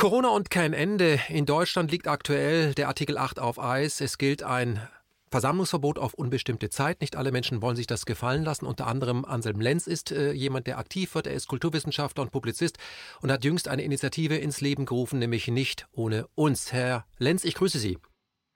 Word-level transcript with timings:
Corona 0.00 0.28
und 0.30 0.48
kein 0.48 0.72
Ende. 0.72 1.18
In 1.28 1.44
Deutschland 1.44 1.90
liegt 1.90 2.08
aktuell 2.08 2.72
der 2.72 2.88
Artikel 2.88 3.18
8 3.18 3.38
auf 3.38 3.62
Eis. 3.62 4.00
Es 4.00 4.16
gilt 4.16 4.42
ein 4.42 4.80
Versammlungsverbot 5.30 5.98
auf 5.98 6.14
unbestimmte 6.14 6.70
Zeit. 6.70 7.02
Nicht 7.02 7.16
alle 7.16 7.32
Menschen 7.32 7.60
wollen 7.60 7.76
sich 7.76 7.86
das 7.86 8.06
gefallen 8.06 8.42
lassen. 8.42 8.64
Unter 8.64 8.86
anderem 8.86 9.26
Anselm 9.26 9.60
Lenz 9.60 9.86
ist 9.86 10.10
äh, 10.10 10.32
jemand, 10.32 10.66
der 10.66 10.78
aktiv 10.78 11.14
wird. 11.14 11.26
Er 11.26 11.34
ist 11.34 11.48
Kulturwissenschaftler 11.48 12.22
und 12.22 12.32
Publizist 12.32 12.78
und 13.20 13.30
hat 13.30 13.44
jüngst 13.44 13.68
eine 13.68 13.82
Initiative 13.82 14.36
ins 14.36 14.62
Leben 14.62 14.86
gerufen, 14.86 15.18
nämlich 15.18 15.48
Nicht 15.48 15.86
ohne 15.92 16.24
uns. 16.34 16.72
Herr 16.72 17.04
Lenz, 17.18 17.44
ich 17.44 17.54
grüße 17.54 17.78
Sie. 17.78 17.98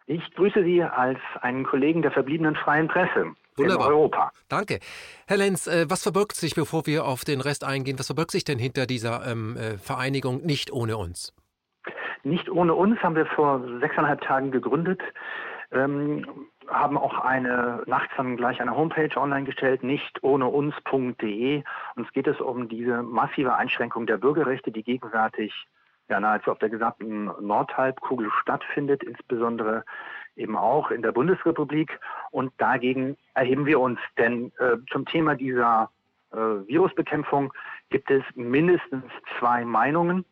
Ich 0.07 0.23
grüße 0.37 0.65
Sie 0.65 0.83
als 0.83 1.19
einen 1.43 1.65
Kollegen 1.65 2.01
der 2.01 2.13
verbliebenen 2.13 2.57
freien 2.57 2.89
Presse. 2.89 3.35
Wunderbar. 3.57 3.89
In 3.89 3.93
Europa. 3.93 4.33
Danke. 4.49 4.81
Herr 5.27 5.37
Lenz, 5.37 5.67
äh, 5.67 5.87
was 5.89 6.03
verbirgt 6.03 6.37
sich, 6.37 6.55
bevor 6.55 6.87
wir 6.87 7.05
auf 7.05 7.25
den 7.25 7.41
Rest 7.41 7.65
eingehen, 7.65 7.99
was 7.99 8.07
verbirgt 8.07 8.31
sich 8.31 8.45
denn 8.45 8.59
hinter 8.59 8.87
dieser 8.87 9.27
ähm, 9.27 9.57
äh, 9.57 9.79
Vereinigung 9.79 10.43
Nicht 10.45 10.73
ohne 10.73 10.97
uns? 10.97 11.33
Nicht 12.25 12.49
ohne 12.49 12.75
uns 12.75 12.99
haben 13.03 13.17
wir 13.17 13.27
vor 13.27 13.63
sechseinhalb 13.81 14.23
Tagen 14.23 14.51
gegründet, 14.51 15.01
ähm, 15.71 16.47
haben 16.69 16.97
auch 16.97 17.19
eine, 17.19 17.83
nachts 17.87 18.13
dann 18.17 18.37
gleich 18.37 18.61
eine 18.61 18.75
Homepage 18.75 19.15
online 19.17 19.45
gestellt, 19.45 19.83
nicht 19.83 20.23
ohne 20.23 20.47
uns.de. 20.47 21.63
Uns 21.97 22.13
geht 22.13 22.27
es 22.27 22.41
um 22.41 22.69
diese 22.69 23.03
massive 23.03 23.55
Einschränkung 23.55 24.07
der 24.07 24.17
Bürgerrechte, 24.17 24.73
die 24.73 24.83
gegenwärtig 24.83 25.53
ja 26.09 26.21
nahezu 26.21 26.51
auf 26.51 26.59
der 26.59 26.71
gesamten 26.71 27.31
Nordhalbkugel 27.41 28.31
stattfindet, 28.41 29.03
insbesondere 29.03 29.85
eben 30.37 30.57
auch 30.57 30.91
in 30.91 31.03
der 31.03 31.13
Bundesrepublik. 31.13 31.99
Und 32.31 32.53
dagegen 32.59 33.17
erheben 33.35 33.67
wir 33.67 33.81
uns. 33.81 33.99
Denn 34.19 34.53
äh, 34.59 34.77
zum 34.91 35.07
Thema 35.07 35.35
dieser 35.35 35.91
äh, 36.33 36.37
Virusbekämpfung 36.37 37.53
gibt 37.91 38.11
es 38.11 38.23
mindestens 38.35 39.05
zwei 39.39 39.65
Meinungen. 39.65 40.25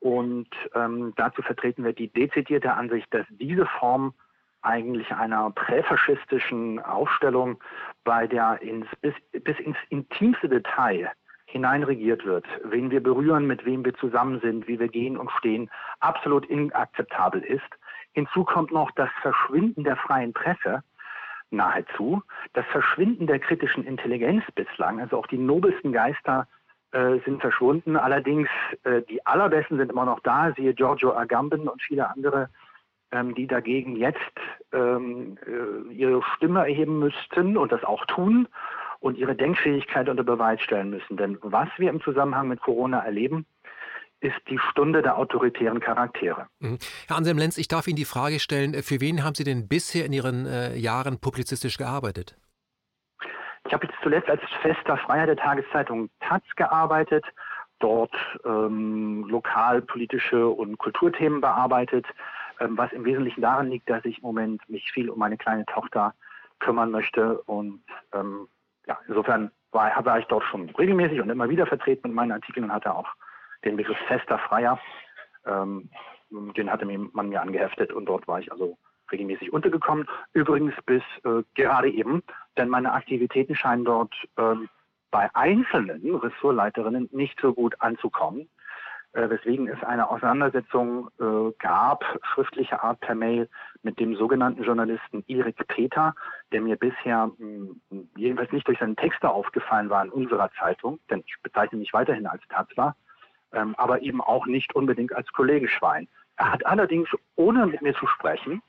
Und 0.00 0.48
ähm, 0.74 1.12
dazu 1.16 1.42
vertreten 1.42 1.84
wir 1.84 1.92
die 1.92 2.08
dezidierte 2.08 2.72
Ansicht, 2.72 3.06
dass 3.12 3.26
diese 3.28 3.66
Form 3.66 4.14
eigentlich 4.62 5.10
einer 5.12 5.50
präfaschistischen 5.50 6.78
Aufstellung, 6.80 7.58
bei 8.04 8.26
der 8.26 8.60
ins, 8.62 8.86
bis, 9.00 9.14
bis 9.32 9.58
ins 9.58 9.76
intimste 9.88 10.48
Detail 10.48 11.10
hineinregiert 11.46 12.24
wird, 12.24 12.46
wen 12.64 12.90
wir 12.90 13.02
berühren, 13.02 13.46
mit 13.46 13.64
wem 13.64 13.84
wir 13.84 13.94
zusammen 13.94 14.40
sind, 14.40 14.68
wie 14.68 14.78
wir 14.78 14.88
gehen 14.88 15.16
und 15.16 15.30
stehen, 15.32 15.70
absolut 15.98 16.46
inakzeptabel 16.46 17.42
ist. 17.42 17.68
Hinzu 18.12 18.44
kommt 18.44 18.72
noch 18.72 18.90
das 18.92 19.10
Verschwinden 19.22 19.84
der 19.84 19.96
freien 19.96 20.32
Presse 20.32 20.82
nahezu, 21.50 22.22
das 22.52 22.66
Verschwinden 22.66 23.26
der 23.26 23.38
kritischen 23.38 23.84
Intelligenz 23.84 24.44
bislang, 24.54 25.00
also 25.00 25.18
auch 25.18 25.26
die 25.26 25.38
nobelsten 25.38 25.92
Geister 25.92 26.46
äh, 26.92 27.18
sind 27.24 27.40
verschwunden. 27.40 27.96
Allerdings 27.96 28.48
äh, 28.84 29.02
die 29.02 29.24
allerbesten 29.26 29.78
sind 29.78 29.90
immer 29.90 30.04
noch 30.04 30.20
da, 30.20 30.52
siehe 30.56 30.74
Giorgio 30.74 31.12
Agamben 31.12 31.68
und 31.68 31.82
viele 31.82 32.08
andere, 32.10 32.48
ähm, 33.12 33.34
die 33.34 33.46
dagegen 33.46 33.96
jetzt 33.96 34.18
ähm, 34.72 35.38
äh, 35.46 35.92
ihre 35.92 36.22
Stimme 36.36 36.60
erheben 36.60 36.98
müssten 36.98 37.56
und 37.56 37.72
das 37.72 37.84
auch 37.84 38.04
tun 38.06 38.48
und 39.00 39.16
ihre 39.18 39.34
Denkfähigkeit 39.34 40.08
unter 40.08 40.24
Beweis 40.24 40.60
stellen 40.60 40.90
müssen. 40.90 41.16
Denn 41.16 41.38
was 41.42 41.68
wir 41.78 41.90
im 41.90 42.00
Zusammenhang 42.00 42.48
mit 42.48 42.60
Corona 42.60 43.00
erleben, 43.00 43.46
ist 44.20 44.36
die 44.48 44.58
Stunde 44.70 45.02
der 45.02 45.16
autoritären 45.16 45.80
Charaktere. 45.80 46.46
Mhm. 46.58 46.78
Herr 47.08 47.16
Anselm 47.16 47.38
Lenz, 47.38 47.58
ich 47.58 47.68
darf 47.68 47.86
Ihnen 47.86 47.96
die 47.96 48.04
Frage 48.04 48.38
stellen, 48.38 48.74
äh, 48.74 48.82
für 48.82 49.00
wen 49.00 49.24
haben 49.24 49.34
Sie 49.34 49.44
denn 49.44 49.68
bisher 49.68 50.04
in 50.04 50.12
Ihren 50.12 50.46
äh, 50.46 50.76
Jahren 50.76 51.18
publizistisch 51.20 51.78
gearbeitet? 51.78 52.36
Ich 53.66 53.72
habe 53.72 53.86
jetzt 53.86 53.96
zuletzt 54.02 54.28
als 54.28 54.40
fester 54.62 54.96
Freier 54.98 55.26
der 55.26 55.36
Tageszeitung 55.36 56.10
Taz 56.20 56.42
gearbeitet, 56.56 57.24
dort 57.78 58.14
ähm, 58.44 59.26
lokalpolitische 59.28 60.48
und 60.48 60.78
Kulturthemen 60.78 61.40
bearbeitet, 61.40 62.06
ähm, 62.58 62.76
was 62.76 62.92
im 62.92 63.04
Wesentlichen 63.04 63.40
daran 63.40 63.70
liegt, 63.70 63.88
dass 63.88 64.04
ich 64.04 64.18
im 64.18 64.22
Moment 64.22 64.68
mich 64.68 64.90
viel 64.92 65.08
um 65.08 65.18
meine 65.18 65.36
kleine 65.36 65.64
Tochter 65.66 66.14
kümmern 66.58 66.90
möchte 66.90 67.38
und 67.42 67.82
ähm, 68.12 68.48
ja, 68.86 68.98
insofern 69.08 69.50
war, 69.72 70.04
war 70.04 70.18
ich 70.18 70.26
dort 70.26 70.44
schon 70.44 70.68
regelmäßig 70.70 71.20
und 71.20 71.30
immer 71.30 71.48
wieder 71.48 71.66
vertreten 71.66 72.08
mit 72.08 72.14
meinen 72.14 72.32
Artikeln 72.32 72.64
und 72.64 72.72
hatte 72.72 72.94
auch 72.94 73.08
den 73.64 73.76
Begriff 73.76 73.98
fester 74.08 74.38
Freier. 74.38 74.78
Ähm, 75.46 75.90
den 76.30 76.70
hatte 76.70 76.86
man 76.86 77.28
mir 77.28 77.42
angeheftet 77.42 77.92
und 77.92 78.06
dort 78.06 78.28
war 78.28 78.38
ich 78.38 78.52
also 78.52 78.78
regelmäßig 79.10 79.52
untergekommen. 79.52 80.06
Übrigens 80.32 80.74
bis 80.86 81.02
äh, 81.24 81.42
gerade 81.54 81.90
eben, 81.90 82.22
denn 82.56 82.68
meine 82.68 82.92
Aktivitäten 82.92 83.56
scheinen 83.56 83.84
dort 83.84 84.14
ähm, 84.38 84.68
bei 85.10 85.28
einzelnen 85.34 86.14
Ressortleiterinnen 86.14 87.08
nicht 87.12 87.38
so 87.40 87.52
gut 87.52 87.74
anzukommen, 87.80 88.48
äh, 89.12 89.28
weswegen 89.28 89.66
es 89.66 89.82
eine 89.82 90.08
Auseinandersetzung 90.08 91.08
äh, 91.18 91.52
gab, 91.58 92.04
schriftlicher 92.22 92.84
Art 92.84 93.00
per 93.00 93.16
Mail, 93.16 93.48
mit 93.82 93.98
dem 93.98 94.14
sogenannten 94.14 94.62
Journalisten 94.62 95.24
Erik 95.26 95.66
Peter, 95.66 96.14
der 96.52 96.60
mir 96.60 96.76
bisher 96.76 97.30
mh, 97.38 97.74
jedenfalls 98.16 98.52
nicht 98.52 98.68
durch 98.68 98.78
seine 98.78 98.94
Texte 98.94 99.28
aufgefallen 99.28 99.90
war 99.90 100.04
in 100.04 100.10
unserer 100.10 100.50
Zeitung, 100.52 101.00
denn 101.10 101.24
ich 101.26 101.34
bezeichne 101.42 101.78
mich 101.78 101.92
weiterhin 101.92 102.26
als 102.26 102.42
Tatzler, 102.48 102.94
ähm, 103.52 103.74
aber 103.76 104.02
eben 104.02 104.20
auch 104.20 104.46
nicht 104.46 104.74
unbedingt 104.74 105.14
als 105.14 105.30
Kollegenschwein. 105.32 106.08
Er 106.36 106.52
hat 106.52 106.66
allerdings, 106.66 107.08
ohne 107.36 107.66
mit 107.66 107.82
mir 107.82 107.94
zu 107.94 108.06
sprechen, 108.06 108.62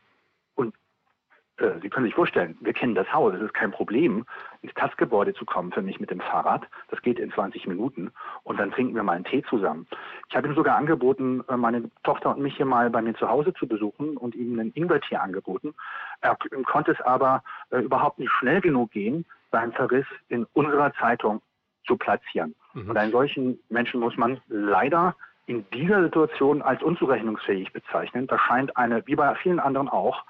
und 0.55 0.75
äh, 1.57 1.79
Sie 1.81 1.89
können 1.89 2.05
sich 2.05 2.15
vorstellen, 2.15 2.57
wir 2.61 2.73
kennen 2.73 2.95
das 2.95 3.11
Haus, 3.13 3.33
es 3.33 3.41
ist 3.41 3.53
kein 3.53 3.71
Problem, 3.71 4.25
ins 4.61 4.73
Tastgebäude 4.73 5.33
zu 5.33 5.45
kommen 5.45 5.71
für 5.71 5.81
mich 5.81 5.99
mit 5.99 6.09
dem 6.09 6.19
Fahrrad. 6.19 6.67
Das 6.89 7.01
geht 7.01 7.19
in 7.19 7.31
20 7.31 7.67
Minuten 7.67 8.11
und 8.43 8.59
dann 8.59 8.71
trinken 8.71 8.95
wir 8.95 9.03
mal 9.03 9.13
einen 9.13 9.25
Tee 9.25 9.43
zusammen. 9.43 9.87
Ich 10.29 10.35
habe 10.35 10.47
ihm 10.47 10.55
sogar 10.55 10.75
angeboten, 10.75 11.43
äh, 11.47 11.57
meine 11.57 11.89
Tochter 12.03 12.35
und 12.35 12.41
mich 12.41 12.57
hier 12.57 12.65
mal 12.65 12.89
bei 12.89 13.01
mir 13.01 13.15
zu 13.15 13.29
Hause 13.29 13.53
zu 13.53 13.67
besuchen 13.67 14.17
und 14.17 14.35
ihm 14.35 14.59
einen 14.59 14.73
Ingwertee 14.73 15.17
angeboten. 15.17 15.73
Er 16.21 16.37
konnte 16.65 16.91
es 16.91 17.01
aber 17.01 17.43
äh, 17.69 17.79
überhaupt 17.79 18.19
nicht 18.19 18.31
schnell 18.31 18.61
genug 18.61 18.91
gehen, 18.91 19.25
seinen 19.51 19.73
Verriss 19.73 20.07
in 20.29 20.45
unserer 20.53 20.93
Zeitung 20.93 21.41
zu 21.85 21.97
platzieren. 21.97 22.55
Mhm. 22.73 22.89
Und 22.89 22.97
einen 22.97 23.11
solchen 23.11 23.59
Menschen 23.69 23.99
muss 23.99 24.17
man 24.17 24.39
leider 24.47 25.15
in 25.45 25.65
dieser 25.73 26.03
Situation 26.03 26.61
als 26.61 26.81
unzurechnungsfähig 26.81 27.73
bezeichnen. 27.73 28.27
Da 28.27 28.37
scheint 28.39 28.77
eine, 28.77 29.05
wie 29.07 29.15
bei 29.15 29.33
vielen 29.35 29.59
anderen 29.59 29.89
auch, 29.89 30.23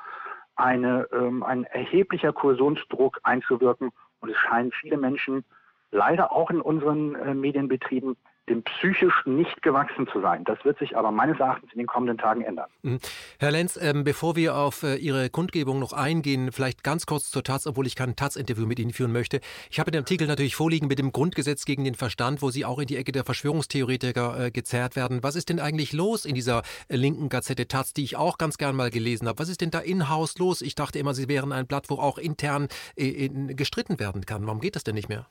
eine, 0.55 1.07
ähm, 1.11 1.43
ein 1.43 1.63
erheblicher 1.65 2.33
Kursionsdruck 2.33 3.19
einzuwirken. 3.23 3.91
Und 4.19 4.29
es 4.29 4.37
scheinen 4.37 4.71
viele 4.71 4.97
Menschen 4.97 5.43
leider 5.91 6.31
auch 6.31 6.49
in 6.49 6.61
unseren 6.61 7.15
äh, 7.15 7.33
Medienbetrieben 7.33 8.15
dem 8.51 8.63
psychisch 8.63 9.13
nicht 9.25 9.61
gewachsen 9.61 10.07
zu 10.11 10.21
sein. 10.21 10.43
Das 10.43 10.63
wird 10.65 10.77
sich 10.77 10.97
aber 10.97 11.11
meines 11.11 11.39
Erachtens 11.39 11.71
in 11.71 11.79
den 11.79 11.87
kommenden 11.87 12.17
Tagen 12.17 12.41
ändern. 12.41 12.69
Mhm. 12.83 12.99
Herr 13.39 13.51
Lenz, 13.51 13.79
ähm, 13.81 14.03
bevor 14.03 14.35
wir 14.35 14.55
auf 14.55 14.83
äh, 14.83 14.95
Ihre 14.95 15.29
Kundgebung 15.29 15.79
noch 15.79 15.93
eingehen, 15.93 16.51
vielleicht 16.51 16.83
ganz 16.83 17.05
kurz 17.05 17.31
zur 17.31 17.43
Taz, 17.43 17.65
obwohl 17.65 17.87
ich 17.87 17.95
kein 17.95 18.15
Taz-Interview 18.15 18.65
mit 18.65 18.79
Ihnen 18.79 18.91
führen 18.91 19.11
möchte. 19.11 19.39
Ich 19.69 19.79
habe 19.79 19.91
den 19.91 20.01
Artikel 20.01 20.27
natürlich 20.27 20.55
vorliegen 20.55 20.87
mit 20.87 20.99
dem 20.99 21.11
Grundgesetz 21.11 21.65
gegen 21.65 21.83
den 21.85 21.95
Verstand, 21.95 22.41
wo 22.41 22.51
Sie 22.51 22.65
auch 22.65 22.79
in 22.79 22.87
die 22.87 22.97
Ecke 22.97 23.11
der 23.11 23.23
Verschwörungstheoretiker 23.23 24.45
äh, 24.45 24.51
gezerrt 24.51 24.95
werden. 24.95 25.23
Was 25.23 25.35
ist 25.35 25.49
denn 25.49 25.59
eigentlich 25.59 25.93
los 25.93 26.25
in 26.25 26.35
dieser 26.35 26.63
äh, 26.89 26.97
linken 26.97 27.29
Gazette 27.29 27.67
Taz, 27.67 27.93
die 27.93 28.03
ich 28.03 28.17
auch 28.17 28.37
ganz 28.37 28.57
gern 28.57 28.75
mal 28.75 28.89
gelesen 28.91 29.27
habe? 29.27 29.39
Was 29.39 29.49
ist 29.49 29.61
denn 29.61 29.71
da 29.71 29.79
in-house 29.79 30.37
los? 30.37 30.61
Ich 30.61 30.75
dachte 30.75 30.99
immer, 30.99 31.13
Sie 31.13 31.27
wären 31.29 31.53
ein 31.53 31.67
Blatt, 31.67 31.89
wo 31.89 31.95
auch 31.95 32.17
intern 32.17 32.67
in, 32.95 33.55
gestritten 33.55 33.99
werden 33.99 34.25
kann. 34.25 34.45
Warum 34.45 34.59
geht 34.59 34.75
das 34.75 34.83
denn 34.83 34.95
nicht 34.95 35.09
mehr? 35.09 35.27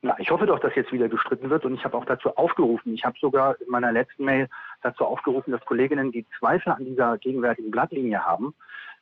Na, 0.00 0.14
ich 0.18 0.30
hoffe 0.30 0.46
doch, 0.46 0.60
dass 0.60 0.74
jetzt 0.76 0.92
wieder 0.92 1.08
gestritten 1.08 1.50
wird. 1.50 1.64
Und 1.64 1.74
ich 1.74 1.84
habe 1.84 1.96
auch 1.96 2.04
dazu 2.04 2.36
aufgerufen. 2.36 2.94
Ich 2.94 3.04
habe 3.04 3.18
sogar 3.20 3.60
in 3.60 3.68
meiner 3.68 3.90
letzten 3.90 4.24
Mail 4.24 4.48
dazu 4.82 5.04
aufgerufen, 5.04 5.50
dass 5.50 5.64
Kolleginnen, 5.64 6.12
die 6.12 6.26
Zweifel 6.38 6.72
an 6.72 6.84
dieser 6.84 7.18
gegenwärtigen 7.18 7.72
Blattlinie 7.72 8.24
haben 8.24 8.54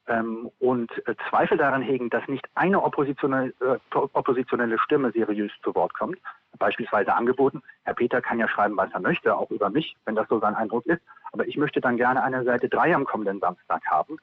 ähm, 0.06 0.50
und 0.58 0.90
äh, 1.06 1.14
Zweifel 1.28 1.58
daran 1.58 1.82
hegen, 1.82 2.08
dass 2.08 2.26
nicht 2.28 2.46
eine 2.54 2.82
oppositionelle, 2.82 3.52
äh, 3.60 3.78
oppositionelle 3.92 4.78
Stimme 4.78 5.12
seriös 5.12 5.52
zu 5.62 5.74
Wort 5.74 5.92
kommt, 5.92 6.18
beispielsweise 6.58 7.14
angeboten, 7.14 7.62
Herr 7.84 7.94
Peter 7.94 8.22
kann 8.22 8.38
ja 8.38 8.48
schreiben, 8.48 8.76
was 8.78 8.90
er 8.92 9.00
möchte, 9.00 9.36
auch 9.36 9.50
über 9.50 9.68
mich, 9.68 9.94
wenn 10.06 10.14
das 10.14 10.28
so 10.28 10.40
sein 10.40 10.54
Eindruck 10.54 10.86
ist, 10.86 11.02
aber 11.32 11.46
ich 11.46 11.58
möchte 11.58 11.82
dann 11.82 11.98
gerne 11.98 12.22
eine 12.22 12.44
Seite 12.44 12.71
3 12.71 12.94
am 12.94 13.04
kommenden 13.04 13.41
Samstag 13.41 13.84
haben 13.86 14.16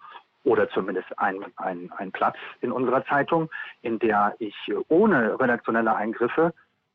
oder 0.44 0.70
zumindest 0.70 1.08
ein, 1.18 1.46
ein, 1.58 1.92
ein 1.98 2.12
Platz 2.12 2.38
in 2.62 2.72
unserer 2.72 3.06
Zeitung, 3.06 3.50
in 3.82 4.00
der 4.00 4.36
ich 4.40 4.56
ohne 4.90 5.40
redaktionelle 5.40 5.96
Eingriffe 5.96 6.54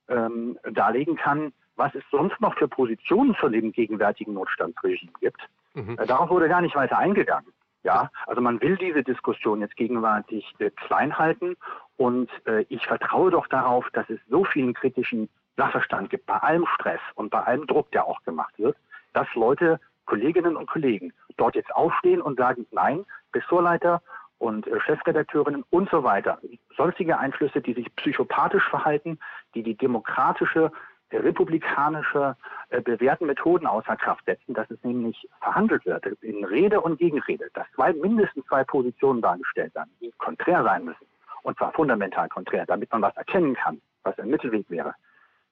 ähm, 0.09 0.59
darlegen 0.73 1.17
kann, 1.17 1.53
was 1.77 1.95
es 1.95 2.03
sonst 2.11 2.41
noch 2.41 2.55
für 2.57 2.69
Positionen 2.69 3.35
zu 3.41 3.49
dem 3.49 3.73
gegenwärtigen 3.73 4.35
Notstandsregime 4.35 5.13
gibt. 5.21 5.41
Mhm. 5.75 5.97
Äh, 5.99 6.07
darauf 6.07 6.31
wurde 6.31 6.49
gar 6.49 6.61
nicht 6.61 6.75
weiter 6.75 6.99
eingegangen. 6.99 7.53
Ja, 7.85 8.11
also 8.27 8.41
man 8.41 8.61
will 8.61 8.77
diese 8.77 9.03
Diskussion 9.05 9.61
jetzt 9.61 9.77
gegenwärtig 9.77 10.45
äh, 10.59 10.71
klein 10.71 11.17
halten 11.17 11.57
und 11.97 12.29
äh, 12.47 12.65
ich 12.69 12.85
vertraue 12.87 13.31
doch 13.31 13.47
darauf, 13.47 13.89
dass 13.93 14.11
es 14.11 14.19
so 14.29 14.45
vielen 14.45 14.75
kritischen 14.75 15.29
Sachverstand 15.57 16.11
gibt, 16.11 16.27
bei 16.27 16.37
allem 16.37 16.67
Stress 16.75 17.01
und 17.15 17.31
bei 17.31 17.41
allem 17.41 17.67
Druck, 17.67 17.91
der 17.93 18.07
auch 18.07 18.23
gemacht 18.25 18.59
wird, 18.59 18.77
dass 19.13 19.27
Leute, 19.35 19.81
Kolleginnen 20.07 20.57
und 20.57 20.67
Kollegen 20.69 21.13
dort 21.37 21.55
jetzt 21.55 21.75
aufstehen 21.75 22.21
und 22.21 22.39
sagen, 22.39 22.67
nein, 22.73 23.05
Ressortleiter 23.35 24.03
und 24.39 24.67
äh, 24.67 24.81
Chefredakteurinnen 24.81 25.65
und 25.71 25.91
so 25.91 26.03
weiter. 26.03 26.39
Sonstige 26.77 27.19
Einflüsse, 27.19 27.61
die 27.61 27.75
sich 27.75 27.95
psychopathisch 27.97 28.69
verhalten, 28.69 29.19
die 29.55 29.63
die 29.63 29.77
demokratische 29.77 30.71
republikanische 31.11 32.37
äh, 32.69 32.81
bewährten 32.81 33.27
Methoden 33.27 33.67
außer 33.67 33.97
Kraft 33.97 34.25
setzen, 34.27 34.55
dass 34.55 34.71
es 34.71 34.83
nämlich 34.85 35.29
verhandelt 35.41 35.87
wird 35.87 36.07
in 36.23 36.45
Rede 36.45 36.81
und 36.81 36.99
Gegenrede, 36.99 37.49
dass 37.55 37.67
zwei, 37.75 37.93
mindestens 37.95 38.45
zwei 38.47 38.65
Positionen 38.65 39.23
dargestellt 39.23 39.75
werden, 39.75 39.91
die 40.01 40.13
konträr 40.19 40.63
sein 40.63 40.85
müssen. 40.85 41.07
Und 41.43 41.57
zwar 41.57 41.73
fundamental 41.73 42.29
konträr, 42.29 42.67
damit 42.67 42.93
man 42.93 43.03
was 43.03 43.17
erkennen 43.17 43.55
kann, 43.55 43.81
was 44.03 44.19
ein 44.19 44.29
Mittelweg 44.29 44.69
wäre. 44.69 44.95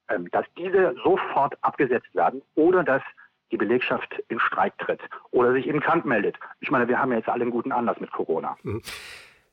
Ähm, 0.08 0.28
dass 0.30 0.44
diese 0.56 0.94
sofort 1.02 1.56
abgesetzt 1.62 2.14
werden 2.14 2.42
oder 2.54 2.84
dass 2.84 3.02
die 3.50 3.56
Belegschaft 3.56 4.22
in 4.28 4.40
Streik 4.40 4.76
tritt 4.78 5.00
oder 5.30 5.52
sich 5.52 5.66
eben 5.66 5.80
krank 5.80 6.04
meldet. 6.04 6.36
Ich 6.60 6.70
meine, 6.70 6.88
wir 6.88 6.98
haben 6.98 7.12
ja 7.12 7.18
jetzt 7.18 7.28
alle 7.28 7.42
einen 7.42 7.50
guten 7.50 7.72
Anlass 7.72 8.00
mit 8.00 8.10
Corona. 8.10 8.56
Mhm. 8.62 8.82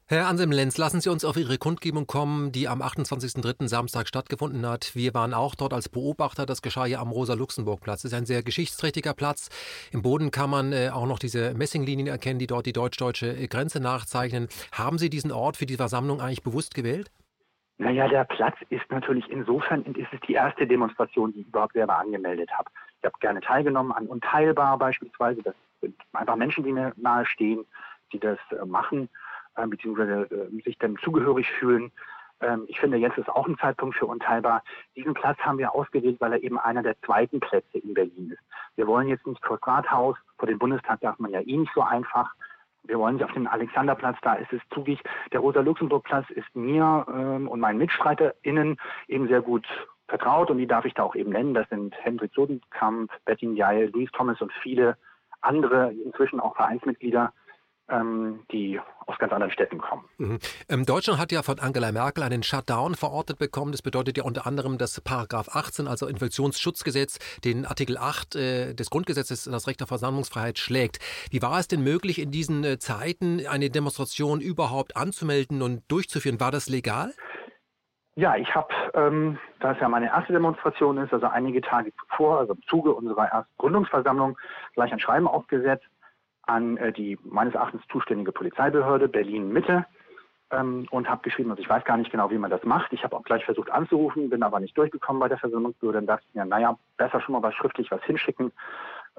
Herr 0.06 0.28
Anselm 0.28 0.51
Lenz, 0.51 0.78
lassen 0.78 1.00
Sie 1.00 1.10
uns 1.10 1.24
auf 1.24 1.38
Ihre 1.38 1.57
Kundgebung 1.57 2.07
kommen, 2.07 2.51
die 2.51 2.68
am 2.68 2.81
28.03. 2.81 3.69
Samstag 3.69 4.07
stattgefunden 4.07 4.68
hat. 4.68 4.95
Wir 4.95 5.13
waren 5.13 5.34
auch 5.34 5.56
dort 5.56 5.74
als 5.74 5.88
Beobachter. 5.88 6.45
Das 6.45 6.62
geschah 6.62 6.84
hier 6.84 7.00
am 7.00 7.10
Rosa-Luxemburg-Platz. 7.10 8.04
Es 8.04 8.12
ist 8.12 8.18
ein 8.18 8.25
sehr 8.25 8.44
geschichtsträchtiger 8.44 9.13
Platz. 9.13 9.50
Im 9.94 10.01
Boden 10.01 10.30
kann 10.30 10.50
man 10.50 10.74
äh, 10.74 10.89
auch 10.94 11.07
noch 11.07 11.19
diese 11.19 11.54
Messinglinien 11.54 12.07
erkennen, 12.07 12.38
die 12.38 12.48
dort 12.48 12.66
die 12.66 12.74
deutsch-deutsche 12.74 13.48
Grenze 13.48 13.80
nachzeichnen. 13.80 14.50
Haben 14.74 14.98
Sie 14.98 15.10
diesen 15.10 15.31
Ort 15.31 15.56
für 15.56 15.66
die 15.66 15.78
Versammlung 15.78 16.19
eigentlich 16.19 16.44
bewusst 16.44 16.75
gewählt? 16.75 17.10
Naja, 17.78 18.07
der 18.10 18.25
Platz 18.25 18.57
ist 18.69 18.89
natürlich 18.92 19.28
insofern, 19.30 19.84
ist 19.84 20.12
es 20.12 20.19
die 20.28 20.34
erste 20.34 20.68
Demonstration, 20.68 21.31
die 21.31 21.42
ich 21.42 21.48
überhaupt 21.48 21.74
selber 21.74 21.98
angemeldet 21.98 22.51
habe. 22.51 22.69
Ich 23.03 23.05
habe 23.05 23.19
gerne 23.19 23.41
teilgenommen 23.41 23.91
an 23.91 24.07
Unteilbar 24.07 24.77
beispielsweise. 24.77 25.44
Das 25.44 25.55
sind 25.81 25.94
einfach 26.13 26.38
Menschen, 26.38 26.63
die 26.63 26.71
mir 26.71 26.94
nahestehen, 26.95 27.65
die 28.13 28.19
das 28.19 28.39
äh, 28.51 28.65
machen 28.65 29.09
äh, 29.57 29.67
beziehungsweise 29.67 30.21
äh, 30.31 30.61
sich 30.63 30.77
dem 30.79 30.97
zugehörig 31.00 31.51
fühlen. 31.59 31.91
Ähm, 32.39 32.63
ich 32.69 32.79
finde, 32.79 32.95
jetzt 32.95 33.17
ist 33.17 33.27
auch 33.27 33.45
ein 33.45 33.57
Zeitpunkt 33.57 33.97
für 33.97 34.05
unteilbar. 34.05 34.63
Diesen 34.95 35.13
Platz 35.13 35.38
haben 35.39 35.57
wir 35.57 35.75
ausgewählt, 35.75 36.21
weil 36.21 36.31
er 36.31 36.44
eben 36.44 36.57
einer 36.57 36.81
der 36.81 36.95
zweiten 37.01 37.41
Plätze 37.41 37.77
in 37.79 37.94
Berlin 37.94 38.31
ist. 38.31 38.41
Wir 38.77 38.88
wollen 38.88 39.09
jetzt 39.09 39.27
nicht 39.27 39.45
vor 39.45 39.57
das 39.57 39.67
Rathaus, 39.67 40.15
vor 40.38 40.47
den 40.47 40.57
Bundestag 40.57 41.01
darf 41.01 41.19
man 41.19 41.31
ja 41.31 41.41
eh 41.41 41.57
nicht 41.57 41.73
so 41.75 41.81
einfach. 41.81 42.33
Wir 42.83 43.00
wollen 43.00 43.15
nicht 43.15 43.25
auf 43.25 43.33
den 43.33 43.47
Alexanderplatz, 43.47 44.17
da 44.21 44.35
ist 44.35 44.53
es 44.53 44.61
zugig. 44.73 45.01
Der 45.33 45.41
Rosa-Luxemburg-Platz 45.41 46.29
ist 46.29 46.55
mir 46.55 47.05
ähm, 47.09 47.50
und 47.50 47.59
meinen 47.59 47.79
MitstreiterInnen 47.79 48.77
eben 49.09 49.27
sehr 49.27 49.41
gut 49.41 49.67
vertraut 50.07 50.50
und 50.50 50.57
die 50.57 50.67
darf 50.67 50.85
ich 50.85 50.94
da 50.94 51.03
auch 51.03 51.15
eben 51.15 51.31
nennen. 51.31 51.53
Das 51.53 51.67
sind 51.69 51.95
Hendrik 52.03 52.33
Sodenkamp, 52.33 53.11
Bettin 53.25 53.55
Jail, 53.55 53.89
Louis 53.94 54.09
Thomas 54.11 54.41
und 54.41 54.51
viele 54.61 54.97
andere, 55.41 55.94
inzwischen 56.05 56.39
auch 56.39 56.55
Vereinsmitglieder, 56.55 57.33
ähm, 57.89 58.44
die 58.51 58.79
aus 59.05 59.17
ganz 59.19 59.33
anderen 59.33 59.51
Städten 59.51 59.79
kommen. 59.79 60.05
Mhm. 60.17 60.39
Ähm, 60.69 60.85
Deutschland 60.85 61.19
hat 61.19 61.31
ja 61.33 61.44
von 61.44 61.59
Angela 61.59 61.91
Merkel 61.91 62.23
einen 62.23 62.41
Shutdown 62.41 62.95
verortet 62.95 63.38
bekommen. 63.38 63.73
Das 63.73 63.81
bedeutet 63.81 64.17
ja 64.17 64.23
unter 64.23 64.47
anderem, 64.47 64.77
dass 64.77 65.00
Paragraph 65.01 65.50
18, 65.50 65.88
also 65.88 66.07
Infektionsschutzgesetz, 66.07 67.19
den 67.44 67.65
Artikel 67.65 67.97
8 67.97 68.35
äh, 68.35 68.73
des 68.73 68.89
Grundgesetzes, 68.89 69.44
das 69.44 69.67
Recht 69.67 69.81
auf 69.83 69.89
Versammlungsfreiheit 69.89 70.57
schlägt. 70.57 71.00
Wie 71.29 71.41
war 71.41 71.59
es 71.59 71.67
denn 71.67 71.83
möglich, 71.83 72.19
in 72.19 72.31
diesen 72.31 72.63
äh, 72.63 72.79
Zeiten 72.79 73.45
eine 73.45 73.69
Demonstration 73.69 74.39
überhaupt 74.39 74.95
anzumelden 74.95 75.61
und 75.61 75.83
durchzuführen? 75.89 76.39
War 76.39 76.51
das 76.51 76.69
legal? 76.69 77.13
Ja, 78.15 78.36
ich 78.36 78.54
habe, 78.54 78.68
ähm, 78.94 79.39
da 79.60 79.71
es 79.71 79.80
ja 79.80 79.89
meine 79.89 80.07
erste 80.07 80.33
Demonstration 80.33 80.98
ist, 80.98 81.13
also 81.13 81.27
einige 81.27 81.62
Tage 81.62 81.92
zuvor, 81.95 82.39
also 82.39 82.54
im 82.54 82.62
Zuge 82.68 82.94
unserer 82.94 83.25
ersten 83.25 83.51
Gründungsversammlung, 83.57 84.38
gleich 84.75 84.94
ein 84.94 85.00
Schreiben 85.00 85.27
aufgesetzt 85.27 85.88
an 86.44 86.77
äh, 86.77 86.92
die 86.92 87.18
meines 87.24 87.56
Erachtens 87.56 87.81
zuständige 87.92 88.31
Polizeibehörde 88.31 89.07
Berlin-Mitte 89.07 89.86
ähm, 90.51 90.88
und 90.92 91.10
habe 91.10 91.24
geschrieben, 91.24 91.50
also 91.50 91.63
ich 91.63 91.69
weiß 91.69 91.86
gar 91.86 91.98
nicht 91.98 92.12
genau, 92.12 92.30
wie 92.30 92.38
man 92.38 92.51
das 92.51 92.63
macht. 92.63 92.94
Ich 92.94 93.04
habe 93.04 93.15
auch 93.15 93.24
gleich 93.24 93.44
versucht 93.45 93.71
anzurufen, 93.71 94.30
bin 94.30 94.44
aber 94.44 94.60
nicht 94.60 94.77
durchgekommen 94.77 95.19
bei 95.19 95.27
der 95.27 95.39
Versammlungsbehörde 95.39 96.00
und 96.00 96.07
dachte 96.07 96.25
mir, 96.33 96.45
naja, 96.45 96.77
besser 96.98 97.19
schon 97.19 97.33
mal 97.33 97.42
was 97.42 97.56
schriftlich 97.56 97.89
was 97.89 98.04
hinschicken. 98.04 98.51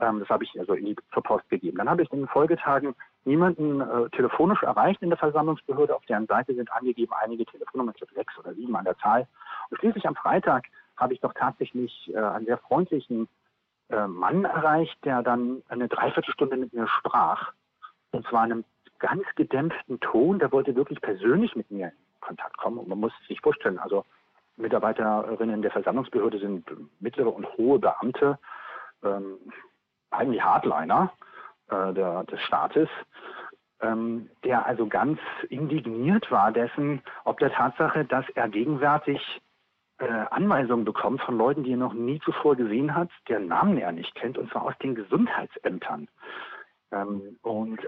Ähm, 0.00 0.20
das 0.20 0.28
habe 0.28 0.44
ich 0.44 0.58
also 0.58 0.74
in 0.74 0.84
die, 0.84 0.96
zur 1.12 1.22
Post 1.22 1.48
gegeben. 1.48 1.78
Dann 1.78 1.90
habe 1.90 2.02
ich 2.02 2.12
in 2.12 2.20
den 2.20 2.28
Folgetagen 2.28 2.94
niemanden 3.24 3.80
äh, 3.80 4.10
telefonisch 4.10 4.62
erreicht 4.62 5.02
in 5.02 5.10
der 5.10 5.18
Versammlungsbehörde. 5.18 5.94
Auf 5.94 6.04
deren 6.06 6.26
Seite 6.26 6.54
sind 6.54 6.72
angegeben 6.72 7.12
einige 7.20 7.44
Telefonnummern, 7.44 7.94
ich 7.94 8.00
glaube 8.00 8.14
sechs 8.14 8.38
oder 8.38 8.54
sieben 8.54 8.76
an 8.76 8.84
der 8.84 8.98
Zahl. 8.98 9.26
Und 9.70 9.78
schließlich 9.78 10.06
am 10.06 10.14
Freitag 10.14 10.66
habe 10.96 11.14
ich 11.14 11.20
doch 11.20 11.32
tatsächlich 11.34 12.12
äh, 12.14 12.18
einen 12.18 12.46
sehr 12.46 12.58
freundlichen 12.58 13.28
äh, 13.90 14.06
Mann 14.06 14.44
erreicht, 14.44 14.96
der 15.04 15.22
dann 15.22 15.62
eine 15.68 15.88
Dreiviertelstunde 15.88 16.56
mit 16.56 16.72
mir 16.72 16.86
sprach. 16.86 17.52
Und 18.12 18.26
zwar 18.28 18.44
in 18.44 18.52
einem 18.52 18.64
ganz 18.98 19.24
gedämpften 19.34 20.00
Ton. 20.00 20.38
Der 20.38 20.52
wollte 20.52 20.76
wirklich 20.76 21.00
persönlich 21.00 21.56
mit 21.56 21.70
mir 21.70 21.88
in 21.88 22.20
Kontakt 22.20 22.56
kommen. 22.56 22.78
Und 22.78 22.88
man 22.88 23.00
muss 23.00 23.12
sich 23.28 23.40
vorstellen, 23.40 23.78
also 23.78 24.04
Mitarbeiterinnen 24.56 25.62
der 25.62 25.72
Versammlungsbehörde 25.72 26.38
sind 26.38 26.64
mittlere 27.00 27.34
und 27.34 27.46
hohe 27.56 27.78
Beamte, 27.78 28.38
ähm, 29.02 29.38
eigentlich 30.10 30.42
Hardliner 30.42 31.12
äh, 31.70 31.92
der, 31.92 32.24
des 32.24 32.40
Staates, 32.42 32.88
ähm, 33.80 34.30
der 34.44 34.66
also 34.66 34.86
ganz 34.86 35.18
indigniert 35.48 36.30
war 36.30 36.52
dessen, 36.52 37.02
ob 37.24 37.38
der 37.38 37.52
Tatsache, 37.52 38.04
dass 38.04 38.24
er 38.34 38.48
gegenwärtig 38.48 39.20
äh, 39.98 40.06
Anweisungen 40.30 40.84
bekommt 40.84 41.20
von 41.20 41.38
Leuten, 41.38 41.64
die 41.64 41.72
er 41.72 41.78
noch 41.78 41.94
nie 41.94 42.20
zuvor 42.20 42.56
gesehen 42.56 42.94
hat, 42.94 43.10
deren 43.28 43.48
Namen 43.48 43.78
er 43.78 43.92
nicht 43.92 44.14
kennt, 44.14 44.38
und 44.38 44.50
zwar 44.50 44.62
aus 44.62 44.74
den 44.82 44.94
Gesundheitsämtern. 44.94 46.08
Ähm, 46.92 47.38
und 47.42 47.80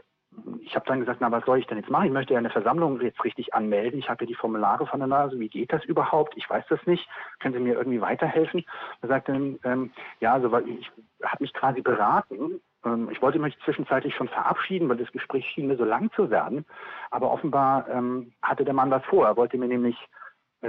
ich 0.61 0.75
habe 0.75 0.87
dann 0.87 1.01
gesagt, 1.01 1.21
na, 1.21 1.31
was 1.31 1.45
soll 1.45 1.59
ich 1.59 1.67
denn 1.67 1.79
jetzt 1.79 1.91
machen? 1.91 2.07
Ich 2.07 2.13
möchte 2.13 2.35
ja 2.35 2.39
eine 2.39 2.51
Versammlung 2.51 3.01
jetzt 3.01 3.23
richtig 3.25 3.55
anmelden. 3.55 3.99
Ich 3.99 4.09
habe 4.09 4.25
ja 4.25 4.29
die 4.29 4.35
Formulare 4.35 4.87
von 4.87 5.01
der 5.01 5.07
Nase. 5.07 5.39
Wie 5.39 5.49
geht 5.49 5.73
das 5.73 5.85
überhaupt? 5.85 6.37
Ich 6.37 6.49
weiß 6.49 6.65
das 6.69 6.85
nicht. 6.87 7.09
Können 7.39 7.55
Sie 7.55 7.61
mir 7.61 7.75
irgendwie 7.75 8.01
weiterhelfen? 8.01 8.65
Er 9.01 9.09
sagte, 9.09 9.33
ähm, 9.33 9.93
ja, 10.21 10.35
also 10.35 10.55
ich 10.59 10.91
habe 11.23 11.43
mich 11.43 11.53
quasi 11.55 11.81
beraten. 11.81 12.61
Ähm, 12.87 13.11
ich 13.11 13.21
wollte 13.21 13.39
mich 13.39 13.59
zwischenzeitlich 13.65 14.15
schon 14.15 14.29
verabschieden, 14.29 14.89
weil 14.89 14.97
das 14.97 15.13
Gespräch 15.13 15.47
schien 15.47 15.67
mir 15.67 15.77
so 15.77 15.85
lang 15.85 16.11
zu 16.13 16.31
werden. 16.31 16.65
Aber 17.11 17.31
offenbar 17.33 17.89
ähm, 17.89 18.33
hatte 18.43 18.65
der 18.65 18.75
Mann 18.75 18.91
was 18.91 19.05
vor. 19.05 19.27
Er 19.27 19.37
wollte 19.37 19.59
mir 19.59 19.69
nämlich 19.69 19.97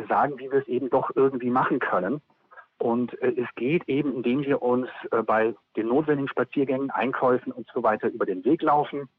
sagen, 0.09 0.37
wie 0.37 0.51
wir 0.51 0.59
es 0.59 0.67
eben 0.67 0.89
doch 0.89 1.11
irgendwie 1.15 1.49
machen 1.49 1.79
können. 1.79 2.21
Und 2.79 3.19
äh, 3.21 3.33
es 3.41 3.47
geht 3.55 3.87
eben, 3.87 4.13
indem 4.15 4.43
wir 4.43 4.61
uns 4.61 4.87
äh, 5.11 5.23
bei 5.23 5.55
den 5.75 5.87
notwendigen 5.87 6.29
Spaziergängen, 6.29 6.91
Einkäufen 6.91 7.51
und 7.51 7.67
so 7.73 7.83
weiter 7.83 8.09
über 8.09 8.25
den 8.25 8.43
Weg 8.45 8.61
laufen. 8.61 9.09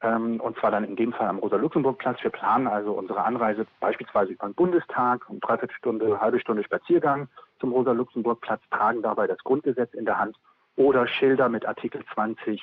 Ähm, 0.00 0.40
und 0.40 0.58
zwar 0.58 0.72
dann 0.72 0.84
in 0.84 0.96
dem 0.96 1.12
Fall 1.12 1.28
am 1.28 1.38
Rosa-Luxemburg-Platz. 1.38 2.22
Wir 2.22 2.30
planen 2.30 2.66
also 2.66 2.92
unsere 2.92 3.22
Anreise 3.24 3.66
beispielsweise 3.78 4.32
über 4.32 4.48
den 4.48 4.54
Bundestag, 4.54 5.28
um 5.30 5.38
dreiviertel 5.38 5.76
Stunde, 5.76 6.20
halbe 6.20 6.40
Stunde 6.40 6.64
Spaziergang 6.64 7.28
zum 7.60 7.72
Rosa-Luxemburg-Platz, 7.72 8.62
tragen 8.70 9.02
dabei 9.02 9.28
das 9.28 9.38
Grundgesetz 9.44 9.94
in 9.94 10.04
der 10.04 10.18
Hand 10.18 10.36
oder 10.76 11.06
Schilder 11.06 11.48
mit 11.48 11.66
Artikel 11.66 12.04
20 12.14 12.62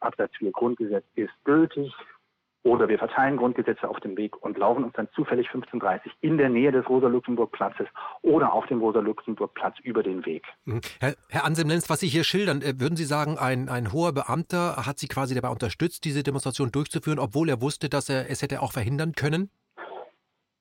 Absatz 0.00 0.32
4 0.38 0.50
Grundgesetz 0.52 1.04
ist 1.14 1.32
gültig, 1.44 1.92
oder 2.64 2.88
wir 2.88 2.98
verteilen 2.98 3.36
Grundgesetze 3.36 3.88
auf 3.88 3.98
dem 4.00 4.16
Weg 4.16 4.40
und 4.42 4.56
laufen 4.56 4.84
uns 4.84 4.92
dann 4.94 5.08
zufällig 5.14 5.48
15.30 5.48 6.10
in 6.20 6.38
der 6.38 6.48
Nähe 6.48 6.70
des 6.70 6.88
Rosa-Luxemburg-Platzes 6.88 7.88
oder 8.22 8.52
auf 8.52 8.66
dem 8.66 8.78
Rosa-Luxemburg-Platz 8.80 9.78
über 9.82 10.02
den 10.02 10.24
Weg. 10.24 10.44
Mhm. 10.64 10.80
Herr, 11.00 11.14
Herr 11.28 11.44
Anselm-Lenz, 11.44 11.90
was 11.90 12.00
Sie 12.00 12.06
hier 12.06 12.22
schildern, 12.22 12.62
äh, 12.62 12.78
würden 12.78 12.96
Sie 12.96 13.04
sagen, 13.04 13.36
ein, 13.36 13.68
ein 13.68 13.92
hoher 13.92 14.12
Beamter 14.12 14.86
hat 14.86 14.98
Sie 14.98 15.08
quasi 15.08 15.34
dabei 15.34 15.48
unterstützt, 15.48 16.04
diese 16.04 16.22
Demonstration 16.22 16.70
durchzuführen, 16.70 17.18
obwohl 17.18 17.48
er 17.48 17.60
wusste, 17.60 17.88
dass 17.88 18.08
er 18.08 18.30
es 18.30 18.42
hätte 18.42 18.62
auch 18.62 18.72
verhindern 18.72 19.12
können? 19.12 19.50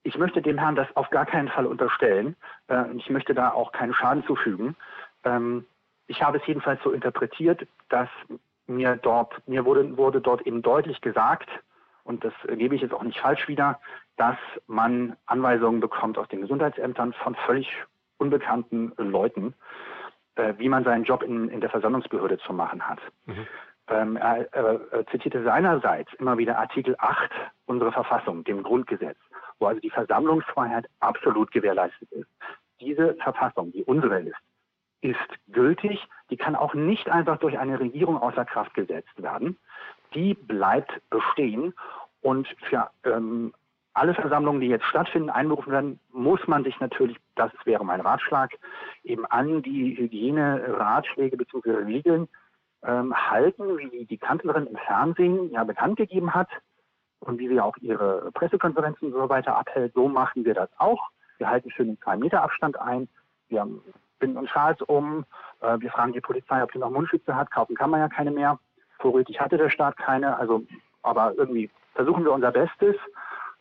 Ich 0.03 0.17
möchte 0.17 0.41
dem 0.41 0.57
Herrn 0.57 0.75
das 0.75 0.87
auf 0.95 1.11
gar 1.11 1.27
keinen 1.27 1.49
Fall 1.49 1.67
unterstellen. 1.67 2.35
Äh, 2.67 2.91
ich 2.95 3.11
möchte 3.11 3.35
da 3.35 3.51
auch 3.51 3.71
keinen 3.71 3.93
Schaden 3.93 4.23
zufügen. 4.25 4.75
Ähm, 5.23 5.65
ich 6.11 6.21
habe 6.21 6.37
es 6.39 6.45
jedenfalls 6.45 6.83
so 6.83 6.91
interpretiert, 6.91 7.65
dass 7.87 8.09
mir 8.67 8.97
dort, 8.97 9.47
mir 9.47 9.63
wurde, 9.63 9.97
wurde 9.97 10.19
dort 10.19 10.41
eben 10.41 10.61
deutlich 10.61 10.99
gesagt, 10.99 11.49
und 12.03 12.23
das 12.25 12.33
gebe 12.47 12.75
ich 12.75 12.81
jetzt 12.81 12.93
auch 12.93 13.03
nicht 13.03 13.19
falsch 13.19 13.47
wieder, 13.47 13.79
dass 14.17 14.37
man 14.67 15.15
Anweisungen 15.25 15.79
bekommt 15.79 16.17
aus 16.17 16.27
den 16.27 16.41
Gesundheitsämtern 16.41 17.13
von 17.13 17.35
völlig 17.45 17.71
unbekannten 18.17 18.91
Leuten, 18.97 19.53
äh, 20.35 20.53
wie 20.57 20.67
man 20.67 20.83
seinen 20.83 21.05
Job 21.05 21.23
in, 21.23 21.47
in 21.47 21.61
der 21.61 21.69
Versammlungsbehörde 21.69 22.39
zu 22.39 22.51
machen 22.51 22.85
hat. 22.85 22.99
Mhm. 23.25 23.47
Ähm, 23.87 24.17
er, 24.17 24.53
er, 24.53 25.07
zitierte 25.07 25.43
seinerseits 25.43 26.13
immer 26.15 26.37
wieder 26.37 26.57
Artikel 26.57 26.95
8 26.97 27.31
unserer 27.67 27.91
Verfassung, 27.93 28.43
dem 28.43 28.63
Grundgesetz, 28.63 29.17
wo 29.59 29.67
also 29.67 29.79
die 29.79 29.89
Versammlungsfreiheit 29.89 30.87
absolut 30.99 31.51
gewährleistet 31.51 32.11
ist. 32.11 32.29
Diese 32.81 33.15
Verfassung, 33.15 33.71
die 33.71 33.83
unsere 33.83 34.19
ist, 34.21 34.35
ist 35.01 35.17
gültig. 35.51 36.07
Die 36.29 36.37
kann 36.37 36.55
auch 36.55 36.73
nicht 36.73 37.09
einfach 37.09 37.37
durch 37.37 37.57
eine 37.59 37.79
Regierung 37.79 38.17
außer 38.17 38.45
Kraft 38.45 38.73
gesetzt 38.73 39.21
werden. 39.21 39.57
Die 40.13 40.33
bleibt 40.33 40.91
bestehen 41.09 41.73
und 42.21 42.47
für 42.69 42.89
ähm, 43.03 43.53
alle 43.93 44.13
Versammlungen, 44.13 44.61
die 44.61 44.67
jetzt 44.67 44.85
stattfinden, 44.85 45.29
einberufen 45.29 45.71
werden, 45.71 45.99
muss 46.11 46.39
man 46.47 46.63
sich 46.63 46.79
natürlich, 46.79 47.17
das 47.35 47.51
wäre 47.65 47.83
mein 47.83 48.01
Ratschlag, 48.01 48.51
eben 49.03 49.25
an 49.25 49.61
die 49.61 49.97
Hygieneratschläge 49.97 51.35
bzw. 51.35 51.71
Regeln 51.83 52.27
ähm, 52.83 53.13
halten, 53.13 53.77
wie 53.77 54.05
die 54.05 54.17
Kanzlerin 54.17 54.67
im 54.67 54.77
Fernsehen 54.77 55.51
ja 55.51 55.63
bekannt 55.63 55.97
gegeben 55.97 56.33
hat 56.33 56.49
und 57.19 57.37
wie 57.39 57.47
sie 57.47 57.59
auch 57.59 57.77
ihre 57.77 58.31
Pressekonferenzen 58.33 59.07
und 59.07 59.13
so 59.13 59.29
weiter 59.29 59.57
abhält. 59.57 59.93
So 59.93 60.07
machen 60.07 60.45
wir 60.45 60.53
das 60.53 60.69
auch. 60.77 61.09
Wir 61.37 61.49
halten 61.49 61.71
schön 61.71 61.87
den 61.87 61.99
2 62.01 62.17
Meter 62.17 62.43
Abstand 62.43 62.79
ein. 62.79 63.07
Wir 63.49 63.67
binden 64.21 64.37
uns 64.37 64.49
Schals 64.49 64.81
um, 64.83 65.25
äh, 65.59 65.77
wir 65.79 65.91
fragen 65.91 66.13
die 66.13 66.21
Polizei, 66.21 66.63
ob 66.63 66.71
sie 66.71 66.79
noch 66.79 66.89
Mundschütze 66.89 67.35
hat, 67.35 67.51
kaufen 67.51 67.75
kann 67.75 67.89
man 67.89 67.99
ja 67.99 68.07
keine 68.07 68.31
mehr. 68.31 68.57
Vorrätig 68.99 69.41
hatte 69.41 69.57
der 69.57 69.69
Staat 69.69 69.97
keine, 69.97 70.37
also 70.37 70.63
aber 71.01 71.33
irgendwie 71.35 71.69
versuchen 71.93 72.23
wir 72.23 72.31
unser 72.31 72.51
Bestes. 72.51 72.95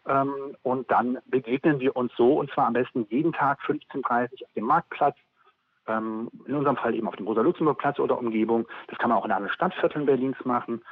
Ähm, 0.06 0.56
und 0.62 0.90
dann 0.90 1.18
begegnen 1.26 1.80
wir 1.80 1.96
uns 1.96 2.12
so, 2.16 2.38
und 2.38 2.50
zwar 2.52 2.66
am 2.66 2.72
besten 2.74 3.06
jeden 3.10 3.32
Tag 3.32 3.58
15.30 3.66 3.96
Uhr 3.96 4.46
auf 4.46 4.52
dem 4.54 4.64
Marktplatz, 4.64 5.16
ähm, 5.86 6.30
in 6.46 6.54
unserem 6.54 6.76
Fall 6.76 6.94
eben 6.94 7.08
auf 7.08 7.16
dem 7.16 7.26
Rosa-Luxemburg-Platz 7.26 7.98
oder 7.98 8.18
Umgebung. 8.18 8.66
Das 8.88 8.98
kann 8.98 9.10
man 9.10 9.18
auch 9.18 9.24
in 9.24 9.32
anderen 9.32 9.54
Stadtvierteln 9.54 10.06
Berlins 10.06 10.36
machen. 10.44 10.82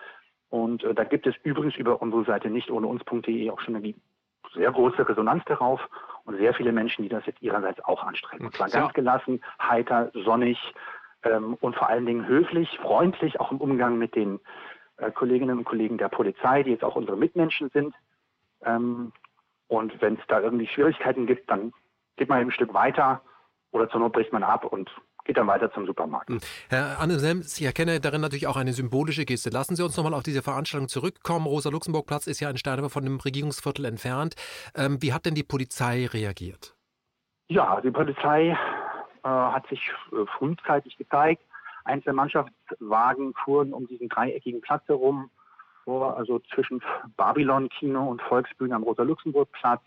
Und 0.51 0.83
äh, 0.85 0.95
da 0.95 1.05
gibt 1.05 1.27
es 1.27 1.35
übrigens 1.43 1.77
über 1.77 2.01
unsere 2.03 2.25
Seite 2.25 2.51
nicht 2.51 2.71
ohne 2.71 2.87
uns.de 2.87 3.51
auch 3.51 3.61
schon 3.61 3.77
eine 3.77 3.95
sehr 4.55 4.71
große 4.71 5.09
Resonanz 5.09 5.45
darauf 5.47 5.81
und 6.25 6.37
sehr 6.37 6.55
viele 6.55 6.73
Menschen, 6.73 7.03
die 7.03 7.09
das 7.09 7.25
jetzt 7.27 7.43
ihrerseits 7.43 7.85
auch 7.85 8.05
anstreben. 8.05 8.47
Und 8.47 8.55
zwar 8.55 8.69
ganz 8.69 8.93
gelassen, 8.93 9.43
heiter, 9.61 10.11
sonnig 10.13 10.59
ähm, 11.23 11.55
und 11.61 11.77
vor 11.77 11.89
allen 11.89 12.07
Dingen 12.07 12.27
höflich, 12.27 12.69
freundlich, 12.81 13.41
auch 13.41 13.53
im 13.53 13.59
Umgang 13.59 13.99
mit 13.99 14.15
den 14.15 14.41
äh, 14.99 15.11
Kolleginnen 15.11 15.59
und 15.59 15.65
Kollegen 15.65 15.99
der 15.99 16.09
Polizei, 16.09 16.63
die 16.63 16.71
jetzt 16.71 16.85
auch 16.85 16.97
unsere 16.97 17.17
Mitmenschen 17.17 17.71
sind. 17.71 17.95
Ähm, 18.65 19.13
und 19.69 20.01
wenn 20.01 20.15
es 20.15 20.27
da 20.29 20.41
irgendwie 20.41 20.67
Schwierigkeiten 20.67 21.27
gibt, 21.27 21.51
dann 21.51 21.73
geht 22.17 22.29
man 22.29 22.39
ein 22.39 22.51
Stück 22.51 22.75
weiter 22.75 23.23
oder 23.71 23.89
zur 23.89 24.01
Not 24.01 24.13
bricht 24.13 24.33
man 24.33 24.43
ab 24.43 24.65
und 24.65 24.91
geht 25.29 25.37
dann 25.37 25.47
weiter 25.47 25.71
zum 25.73 25.87
Supermarkt. 25.87 26.31
Hm. 26.31 26.41
Herr 26.71 26.99
Anne 26.99 27.19
ich 27.19 27.63
erkenne 27.63 28.01
darin 28.01 28.23
natürlich 28.23 28.47
auch 28.47 28.57
eine 28.57 28.73
symbolische 28.73 29.27
Geste. 29.27 29.51
Lassen 29.51 29.77
Sie 29.77 29.85
uns 29.85 29.97
nochmal 29.97 30.15
auf 30.15 30.23
diese 30.23 30.43
Veranstaltung 30.43 30.89
zurückkommen. 30.89 31.47
Rosa-Luxemburg-Platz 31.47 32.27
ist 32.27 32.41
ja 32.41 32.49
ein 32.49 32.57
Steinwurf 32.57 32.93
von 32.93 33.05
dem 33.05 33.21
Regierungsviertel 33.21 33.85
entfernt. 33.85 34.35
Ähm, 34.75 35.03
wie 35.03 35.13
hat 35.13 35.27
denn 35.27 35.35
die 35.35 35.43
Polizei 35.43 36.07
reagiert? 36.07 36.75
Ja, 37.49 37.81
die 37.83 37.91
Polizei 37.91 38.49
äh, 38.49 39.29
hat 39.29 39.69
sich 39.69 39.93
äh, 40.13 40.25
frühzeitig 40.39 40.97
gezeigt. 40.97 41.43
Einzelne 41.85 42.15
Mannschaftswagen 42.15 43.35
fuhren 43.45 43.75
um 43.75 43.87
diesen 43.87 44.09
dreieckigen 44.09 44.63
Platz 44.63 44.83
herum, 44.89 45.31
also 45.87 46.39
zwischen 46.55 46.83
Babylon-Kino 47.17 48.09
und 48.09 48.21
Volksbühne 48.23 48.75
am 48.75 48.83
Rosa-Luxemburg-Platz. 48.83 49.83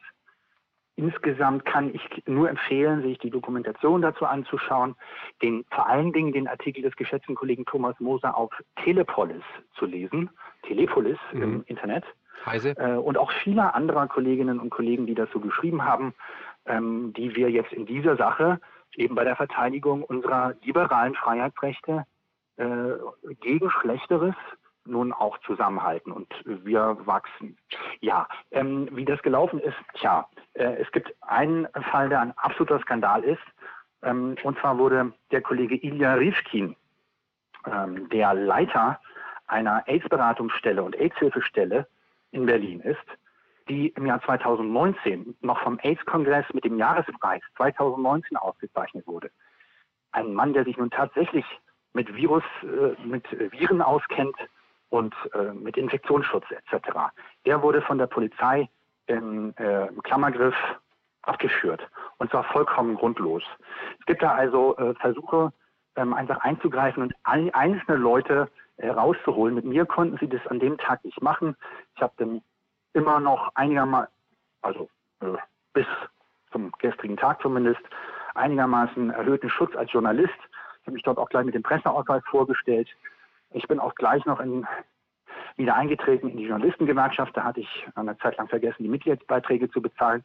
Insgesamt 0.96 1.66
kann 1.66 1.94
ich 1.94 2.02
nur 2.28 2.50
empfehlen, 2.50 3.02
sich 3.02 3.18
die 3.18 3.30
Dokumentation 3.30 4.02
dazu 4.02 4.26
anzuschauen, 4.26 4.96
den, 5.42 5.66
vor 5.72 5.88
allen 5.88 6.12
Dingen 6.12 6.34
den 6.34 6.48
Artikel 6.48 6.82
des 6.84 6.96
geschätzten 6.96 7.36
Kollegen 7.36 7.66
Thomas 7.66 8.00
Moser 8.00 8.38
auf 8.38 8.52
Telepolis 8.84 9.44
zu 9.76 9.86
lesen, 9.86 10.30
Telepolis 10.64 11.18
mhm. 11.32 11.42
im 11.42 11.64
Internet. 11.68 12.04
Heise. 12.46 12.72
Äh, 12.78 12.98
und 12.98 13.18
auch 13.18 13.32
vieler 13.44 13.76
anderer 13.76 14.08
Kolleginnen 14.08 14.60
und 14.60 14.70
Kollegen, 14.70 15.06
die 15.06 15.16
das 15.16 15.30
so 15.32 15.40
geschrieben 15.40 15.84
haben, 15.86 16.14
ähm, 16.66 17.14
die 17.16 17.36
wir 17.36 17.50
jetzt 17.50 17.72
in 17.72 17.86
dieser 17.86 18.18
Sache 18.18 18.60
eben 18.96 19.16
bei 19.16 19.24
der 19.24 19.36
Verteidigung 19.36 20.04
unserer 20.04 20.56
liberalen 20.64 21.16
Freiheitsrechte 21.16 22.06
äh, 22.58 22.66
gegen 23.40 23.70
Schlechteres 23.70 24.36
nun 24.86 25.14
auch 25.14 25.38
zusammenhalten 25.40 26.12
und 26.12 26.34
wir 26.46 26.98
wachsen. 27.06 27.58
Ja, 28.00 28.28
ähm, 28.52 28.90
wie 28.92 29.06
das 29.06 29.22
gelaufen 29.22 29.60
ist, 29.60 29.78
tja, 29.96 30.28
äh, 30.54 30.76
es 30.76 30.92
gibt 30.92 31.14
einen 31.22 31.68
Fall, 31.92 32.10
der 32.10 32.22
ein 32.22 32.38
absoluter 32.38 32.80
Skandal 32.80 33.24
ist. 33.24 33.42
Ähm, 34.04 34.36
und 34.44 34.58
zwar 34.60 34.78
wurde 34.78 35.14
der 35.32 35.42
Kollege 35.42 35.76
Ilya 35.76 36.16
Rivkin, 36.16 36.76
ähm, 37.66 38.10
der 38.10 38.34
Leiter 38.34 39.00
einer 39.48 39.88
AIDS-Beratungsstelle 39.88 40.82
und 40.82 40.96
AIDS-Hilfestelle 40.96 41.88
in 42.32 42.46
Berlin 42.46 42.80
ist, 42.82 43.06
die 43.70 43.90
im 43.90 44.06
Jahr 44.06 44.22
2019 44.24 45.36
noch 45.42 45.62
vom 45.62 45.80
AIDS-Kongress 45.82 46.46
mit 46.54 46.64
dem 46.64 46.78
Jahrespreis 46.78 47.42
2019 47.58 48.38
ausgezeichnet 48.38 49.06
wurde. 49.06 49.30
Ein 50.12 50.34
Mann, 50.34 50.54
der 50.54 50.64
sich 50.64 50.78
nun 50.78 50.90
tatsächlich 50.90 51.46
mit 51.94 52.14
Virus, 52.16 52.44
äh, 52.64 52.96
mit 53.06 53.26
Viren 53.52 53.82
auskennt 53.82 54.36
und 54.92 55.16
äh, 55.34 55.54
mit 55.54 55.78
Infektionsschutz 55.78 56.46
etc. 56.52 56.90
Der 57.46 57.64
wurde 57.64 57.82
von 57.82 57.98
der 57.98 58.08
Polizei 58.08 58.70
im, 59.08 59.54
äh, 59.58 59.88
im 59.88 60.04
Klammergriff 60.04 60.56
abgeführt 61.24 61.82
und 62.18 62.30
zwar 62.30 62.44
vollkommen 62.44 62.96
grundlos. 62.96 63.44
Es 64.00 64.06
gibt 64.06 64.22
da 64.22 64.34
also 64.34 64.78
äh, 64.78 64.94
Versuche, 64.96 65.52
ähm, 65.96 66.14
einfach 66.14 66.40
einzugreifen 66.42 67.04
und 67.04 67.14
ein, 67.24 67.54
einzelne 67.54 67.98
Leute 67.98 68.50
äh, 68.78 68.90
rauszuholen. 68.90 69.56
Mit 69.56 69.66
mir 69.66 69.86
konnten 69.86 70.18
sie 70.18 70.28
das 70.28 70.46
an 70.48 70.60
dem 70.60 70.78
Tag 70.78 71.04
nicht 71.04 71.22
machen. 71.22 71.56
Ich 71.96 72.02
habe 72.02 72.14
dann 72.18 72.42
immer 72.94 73.20
noch 73.20 73.52
einigermaßen, 73.56 74.12
also 74.62 74.90
äh, 75.22 75.38
bis 75.74 75.86
zum 76.52 76.72
gestrigen 76.80 77.18
Tag 77.18 77.42
zumindest, 77.42 77.82
einigermaßen 78.36 79.12
erhöhten 79.12 79.50
Schutz 79.50 79.76
als 79.76 79.92
Journalist. 79.92 80.38
Ich 80.82 80.88
habe 80.88 80.94
mich 80.94 81.04
dort 81.04 81.18
auch 81.18 81.30
gleich 81.30 81.46
mit 81.46 81.56
dem 81.56 81.64
Presseausweis 81.64 82.24
vorgestellt. 82.30 82.90
Ich 83.54 83.68
bin 83.68 83.80
auch 83.80 83.96
gleich 83.96 84.26
noch 84.26 84.40
in, 84.40 84.66
wieder 85.58 85.76
eingetreten 85.76 86.30
in 86.30 86.38
die 86.38 86.46
Journalistengewerkschaft. 86.46 87.36
Da 87.36 87.44
hatte 87.44 87.60
ich 87.60 87.88
eine 87.96 88.18
Zeit 88.18 88.38
lang 88.38 88.48
vergessen, 88.48 88.84
die 88.84 88.90
Mitgliedsbeiträge 88.90 89.70
zu 89.70 89.82
bezahlen. 89.82 90.24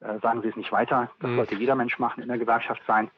Äh, 0.00 0.18
sagen 0.20 0.42
Sie 0.42 0.48
es 0.48 0.56
nicht 0.56 0.72
weiter. 0.72 1.10
Das 1.20 1.30
mhm. 1.30 1.36
sollte 1.36 1.54
jeder 1.56 1.74
Mensch 1.74 1.98
machen, 1.98 2.22
in 2.22 2.28
der 2.28 2.38
Gewerkschaft 2.38 2.82
sein. 2.86 3.10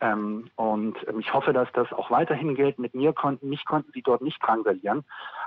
Ähm, 0.00 0.50
und 0.56 0.96
ähm, 1.08 1.20
ich 1.20 1.32
hoffe, 1.32 1.52
dass 1.52 1.70
das 1.72 1.92
auch 1.92 2.10
weiterhin 2.10 2.54
gilt. 2.54 2.78
Mit 2.78 2.94
mir 2.94 3.12
konnten, 3.12 3.48
mich 3.48 3.64
konnten 3.64 3.92
sie 3.92 4.02
dort 4.02 4.22
nicht 4.22 4.38
drangsalieren. 4.44 5.04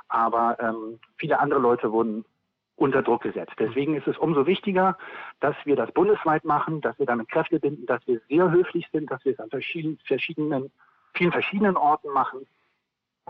Aber 0.07 0.57
ähm, 0.59 0.99
viele 1.17 1.39
andere 1.39 1.59
Leute 1.59 1.91
wurden 1.91 2.25
unter 2.75 3.03
Druck 3.03 3.21
gesetzt. 3.21 3.53
Deswegen 3.59 3.95
ist 3.95 4.07
es 4.07 4.17
umso 4.17 4.47
wichtiger, 4.47 4.97
dass 5.39 5.55
wir 5.65 5.75
das 5.75 5.91
bundesweit 5.91 6.45
machen, 6.45 6.81
dass 6.81 6.97
wir 6.97 7.05
damit 7.05 7.29
Kräfte 7.29 7.59
binden, 7.59 7.85
dass 7.85 8.05
wir 8.07 8.19
sehr 8.27 8.49
höflich 8.49 8.87
sind, 8.91 9.11
dass 9.11 9.23
wir 9.23 9.33
es 9.33 9.39
an 9.39 9.49
verschiedenen, 9.49 9.99
verschiedenen 10.05 10.71
vielen 11.13 11.31
verschiedenen 11.31 11.75
Orten 11.75 12.09
machen 12.09 12.47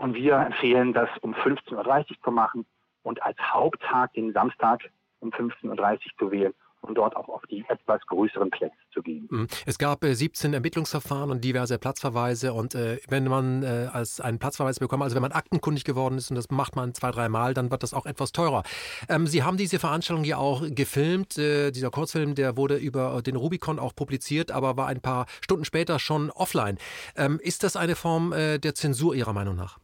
und 0.02 0.14
wir 0.14 0.34
empfehlen, 0.36 0.92
das 0.92 1.08
um 1.20 1.32
15.30 1.32 2.10
Uhr 2.10 2.16
zu 2.24 2.30
machen 2.32 2.66
und 3.02 3.22
als 3.22 3.38
Haupttag 3.38 4.12
den 4.14 4.32
Samstag 4.32 4.80
um 5.20 5.30
15.30 5.30 5.70
Uhr 5.70 5.98
zu 6.18 6.30
wählen 6.32 6.52
und 6.80 6.96
dort 6.96 7.14
auch 7.14 7.28
auf 7.28 7.42
die 7.48 7.64
etwas 7.68 8.00
größeren 8.08 8.50
Plätze 8.50 8.74
zu 8.92 9.00
gehen. 9.00 9.28
Mhm. 9.30 9.46
Es 9.64 9.78
gab 9.78 10.02
äh, 10.02 10.14
17 10.14 10.52
Ermittlungsverfahren 10.52 11.30
und 11.30 11.44
diverse 11.44 11.78
Platzverweise. 11.78 12.52
Und 12.52 12.74
äh, 12.74 12.98
wenn 13.08 13.28
man 13.28 13.62
äh, 13.62 13.88
als 13.92 14.20
einen 14.20 14.40
Platzverweis 14.40 14.80
bekommt, 14.80 15.04
also 15.04 15.14
wenn 15.14 15.22
man 15.22 15.30
aktenkundig 15.30 15.84
geworden 15.84 16.18
ist 16.18 16.30
und 16.30 16.34
das 16.34 16.50
macht 16.50 16.74
man 16.74 16.92
zwei, 16.92 17.12
dreimal, 17.12 17.54
dann 17.54 17.70
wird 17.70 17.84
das 17.84 17.94
auch 17.94 18.04
etwas 18.04 18.32
teurer. 18.32 18.64
Ähm, 19.08 19.28
Sie 19.28 19.44
haben 19.44 19.56
diese 19.56 19.78
Veranstaltung 19.78 20.24
ja 20.24 20.38
auch 20.38 20.64
gefilmt. 20.68 21.38
Äh, 21.38 21.70
dieser 21.70 21.90
Kurzfilm, 21.90 22.34
der 22.34 22.56
wurde 22.56 22.76
über 22.76 23.22
den 23.22 23.36
Rubicon 23.36 23.78
auch 23.78 23.94
publiziert, 23.94 24.50
aber 24.50 24.76
war 24.76 24.88
ein 24.88 25.00
paar 25.00 25.26
Stunden 25.40 25.64
später 25.64 26.00
schon 26.00 26.30
offline. 26.32 26.78
Ähm, 27.14 27.38
ist 27.40 27.62
das 27.62 27.76
eine 27.76 27.94
Form 27.94 28.32
äh, 28.32 28.58
der 28.58 28.74
Zensur 28.74 29.14
Ihrer 29.14 29.32
Meinung 29.32 29.54
nach? 29.54 29.78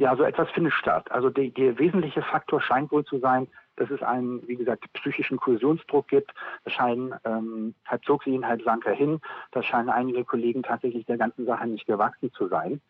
Ja, 0.00 0.16
so 0.16 0.22
etwas 0.22 0.48
findet 0.52 0.72
statt. 0.72 1.10
Also 1.12 1.28
der, 1.28 1.48
der 1.48 1.78
wesentliche 1.78 2.22
Faktor 2.22 2.62
scheint 2.62 2.90
wohl 2.90 3.04
zu 3.04 3.18
sein, 3.18 3.46
dass 3.76 3.90
es 3.90 4.02
einen, 4.02 4.48
wie 4.48 4.56
gesagt, 4.56 4.90
psychischen 4.94 5.36
Kursionsdruck 5.36 6.08
gibt. 6.08 6.32
Da 6.64 6.70
scheinen, 6.70 7.14
ähm, 7.26 7.74
halb 7.84 8.02
zog 8.06 8.24
sie 8.24 8.30
ihn, 8.30 8.46
halb 8.46 8.62
sank 8.62 8.88
hin. 8.88 9.20
Da 9.50 9.62
scheinen 9.62 9.90
einige 9.90 10.24
Kollegen 10.24 10.62
tatsächlich 10.62 11.04
der 11.04 11.18
ganzen 11.18 11.44
Sache 11.44 11.66
nicht 11.66 11.86
gewachsen 11.86 12.32
zu 12.32 12.48
sein. 12.48 12.80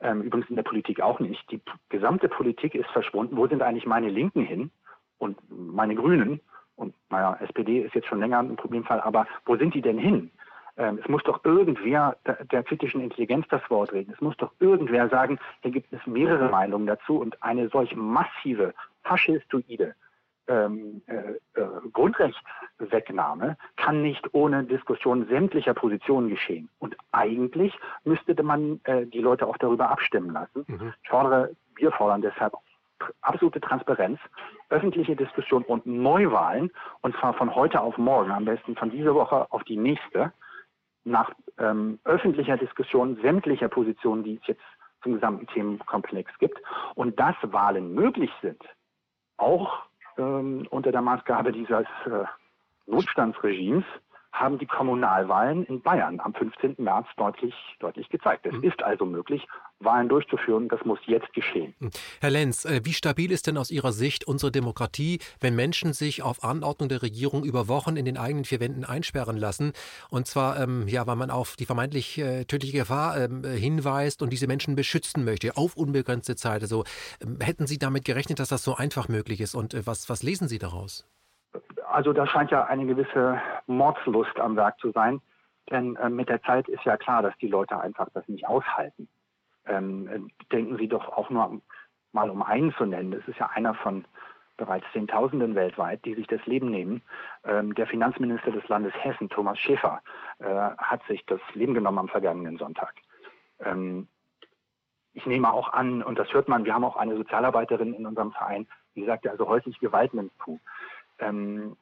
Ähm, 0.00 0.22
übrigens 0.22 0.50
in 0.50 0.56
der 0.56 0.64
Politik 0.64 1.00
auch 1.00 1.20
nicht. 1.20 1.48
Die 1.52 1.60
gesamte 1.88 2.28
Politik 2.28 2.74
ist 2.74 2.90
verschwunden. 2.90 3.36
Wo 3.36 3.46
sind 3.46 3.62
eigentlich 3.62 3.86
meine 3.86 4.08
Linken 4.08 4.42
hin 4.42 4.72
und 5.18 5.38
meine 5.48 5.94
Grünen? 5.94 6.40
Und 6.74 6.96
naja, 7.10 7.38
SPD 7.42 7.82
ist 7.82 7.94
jetzt 7.94 8.08
schon 8.08 8.18
länger 8.18 8.40
ein 8.40 8.56
Problemfall, 8.56 9.00
aber 9.02 9.28
wo 9.44 9.54
sind 9.54 9.72
die 9.72 9.82
denn 9.82 9.98
hin? 9.98 10.32
Ähm, 10.80 10.98
es 11.02 11.08
muss 11.08 11.22
doch 11.24 11.44
irgendwer 11.44 12.16
der, 12.26 12.42
der, 12.46 12.62
kritischen 12.62 13.02
Intelligenz 13.02 13.46
das 13.50 13.60
Wort 13.68 13.92
reden. 13.92 14.14
Es 14.14 14.20
muss 14.22 14.36
doch 14.38 14.50
irgendwer 14.60 15.10
sagen, 15.10 15.38
hier 15.60 15.72
gibt 15.72 15.92
es 15.92 16.04
mehrere 16.06 16.48
Meinungen 16.48 16.86
dazu 16.86 17.18
und 17.18 17.40
eine 17.42 17.68
solch 17.68 17.94
massive, 17.94 18.72
faschistoide 19.02 19.94
ähm, 20.48 21.02
äh, 21.06 21.60
äh, 21.60 21.66
Grundrechtswegnahme 21.92 23.58
kann 23.76 24.00
nicht 24.00 24.32
ohne 24.32 24.64
Diskussion 24.64 25.26
sämtlicher 25.26 25.74
Positionen 25.74 26.30
geschehen. 26.30 26.70
Und 26.78 26.96
eigentlich 27.12 27.78
müsste 28.04 28.42
man 28.42 28.80
äh, 28.84 29.04
die 29.04 29.20
Leute 29.20 29.46
auch 29.46 29.58
darüber 29.58 29.90
abstimmen 29.90 30.32
lassen. 30.32 30.64
Mhm. 30.66 30.94
Ich 31.02 31.10
fordere, 31.10 31.50
wir 31.76 31.92
fordern 31.92 32.22
deshalb 32.22 32.54
absolute 33.20 33.60
Transparenz, 33.60 34.18
öffentliche 34.70 35.14
Diskussion 35.14 35.62
und 35.62 35.84
Neuwahlen, 35.84 36.70
und 37.02 37.14
zwar 37.16 37.34
von 37.34 37.54
heute 37.54 37.82
auf 37.82 37.98
morgen, 37.98 38.30
am 38.30 38.46
besten 38.46 38.76
von 38.76 38.90
dieser 38.90 39.14
Woche 39.14 39.46
auf 39.50 39.62
die 39.64 39.76
nächste, 39.76 40.32
nach 41.04 41.30
ähm, 41.58 41.98
öffentlicher 42.04 42.56
Diskussion 42.56 43.18
sämtlicher 43.22 43.68
Positionen, 43.68 44.24
die 44.24 44.38
es 44.40 44.46
jetzt 44.46 44.62
zum 45.02 45.14
gesamten 45.14 45.46
Themenkomplex 45.46 46.30
gibt, 46.38 46.58
und 46.94 47.18
dass 47.18 47.36
Wahlen 47.42 47.94
möglich 47.94 48.30
sind, 48.42 48.62
auch 49.38 49.82
ähm, 50.18 50.66
unter 50.70 50.92
der 50.92 51.02
Maßgabe 51.02 51.52
dieses 51.52 51.86
äh, 52.06 52.24
Notstandsregimes, 52.86 53.84
haben 54.32 54.58
die 54.58 54.66
Kommunalwahlen 54.66 55.64
in 55.64 55.82
Bayern 55.82 56.20
am 56.20 56.32
15. 56.34 56.76
März 56.78 57.06
deutlich, 57.16 57.54
deutlich 57.80 58.08
gezeigt. 58.08 58.46
Es 58.46 58.54
mhm. 58.54 58.64
ist 58.64 58.82
also 58.82 59.04
möglich, 59.04 59.46
Wahlen 59.80 60.08
durchzuführen. 60.08 60.68
Das 60.68 60.84
muss 60.84 60.98
jetzt 61.06 61.32
geschehen. 61.32 61.74
Hm. 61.80 61.90
Herr 62.20 62.30
Lenz, 62.30 62.64
äh, 62.64 62.80
wie 62.84 62.92
stabil 62.92 63.32
ist 63.32 63.46
denn 63.46 63.56
aus 63.56 63.70
Ihrer 63.70 63.92
Sicht 63.92 64.26
unsere 64.26 64.52
Demokratie, 64.52 65.18
wenn 65.40 65.56
Menschen 65.56 65.92
sich 65.92 66.22
auf 66.22 66.44
Anordnung 66.44 66.88
der 66.88 67.02
Regierung 67.02 67.44
über 67.44 67.68
Wochen 67.68 67.96
in 67.96 68.04
den 68.04 68.16
eigenen 68.16 68.44
vier 68.44 68.60
Wänden 68.60 68.84
einsperren 68.84 69.36
lassen? 69.36 69.72
Und 70.10 70.26
zwar, 70.26 70.60
ähm, 70.60 70.86
ja, 70.86 71.06
weil 71.06 71.16
man 71.16 71.30
auf 71.30 71.56
die 71.56 71.66
vermeintlich 71.66 72.18
äh, 72.18 72.44
tödliche 72.44 72.78
Gefahr 72.78 73.18
ähm, 73.18 73.42
hinweist 73.44 74.22
und 74.22 74.30
diese 74.30 74.46
Menschen 74.46 74.76
beschützen 74.76 75.24
möchte, 75.24 75.56
auf 75.56 75.76
unbegrenzte 75.76 76.36
Zeit. 76.36 76.62
Also 76.62 76.84
ähm, 77.22 77.38
hätten 77.40 77.66
Sie 77.66 77.78
damit 77.78 78.04
gerechnet, 78.04 78.38
dass 78.38 78.48
das 78.48 78.62
so 78.62 78.76
einfach 78.76 79.08
möglich 79.08 79.40
ist? 79.40 79.54
Und 79.54 79.74
äh, 79.74 79.86
was, 79.86 80.08
was 80.08 80.22
lesen 80.22 80.48
Sie 80.48 80.58
daraus? 80.58 81.06
Also 81.90 82.12
da 82.12 82.26
scheint 82.26 82.50
ja 82.50 82.64
eine 82.64 82.86
gewisse 82.86 83.40
Mordslust 83.66 84.38
am 84.38 84.56
Werk 84.56 84.78
zu 84.80 84.90
sein. 84.92 85.20
Denn 85.70 85.96
äh, 85.96 86.08
mit 86.08 86.28
der 86.28 86.42
Zeit 86.42 86.68
ist 86.68 86.84
ja 86.84 86.96
klar, 86.96 87.22
dass 87.22 87.36
die 87.38 87.48
Leute 87.48 87.78
einfach 87.78 88.08
das 88.14 88.26
nicht 88.28 88.46
aushalten. 88.46 89.08
Ähm, 89.66 90.30
denken 90.50 90.76
Sie 90.78 90.88
doch 90.88 91.08
auch 91.08 91.30
nur 91.30 91.60
mal 92.12 92.30
um 92.30 92.42
einen 92.42 92.72
zu 92.74 92.86
nennen. 92.86 93.12
Das 93.12 93.26
ist 93.28 93.38
ja 93.38 93.50
einer 93.54 93.74
von 93.74 94.04
bereits 94.56 94.86
Zehntausenden 94.92 95.54
weltweit, 95.54 96.04
die 96.04 96.14
sich 96.14 96.26
das 96.26 96.44
Leben 96.46 96.70
nehmen. 96.70 97.02
Ähm, 97.44 97.74
der 97.74 97.86
Finanzminister 97.86 98.50
des 98.50 98.66
Landes 98.68 98.92
Hessen, 98.94 99.28
Thomas 99.28 99.58
Schäfer, 99.58 100.02
äh, 100.38 100.44
hat 100.44 101.02
sich 101.06 101.24
das 101.26 101.40
Leben 101.54 101.74
genommen 101.74 101.98
am 101.98 102.08
vergangenen 102.08 102.58
Sonntag. 102.58 102.94
Ähm, 103.60 104.08
ich 105.12 105.24
nehme 105.26 105.52
auch 105.52 105.72
an, 105.72 106.02
und 106.02 106.18
das 106.18 106.32
hört 106.32 106.48
man, 106.48 106.64
wir 106.64 106.74
haben 106.74 106.84
auch 106.84 106.96
eine 106.96 107.16
Sozialarbeiterin 107.16 107.94
in 107.94 108.06
unserem 108.06 108.32
Verein, 108.32 108.66
die 108.94 109.04
sagte 109.04 109.30
also 109.30 109.48
häusliche 109.48 109.80
Gewalt 109.80 110.14
nimmt 110.14 110.32
zu 110.44 110.60
ähm, 111.20 111.76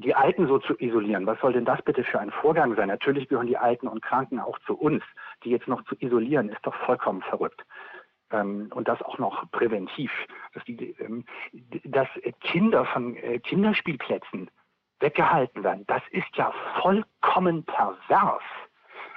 die 0.00 0.14
Alten 0.14 0.46
so 0.46 0.58
zu 0.58 0.74
isolieren, 0.78 1.26
was 1.26 1.38
soll 1.40 1.52
denn 1.52 1.64
das 1.64 1.82
bitte 1.82 2.04
für 2.04 2.20
ein 2.20 2.30
Vorgang 2.30 2.74
sein? 2.74 2.88
Natürlich 2.88 3.28
gehören 3.28 3.46
die 3.46 3.58
Alten 3.58 3.88
und 3.88 4.02
Kranken 4.02 4.40
auch 4.40 4.58
zu 4.60 4.74
uns. 4.76 5.02
Die 5.44 5.50
jetzt 5.50 5.68
noch 5.68 5.84
zu 5.84 5.94
isolieren, 5.98 6.48
ist 6.48 6.64
doch 6.66 6.74
vollkommen 6.74 7.22
verrückt. 7.22 7.64
Ähm, 8.30 8.70
und 8.74 8.88
das 8.88 9.02
auch 9.02 9.18
noch 9.18 9.50
präventiv. 9.50 10.10
Dass, 10.54 10.64
die, 10.64 10.94
ähm, 11.00 11.24
dass 11.84 12.08
Kinder 12.40 12.84
von 12.86 13.16
äh, 13.16 13.38
Kinderspielplätzen 13.40 14.50
weggehalten 15.00 15.64
werden, 15.64 15.84
das 15.86 16.02
ist 16.10 16.34
ja 16.34 16.52
vollkommen 16.80 17.64
pervers. 17.64 18.42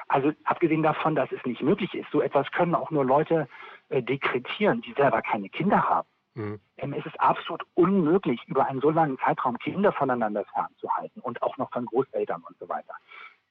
Also 0.07 0.31
abgesehen 0.43 0.83
davon, 0.83 1.15
dass 1.15 1.31
es 1.31 1.43
nicht 1.45 1.61
möglich 1.61 1.93
ist, 1.95 2.09
so 2.11 2.21
etwas 2.21 2.51
können 2.51 2.75
auch 2.75 2.91
nur 2.91 3.05
Leute 3.05 3.47
äh, 3.89 4.01
dekretieren, 4.01 4.81
die 4.81 4.93
selber 4.93 5.21
keine 5.21 5.49
Kinder 5.49 5.89
haben. 5.89 6.07
Mhm. 6.35 6.59
Es 6.77 7.05
ist 7.05 7.19
absolut 7.19 7.63
unmöglich, 7.75 8.41
über 8.47 8.65
einen 8.65 8.81
so 8.81 8.89
langen 8.89 9.17
Zeitraum 9.19 9.57
Kinder 9.59 9.91
voneinander 9.91 10.45
fernzuhalten 10.45 11.21
und 11.21 11.41
auch 11.41 11.57
noch 11.57 11.71
von 11.71 11.85
Großeltern 11.85 12.43
und 12.47 12.57
so 12.59 12.67
weiter. 12.67 12.93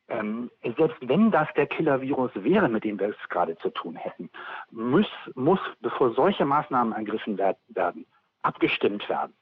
Ähm, 0.09 0.51
selbst 0.77 0.97
wenn 1.01 1.31
das 1.31 1.49
der 1.57 1.67
Killer-Virus 1.67 2.33
wäre, 2.35 2.69
mit 2.69 2.85
dem 2.85 2.99
wir 2.99 3.11
es 3.11 3.29
gerade 3.29 3.57
zu 3.59 3.71
tun 3.71 3.97
hätten, 3.97 4.31
muss, 4.71 5.07
muss, 5.35 5.61
bevor 5.81 6.12
solche 6.12 6.45
Maßnahmen 6.45 6.93
ergriffen 6.93 7.39
werden, 7.39 8.07
abgestimmt 8.43 9.09
werden. 9.09 9.35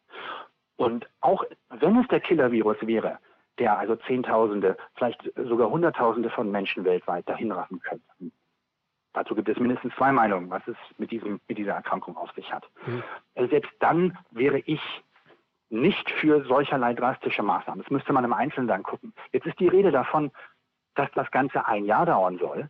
Und 0.77 1.09
auch 1.21 1.45
wenn 1.71 1.99
es 1.99 2.09
der 2.09 2.21
Killer-Virus 2.21 2.77
wäre, 2.83 3.19
der 3.59 3.79
also 3.79 3.97
Zehntausende, 3.97 4.77
vielleicht 4.95 5.31
sogar 5.37 5.71
Hunderttausende 5.71 6.31
von 6.31 6.51
Menschen 6.51 6.85
weltweit 6.85 7.29
dahinraffen 7.29 7.81
könnte, 7.81 8.05
Dazu 9.13 9.35
gibt 9.35 9.49
es 9.49 9.59
mindestens 9.59 9.95
zwei 9.97 10.13
Meinungen, 10.13 10.51
was 10.51 10.67
es 10.69 10.77
mit, 10.99 11.11
diesem, 11.11 11.41
mit 11.49 11.59
dieser 11.59 11.73
Erkrankung 11.73 12.17
auf 12.17 12.31
sich 12.33 12.53
hat. 12.53 12.65
Mhm. 12.87 13.49
Selbst 13.49 13.73
dann 13.81 14.17
wäre 14.31 14.61
ich 14.61 14.81
nicht 15.69 16.11
für 16.11 16.45
solcherlei 16.45 16.95
drastische 16.95 17.43
Maßnahmen. 17.43 17.83
Das 17.83 17.91
müsste 17.91 18.13
man 18.13 18.25
im 18.25 18.33
Einzelnen 18.33 18.69
dann 18.69 18.83
gucken. 18.83 19.13
Jetzt 19.33 19.47
ist 19.47 19.59
die 19.61 19.69
Rede 19.69 19.91
davon, 19.91 20.31
dass 20.95 21.11
das 21.15 21.31
Ganze 21.31 21.67
ein 21.67 21.85
Jahr 21.85 22.07
dauern 22.07 22.39
soll. 22.39 22.69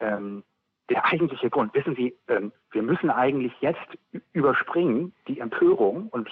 Ähm, 0.00 0.44
der 0.90 1.06
eigentliche 1.06 1.48
Grund, 1.48 1.74
wissen 1.74 1.96
Sie, 1.96 2.14
ähm, 2.28 2.52
wir 2.70 2.82
müssen 2.82 3.10
eigentlich 3.10 3.52
jetzt 3.60 3.98
überspringen 4.32 5.14
die 5.28 5.40
Empörung 5.40 6.08
und 6.08 6.28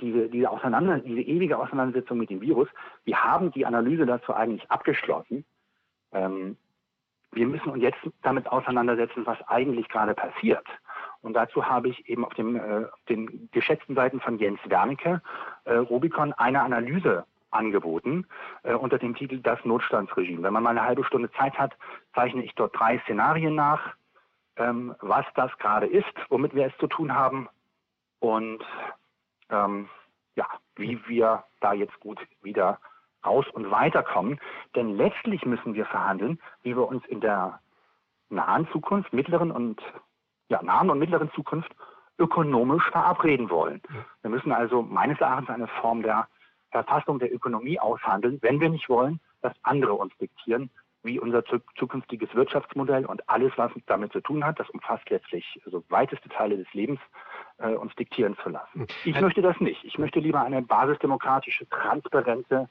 diese, 0.00 0.28
diese, 0.28 0.50
Auseinander, 0.50 0.98
diese 0.98 1.22
ewige 1.22 1.58
Auseinandersetzung 1.58 2.18
mit 2.18 2.28
dem 2.28 2.42
Virus. 2.42 2.68
Wir 3.04 3.24
haben 3.24 3.50
die 3.52 3.64
Analyse 3.64 4.04
dazu 4.04 4.34
eigentlich 4.34 4.70
abgeschlossen. 4.70 5.46
Ähm, 6.12 6.58
wir 7.36 7.46
müssen 7.46 7.68
uns 7.68 7.82
jetzt 7.82 7.98
damit 8.22 8.48
auseinandersetzen, 8.48 9.26
was 9.26 9.38
eigentlich 9.46 9.88
gerade 9.88 10.14
passiert. 10.14 10.66
Und 11.20 11.34
dazu 11.34 11.66
habe 11.66 11.88
ich 11.88 12.08
eben 12.08 12.24
auf, 12.24 12.32
dem, 12.34 12.56
äh, 12.56 12.86
den 13.08 13.48
geschätzten 13.52 13.94
Seiten 13.94 14.20
von 14.20 14.38
Jens 14.38 14.58
Wernicke, 14.64 15.20
äh, 15.64 15.74
Rubicon, 15.74 16.32
eine 16.32 16.62
Analyse 16.62 17.26
angeboten 17.50 18.26
äh, 18.62 18.74
unter 18.74 18.98
dem 18.98 19.14
Titel 19.14 19.38
Das 19.38 19.62
Notstandsregime. 19.64 20.42
Wenn 20.42 20.52
man 20.52 20.62
mal 20.62 20.70
eine 20.70 20.82
halbe 20.82 21.04
Stunde 21.04 21.30
Zeit 21.32 21.58
hat, 21.58 21.76
zeichne 22.14 22.42
ich 22.42 22.54
dort 22.54 22.78
drei 22.78 22.98
Szenarien 23.00 23.54
nach, 23.54 23.94
ähm, 24.56 24.94
was 25.00 25.26
das 25.34 25.56
gerade 25.58 25.86
ist, 25.86 26.12
womit 26.30 26.54
wir 26.54 26.66
es 26.66 26.76
zu 26.78 26.86
tun 26.86 27.14
haben 27.14 27.48
und 28.20 28.64
ähm, 29.50 29.88
ja, 30.36 30.46
wie 30.76 31.00
wir 31.06 31.44
da 31.60 31.74
jetzt 31.74 31.98
gut 32.00 32.18
wieder 32.42 32.78
raus 33.26 33.46
und 33.52 33.70
weiterkommen. 33.70 34.40
Denn 34.74 34.96
letztlich 34.96 35.44
müssen 35.44 35.74
wir 35.74 35.86
verhandeln, 35.86 36.38
wie 36.62 36.76
wir 36.76 36.86
uns 36.86 37.04
in 37.06 37.20
der 37.20 37.60
nahen 38.28 38.68
Zukunft, 38.72 39.12
mittleren 39.12 39.50
und 39.50 39.80
ja, 40.48 40.62
nahen 40.62 40.90
und 40.90 40.98
mittleren 40.98 41.30
Zukunft 41.32 41.74
ökonomisch 42.18 42.88
verabreden 42.90 43.50
wollen. 43.50 43.82
Wir 44.22 44.30
müssen 44.30 44.52
also 44.52 44.82
meines 44.82 45.20
Erachtens 45.20 45.50
eine 45.50 45.66
Form 45.66 46.02
der 46.02 46.28
Verfassung 46.70 47.18
der 47.18 47.32
Ökonomie 47.32 47.78
aushandeln, 47.78 48.38
wenn 48.42 48.60
wir 48.60 48.70
nicht 48.70 48.88
wollen, 48.88 49.20
dass 49.42 49.52
andere 49.62 49.94
uns 49.94 50.16
diktieren, 50.18 50.70
wie 51.02 51.20
unser 51.20 51.44
zukünftiges 51.76 52.34
Wirtschaftsmodell 52.34 53.06
und 53.06 53.28
alles, 53.28 53.52
was 53.56 53.70
damit 53.86 54.12
zu 54.12 54.20
tun 54.20 54.44
hat, 54.44 54.58
das 54.58 54.68
umfasst 54.70 55.08
letztlich 55.08 55.60
so 55.64 55.84
weiteste 55.88 56.28
Teile 56.28 56.56
des 56.56 56.72
Lebens, 56.74 57.00
äh, 57.58 57.74
uns 57.74 57.94
diktieren 57.94 58.36
zu 58.42 58.48
lassen. 58.48 58.86
Ich 59.04 59.20
möchte 59.20 59.40
das 59.40 59.58
nicht. 59.60 59.84
Ich 59.84 59.98
möchte 59.98 60.18
lieber 60.18 60.40
eine 60.42 60.62
basisdemokratische, 60.62 61.68
transparente 61.68 62.68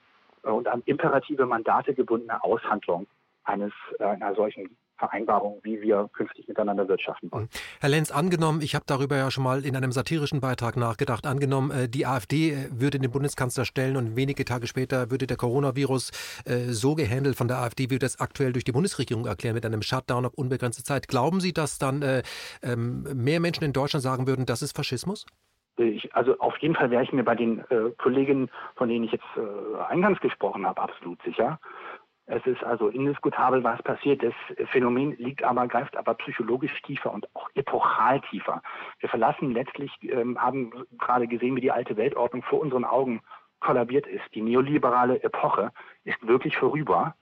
und 0.52 0.68
an 0.68 0.82
imperative 0.86 1.46
Mandate 1.46 1.94
gebundene 1.94 2.44
Aushandlung 2.44 3.08
eines 3.46 3.72
äh, 4.00 4.04
einer 4.04 4.36
solchen 4.36 4.76
Vereinbarung, 4.98 5.60
wie 5.64 5.82
wir 5.82 6.10
künftig 6.14 6.48
miteinander 6.48 6.88
wirtschaften 6.88 7.30
wollen. 7.30 7.50
Herr 7.82 7.90
Lenz, 7.90 8.12
angenommen, 8.12 8.62
ich 8.62 8.76
habe 8.76 8.86
darüber 8.88 9.18
ja 9.18 9.30
schon 9.30 9.44
mal 9.44 9.66
in 9.66 9.76
einem 9.76 9.92
satirischen 9.92 10.40
Beitrag 10.40 10.78
nachgedacht, 10.78 11.28
angenommen, 11.28 11.72
äh, 11.72 11.90
die 11.90 12.06
AfD 12.06 12.52
äh, 12.52 12.70
würde 12.72 13.00
den 13.00 13.12
Bundeskanzler 13.12 13.66
stellen 13.66 13.98
und 13.98 14.16
wenige 14.16 14.46
Tage 14.46 14.68
später 14.68 15.12
würde 15.12 15.28
der 15.28 15.38
Coronavirus 15.38 16.12
so 16.68 16.96
gehandelt 16.96 17.36
von 17.36 17.48
der 17.48 17.58
AfD, 17.58 17.86
wie 17.86 17.92
wir 17.92 18.00
das 18.00 18.20
aktuell 18.20 18.54
durch 18.54 18.64
die 18.64 18.72
Bundesregierung 18.72 19.26
erklären, 19.26 19.56
mit 19.56 19.66
einem 19.66 19.82
Shutdown 19.82 20.26
auf 20.26 20.34
unbegrenzte 20.34 20.84
Zeit. 20.84 21.08
Glauben 21.08 21.40
Sie, 21.40 21.54
dass 21.54 21.78
dann 21.78 22.04
ähm, 22.62 23.04
mehr 23.14 23.40
Menschen 23.40 23.64
in 23.64 23.74
Deutschland 23.74 24.04
sagen 24.04 24.28
würden, 24.28 24.46
das 24.46 24.62
ist 24.62 24.76
Faschismus? 24.76 25.26
Ich, 25.78 26.16
also 26.16 26.40
auf 26.40 26.58
jeden 26.58 26.76
Fall 26.76 26.90
wäre 26.90 27.04
ich 27.04 27.12
mir 27.12 27.24
bei 27.24 27.36
den 27.36 27.60
äh, 27.70 27.92
Kollegen, 27.98 28.50
von 28.76 28.88
denen 28.88 29.06
ich 29.06 29.12
jetzt 29.12 29.26
äh, 29.36 29.82
eingangs 29.90 30.20
gesprochen 30.22 30.66
habe, 30.66 30.82
absolut 30.82 31.22
sicher. 31.24 31.60
Es 32.28 32.44
ist 32.48 32.64
also 32.64 32.88
indiskutabel, 32.88 33.64
was 33.64 33.82
passiert. 33.84 34.24
Das 34.24 34.34
Phänomen 34.70 35.16
liegt 35.18 35.44
aber, 35.44 35.68
greift 35.68 35.96
aber 35.96 36.16
psychologisch 36.16 36.82
tiefer 36.82 37.14
und 37.14 37.28
auch 37.36 37.50
epochal 37.54 38.20
tiefer. 38.22 38.64
Wir 39.00 39.10
verlassen 39.10 39.52
letztlich, 39.52 39.92
ähm, 40.02 40.42
haben 40.42 40.72
gerade 40.98 41.28
gesehen, 41.28 41.56
wie 41.56 41.62
die 41.62 41.72
alte 41.72 41.98
Weltordnung 41.98 42.42
vor 42.42 42.62
unseren 42.62 42.84
Augen 42.84 43.22
kollabiert 43.60 44.08
ist. 44.08 44.24
Die 44.34 44.42
neoliberale 44.42 45.22
Epoche 45.22 45.72
ist 46.04 46.26
wirklich 46.26 46.58
vorüber. 46.58 47.16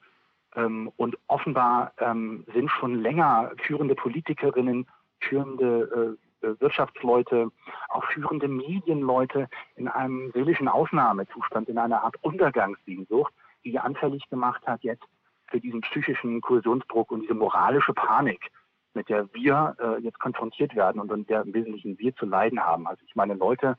Ähm, 0.56 0.92
und 0.96 1.18
offenbar 1.28 1.94
ähm, 1.98 2.46
sind 2.54 2.70
schon 2.70 3.02
länger 3.02 3.52
führende 3.63 3.96
Politikerinnen, 3.96 4.88
führende 5.20 6.18
äh, 6.18 6.23
Wirtschaftsleute, 6.60 7.51
auch 7.89 8.06
führende 8.06 8.47
Medienleute 8.47 9.49
in 9.75 9.88
einem 9.88 10.32
seelischen 10.34 10.67
Ausnahmezustand, 10.67 11.69
in 11.69 11.77
einer 11.77 12.03
Art 12.03 12.15
Untergangssehnsucht, 12.21 13.34
die 13.63 13.79
anfällig 13.79 14.29
gemacht 14.29 14.65
hat 14.67 14.84
jetzt 14.84 15.06
für 15.47 15.60
diesen 15.60 15.82
psychischen 15.82 16.41
Kohäsionsdruck 16.41 17.12
und 17.12 17.21
diese 17.21 17.34
moralische 17.34 17.93
Panik, 17.93 18.51
mit 18.93 19.10
der 19.10 19.34
wir 19.34 19.75
äh, 19.79 20.01
jetzt 20.01 20.19
konfrontiert 20.19 20.75
werden 20.75 20.99
und 20.99 21.12
in 21.12 21.25
der 21.25 21.41
im 21.41 21.53
Wesentlichen 21.53 21.97
wir 21.99 22.15
zu 22.15 22.25
leiden 22.25 22.60
haben. 22.60 22.88
Also 22.88 23.03
ich 23.06 23.15
meine 23.15 23.36
Leute 23.36 23.77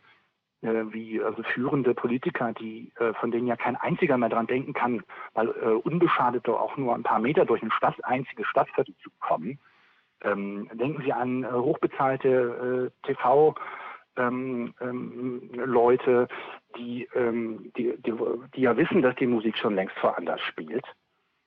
äh, 0.64 0.92
wie 0.92 1.22
also 1.22 1.42
führende 1.42 1.94
Politiker, 1.94 2.52
die 2.54 2.90
äh, 2.98 3.12
von 3.14 3.30
denen 3.30 3.46
ja 3.46 3.56
kein 3.56 3.76
einziger 3.76 4.16
mehr 4.16 4.30
dran 4.30 4.46
denken 4.46 4.72
kann, 4.72 5.02
mal 5.34 5.48
äh, 5.48 5.66
unbeschadet 5.68 6.48
auch 6.48 6.76
nur 6.76 6.94
ein 6.94 7.02
paar 7.02 7.18
Meter 7.18 7.44
durch 7.44 7.62
ein 7.62 7.70
Stadt, 7.70 8.02
einziges 8.04 8.46
Stadtviertel 8.46 8.94
zu 9.02 9.10
kommen, 9.20 9.58
ähm, 10.24 10.68
denken 10.72 11.02
Sie 11.02 11.12
an 11.12 11.44
äh, 11.44 11.52
hochbezahlte 11.52 12.90
äh, 13.04 13.08
TV- 13.08 13.54
ähm, 14.16 14.74
ähm, 14.80 15.50
Leute, 15.54 16.28
die, 16.76 17.08
ähm, 17.14 17.72
die, 17.76 17.94
die, 17.98 18.12
die, 18.54 18.60
ja 18.60 18.76
wissen, 18.76 19.02
dass 19.02 19.16
die 19.16 19.26
Musik 19.26 19.58
schon 19.58 19.74
längst 19.74 19.96
woanders 20.02 20.40
spielt. 20.40 20.84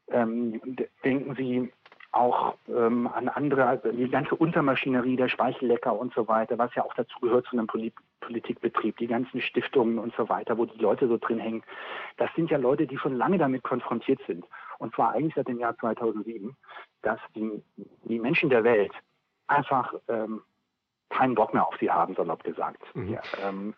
Ähm, 0.10 0.62
denken 1.04 1.36
Sie 1.36 1.72
auch 2.12 2.56
ähm, 2.68 3.08
an 3.08 3.30
andere, 3.30 3.66
also 3.66 3.92
die 3.92 4.10
ganze 4.10 4.36
Untermaschinerie, 4.36 5.18
der 5.18 5.28
Speichellecker 5.28 5.98
und 5.98 6.14
so 6.14 6.28
weiter, 6.28 6.58
was 6.58 6.74
ja 6.76 6.84
auch 6.84 6.94
dazu 6.96 7.20
gehört 7.20 7.46
zu 7.46 7.58
einem 7.58 7.68
Polit 7.68 7.94
Politikbetrieb, 8.20 8.98
die 8.98 9.08
ganzen 9.08 9.40
Stiftungen 9.42 10.00
und 10.00 10.14
so 10.16 10.28
weiter, 10.28 10.58
wo 10.58 10.66
die 10.66 10.80
Leute 10.80 11.08
so 11.08 11.18
drin 11.18 11.40
hängen, 11.40 11.64
das 12.18 12.30
sind 12.36 12.50
ja 12.50 12.58
Leute, 12.58 12.86
die 12.86 12.98
schon 12.98 13.16
lange 13.16 13.38
damit 13.38 13.64
konfrontiert 13.64 14.20
sind. 14.28 14.44
Und 14.80 14.94
zwar 14.94 15.14
eigentlich 15.14 15.36
seit 15.36 15.48
dem 15.48 15.60
Jahr 15.60 15.78
2007, 15.78 16.56
dass 17.02 17.20
die, 17.36 17.64
die 18.04 18.20
Menschen 18.20 18.50
der 18.50 18.64
Welt 18.64 18.92
einfach 19.48 19.94
ähm, 20.08 20.42
keinen 21.10 21.36
Bock 21.36 21.54
mehr 21.54 21.68
auf 21.68 21.78
sie 21.80 21.90
haben, 21.90 22.16
salopp 22.16 22.44
gesagt. 22.44 22.84
Mhm. 22.96 23.14
Ja, 23.14 23.22
ähm, 23.44 23.74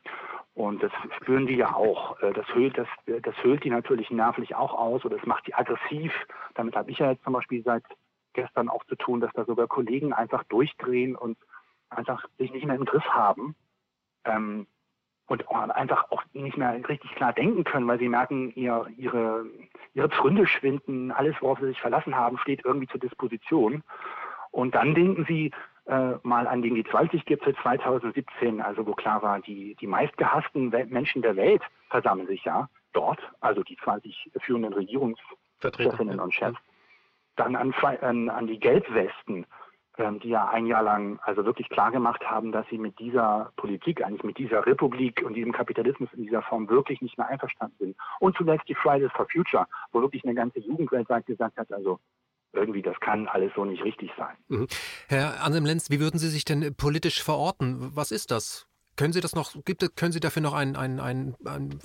und 0.56 0.84
das 0.84 0.92
spüren 1.18 1.48
die 1.48 1.56
ja 1.56 1.74
auch. 1.74 2.20
Äh, 2.22 2.34
das 2.34 2.48
höhlt, 2.54 2.78
das, 2.78 2.88
das 3.06 3.36
höhlt 3.44 3.64
die 3.64 3.70
natürlich 3.70 4.10
nervlich 4.10 4.56
auch 4.56 4.74
aus 4.74 5.06
oder 5.06 5.18
es 5.18 5.26
macht 5.26 5.48
die 5.48 5.54
aggressiv. 5.54 6.12
Damit 6.56 6.76
habe 6.76 6.92
ich 6.92 7.00
ja 7.00 7.12
jetzt 7.12 7.24
zum 7.24 7.34
Beispiel 7.34 7.64
seit 7.64 7.84
gestern 8.34 8.70
auch 8.70 8.84
zu 8.86 8.96
tun, 8.96 9.22
dass 9.22 9.32
da 9.34 9.46
sogar 9.46 9.68
Kollegen 9.68 10.14
einfach 10.14 10.44
durchdrehen 10.46 11.16
und 11.16 11.38
einfach 11.90 12.26
sich 12.38 12.52
nicht 12.52 12.66
mehr 12.66 12.76
im 12.76 12.86
Griff 12.86 13.06
haben. 13.06 13.56
Ähm, 14.26 14.68
und 15.28 15.48
einfach 15.48 16.10
auch 16.10 16.24
nicht 16.34 16.58
mehr 16.58 16.74
richtig 16.90 17.12
klar 17.12 17.34
denken 17.34 17.64
können, 17.64 17.88
weil 17.88 18.00
sie 18.00 18.10
merken, 18.10 18.52
ihr, 18.56 18.88
ihre, 18.98 19.46
ihre 19.94 20.10
Pfründe 20.10 20.48
schwinden, 20.48 21.12
alles, 21.12 21.36
worauf 21.42 21.60
sie 21.60 21.68
sich 21.68 21.82
verlassen 21.82 22.16
haben, 22.16 22.38
steht 22.38 22.66
irgendwie 22.66 22.88
zur 22.88 23.00
Disposition. 23.00 23.84
Und 24.52 24.76
dann 24.76 24.96
denken 24.96 25.26
sie, 25.28 25.52
äh, 25.86 26.16
mal 26.24 26.48
an 26.48 26.62
den 26.62 26.76
G20-Gipfel 26.76 27.56
2017, 27.64 28.62
also 28.62 28.86
wo 28.86 28.94
klar 28.94 29.22
war, 29.24 29.40
die, 29.40 29.76
die 29.76 29.88
meistgehassten 29.88 30.70
Menschen 30.90 31.22
der 31.22 31.36
Welt 31.36 31.64
versammeln 31.90 32.28
sich 32.28 32.44
ja 32.44 32.70
dort, 32.94 33.20
also 33.40 33.64
die 33.64 33.78
20 33.78 34.32
führenden 34.42 34.74
Regierungschefinnen 34.74 36.20
und 36.20 36.34
Chefs. 36.34 36.60
Dann 37.36 37.56
an, 37.56 37.74
an, 38.02 38.30
an 38.30 38.48
die 38.48 38.60
Gelbwesten, 38.60 39.46
die 40.00 40.30
ja 40.30 40.48
ein 40.50 40.66
Jahr 40.66 40.84
lang 40.84 41.20
also 41.24 41.46
wirklich 41.46 41.70
klar 41.70 41.92
gemacht 41.92 42.24
haben, 42.24 42.52
dass 42.52 42.66
sie 42.70 42.78
mit 42.78 42.98
dieser 43.00 43.52
Politik, 43.58 44.04
eigentlich 44.04 44.24
mit 44.24 44.38
dieser 44.38 44.66
Republik 44.66 45.22
und 45.26 45.34
diesem 45.34 45.52
Kapitalismus 45.52 46.10
in 46.14 46.24
dieser 46.24 46.42
Form 46.42 46.70
wirklich 46.70 47.02
nicht 47.02 47.18
mehr 47.18 47.28
einverstanden 47.28 47.76
sind. 47.80 47.96
Und 48.20 48.36
zuletzt 48.38 48.68
die 48.68 48.76
Fridays 48.76 49.12
for 49.12 49.28
Future, 49.32 49.68
wo 49.92 50.02
wirklich 50.02 50.24
eine 50.24 50.36
ganze 50.36 50.60
Jugend 50.60 50.92
weltweit 50.92 51.26
gesagt 51.26 51.58
hat, 51.58 51.72
also 51.72 52.00
irgendwie, 52.54 52.82
das 52.82 53.00
kann 53.00 53.28
alles 53.28 53.52
so 53.56 53.66
nicht 53.66 53.84
richtig 53.84 54.12
sein. 54.18 54.36
Mhm. 54.48 54.68
Herr 55.08 55.44
Anselm 55.44 55.66
Lenz, 55.66 55.90
wie 55.92 56.00
würden 56.00 56.18
Sie 56.18 56.30
sich 56.30 56.46
denn 56.46 56.74
politisch 56.76 57.22
verorten? 57.24 57.92
Was 57.94 58.12
ist 58.12 58.32
das? 58.32 58.68
Können 58.96 59.14
Sie 59.14 59.22
das 59.22 59.36
noch, 59.36 59.54
gibt, 59.66 59.96
können 59.96 60.12
Sie 60.12 60.20
dafür 60.20 60.42
noch 60.42 60.54
einen, 60.54 60.76
einen, 60.76 61.00
einen, 61.00 61.36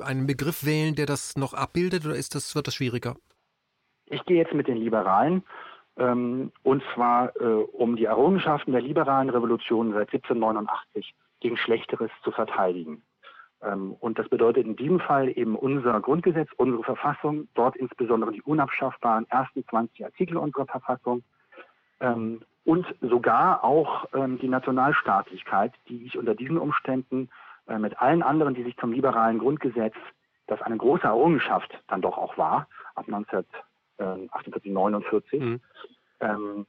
einen 0.01 0.27
Begriff 0.27 0.65
wählen, 0.65 0.95
der 0.95 1.07
das 1.07 1.37
noch 1.37 1.53
abbildet 1.53 2.07
oder 2.07 2.15
ist 2.15 2.35
das, 2.35 2.55
wird 2.55 2.67
das 2.67 2.75
schwieriger? 2.75 3.17
Ich 4.07 4.25
gehe 4.25 4.37
jetzt 4.37 4.53
mit 4.53 4.69
den 4.69 4.77
Liberalen 4.77 5.45
ähm, 5.97 6.53
und 6.63 6.83
zwar 6.95 7.35
äh, 7.37 7.45
um 7.45 7.97
die 7.97 8.05
Errungenschaften 8.05 8.73
der 8.73 8.83
liberalen 8.83 9.31
Revolution 9.31 9.93
seit 9.93 10.13
1789 10.13 11.15
gegen 11.41 11.57
Schlechteres 11.57 12.11
zu 12.23 12.31
verteidigen. 12.31 13.03
Ähm, 13.63 13.97
und 14.01 14.19
das 14.19 14.29
bedeutet 14.29 14.67
in 14.67 14.77
diesem 14.77 15.01
Fall 15.01 15.29
eben 15.37 15.57
unser 15.57 16.01
Grundgesetz, 16.01 16.49
unsere 16.57 16.83
Verfassung, 16.83 17.49
dort 17.55 17.77
insbesondere 17.77 18.33
die 18.33 18.43
unabschaffbaren 18.43 19.27
ersten 19.31 19.65
20 19.67 20.05
Artikel 20.05 20.37
unserer 20.37 20.67
Verfassung 20.67 21.23
ähm, 22.01 22.43
und 22.65 22.87
sogar 23.01 23.63
auch 23.63 24.07
ähm, 24.15 24.39
die 24.39 24.49
Nationalstaatlichkeit, 24.49 25.73
die 25.89 26.05
ich 26.07 26.19
unter 26.19 26.35
diesen 26.35 26.59
Umständen 26.59 27.31
äh, 27.69 27.79
mit 27.79 28.01
allen 28.01 28.23
anderen, 28.23 28.55
die 28.55 28.65
sich 28.65 28.77
zum 28.79 28.93
liberalen 28.93 29.39
Grundgesetz, 29.39 29.95
das 30.47 30.61
eine 30.63 30.77
große 30.77 31.05
Errungenschaft 31.05 31.71
dann 31.89 32.03
doch 32.03 32.19
auch 32.19 32.37
war, 32.37 32.69
ab 32.95 33.09
1948, 33.99 34.73
49, 34.73 35.41
mhm. 35.41 36.67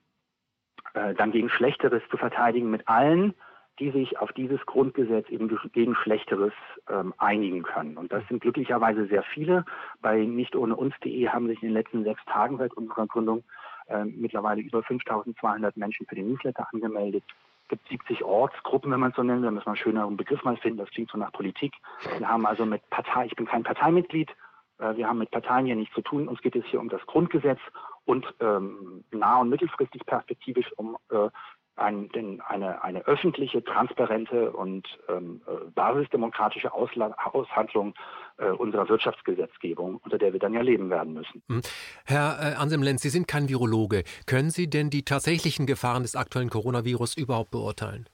äh, 0.94 1.14
dann 1.16 1.32
gegen 1.32 1.50
Schlechteres 1.50 2.04
zu 2.10 2.18
verteidigen 2.18 2.70
mit 2.70 2.88
allen 2.88 3.34
die 3.80 3.92
sich 3.92 4.18
auf 4.20 4.32
dieses 4.34 4.66
Grundgesetz 4.66 5.28
eben 5.30 5.50
gegen 5.74 5.96
Schlechteres 5.96 6.54
ähm, 6.90 7.14
einigen 7.18 7.64
können. 7.64 7.98
Und 7.98 8.12
das 8.12 8.26
sind 8.30 8.42
glücklicherweise 8.42 9.08
sehr 9.08 9.24
viele. 9.24 9.66
Bei 10.02 10.18
nicht 10.20 10.56
ohne 10.56 10.76
uns.de 10.76 11.28
haben 11.28 11.48
sich 11.48 11.62
in 11.62 11.70
den 11.70 11.74
letzten 11.74 12.04
sechs 12.04 12.24
Tagen 12.26 12.58
seit 12.58 12.74
unserer 12.74 13.08
Gründung 13.08 13.44
äh, 13.88 14.06
mittlerweile 14.06 14.62
über 14.62 14.82
5200 14.82 15.76
Menschen 15.76 16.06
für 16.08 16.16
den 16.16 16.30
Newsletter 16.30 16.68
angemeldet. 16.72 17.24
Es 17.64 17.70
gibt 17.70 17.88
70 17.90 18.24
Ortsgruppen, 18.24 18.92
wenn 18.92 19.00
man 19.00 19.10
es 19.10 19.16
so 19.16 19.24
nennt. 19.24 19.44
Da 19.44 19.52
müssen 19.52 19.66
wir 19.66 19.72
einen 19.72 19.78
schöneren 19.78 20.18
Begriff 20.18 20.44
mal 20.44 20.56
finden. 20.58 20.78
Das 20.78 20.92
klingt 20.92 21.12
so 21.12 21.18
nach 21.18 21.34
Politik. 21.34 21.74
Wir 22.18 22.30
haben 22.30 22.46
also 22.46 22.66
mit 22.66 22.90
Partei, 22.90 23.26
ich 23.26 23.36
bin 23.36 23.48
kein 23.48 23.64
Parteimitglied, 23.64 24.32
wir 24.78 25.08
haben 25.08 25.20
mit 25.20 25.32
Parteien 25.32 25.66
hier 25.66 25.76
nichts 25.76 25.96
zu 25.96 26.02
tun. 26.02 26.28
Uns 26.28 26.42
geht 26.42 26.56
es 26.56 26.66
hier 26.66 26.80
um 26.80 26.90
das 26.90 27.06
Grundgesetz 27.06 27.60
und 28.06 28.26
ähm, 28.40 29.04
nah- 29.12 29.40
und 29.40 29.50
mittelfristig 29.50 30.06
perspektivisch 30.06 30.72
um 30.78 30.98
äh, 31.10 31.30
ein, 31.78 32.10
den, 32.10 32.42
eine, 32.42 32.84
eine 32.84 33.06
öffentliche, 33.06 33.64
transparente 33.64 34.52
und 34.52 34.88
ähm, 35.10 35.42
äh, 35.48 35.70
basisdemokratische 35.72 36.74
Ausla 36.74 37.14
Aushandlung 37.34 37.94
äh, 38.38 38.50
unserer 38.50 38.88
Wirtschaftsgesetzgebung, 38.88 39.98
unter 40.04 40.18
der 40.18 40.32
wir 40.34 40.40
dann 40.40 40.54
ja 40.54 40.62
leben 40.62 40.90
werden 40.90 41.14
müssen. 41.14 41.44
Hm. 41.50 41.62
Herr 42.06 42.38
äh, 42.40 42.56
Ansem 42.56 42.82
Lenz, 42.82 43.02
Sie 43.02 43.10
sind 43.10 43.28
kein 43.28 43.50
Virologe. 43.50 44.04
Können 44.26 44.52
Sie 44.52 44.70
denn 44.70 44.90
die 44.90 45.04
tatsächlichen 45.04 45.66
Gefahren 45.66 46.04
des 46.04 46.16
aktuellen 46.16 46.50
Coronavirus 46.50 47.18
überhaupt 47.18 47.52
beurteilen? 47.52 48.08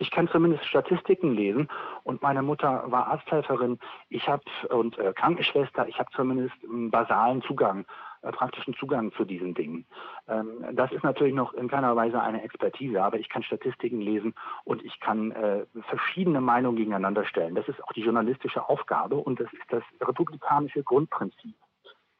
Ich 0.00 0.10
kann 0.10 0.28
zumindest 0.28 0.64
Statistiken 0.64 1.34
lesen 1.34 1.68
und 2.04 2.22
meine 2.22 2.42
Mutter 2.42 2.84
war 2.86 3.08
Arzthelferin. 3.08 3.78
Ich 4.08 4.26
habe 4.28 4.42
und 4.70 4.98
äh, 4.98 5.12
Krankenschwester. 5.12 5.86
Ich 5.88 5.98
habe 5.98 6.10
zumindest 6.16 6.54
einen 6.64 6.90
basalen 6.90 7.42
Zugang 7.42 7.84
äh, 8.22 8.32
praktischen 8.32 8.74
Zugang 8.74 9.12
zu 9.12 9.26
diesen 9.26 9.52
Dingen. 9.52 9.84
Ähm, 10.26 10.64
das 10.72 10.90
ist 10.92 11.04
natürlich 11.04 11.34
noch 11.34 11.52
in 11.52 11.68
keiner 11.68 11.94
Weise 11.96 12.20
eine 12.22 12.42
Expertise, 12.42 13.02
aber 13.02 13.18
ich 13.18 13.28
kann 13.28 13.42
Statistiken 13.42 14.00
lesen 14.00 14.34
und 14.64 14.82
ich 14.84 15.00
kann 15.00 15.32
äh, 15.32 15.66
verschiedene 15.88 16.40
Meinungen 16.40 16.76
gegeneinander 16.76 17.26
stellen. 17.26 17.54
Das 17.54 17.68
ist 17.68 17.84
auch 17.84 17.92
die 17.92 18.02
journalistische 18.02 18.70
Aufgabe 18.70 19.16
und 19.16 19.38
das 19.38 19.52
ist 19.52 19.70
das 19.70 19.82
republikanische 20.00 20.82
Grundprinzip. 20.82 21.56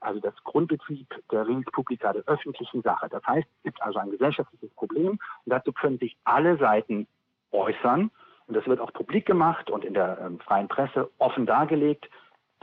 Also 0.01 0.21
das 0.21 0.35
Grundbetrieb 0.45 1.09
der 1.33 1.47
Res 1.47 1.65
Publica, 1.73 2.13
der 2.13 2.25
öffentlichen 2.25 2.83
Sache. 2.83 3.09
Das 3.11 3.27
heißt, 3.27 3.49
es 3.59 3.63
gibt 3.63 3.83
also 3.83 3.99
ein 3.99 4.11
gesellschaftliches 4.11 4.71
Problem 4.75 5.13
und 5.13 5.19
dazu 5.47 5.73
können 5.73 5.99
sich 5.99 6.17
alle 6.25 6.57
Seiten 6.59 7.07
äußern. 7.53 8.11
Und 8.47 8.57
das 8.57 8.67
wird 8.67 8.81
auch 8.81 8.93
publik 8.93 9.27
gemacht 9.27 9.71
und 9.71 9.85
in 9.85 9.95
der 9.95 10.19
ähm, 10.21 10.41
freien 10.41 10.69
Presse 10.69 11.11
offen 11.19 11.47
dargelegt. 11.47 12.11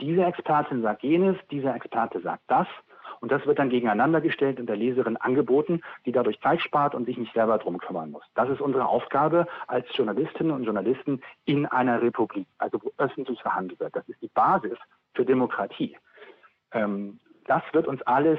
Diese 0.00 0.24
Expertin 0.24 0.82
sagt 0.82 1.02
jenes, 1.02 1.36
dieser 1.50 1.74
Experte 1.74 2.20
sagt 2.20 2.42
das. 2.48 2.66
Und 3.20 3.32
das 3.32 3.44
wird 3.46 3.58
dann 3.58 3.70
gegeneinander 3.70 4.20
gestellt 4.20 4.60
und 4.60 4.66
der 4.66 4.76
Leserin 4.76 5.16
angeboten, 5.16 5.80
die 6.06 6.12
dadurch 6.12 6.40
Zeit 6.40 6.60
spart 6.60 6.94
und 6.94 7.06
sich 7.06 7.16
nicht 7.16 7.32
selber 7.32 7.58
drum 7.58 7.78
kümmern 7.78 8.10
muss. 8.10 8.22
Das 8.34 8.48
ist 8.48 8.60
unsere 8.60 8.86
Aufgabe 8.86 9.46
als 9.66 9.86
Journalistinnen 9.96 10.52
und 10.52 10.64
Journalisten 10.64 11.20
in 11.44 11.66
einer 11.66 12.00
Republik, 12.00 12.46
also 12.58 12.80
wo 12.82 12.92
öffentlich 12.98 13.40
verhandelt 13.42 13.80
wird. 13.80 13.96
Das 13.96 14.08
ist 14.08 14.22
die 14.22 14.28
Basis 14.28 14.78
für 15.14 15.24
Demokratie. 15.24 15.96
Ähm, 16.72 17.18
das 17.46 17.62
wird 17.72 17.88
uns 17.88 18.02
alles 18.02 18.38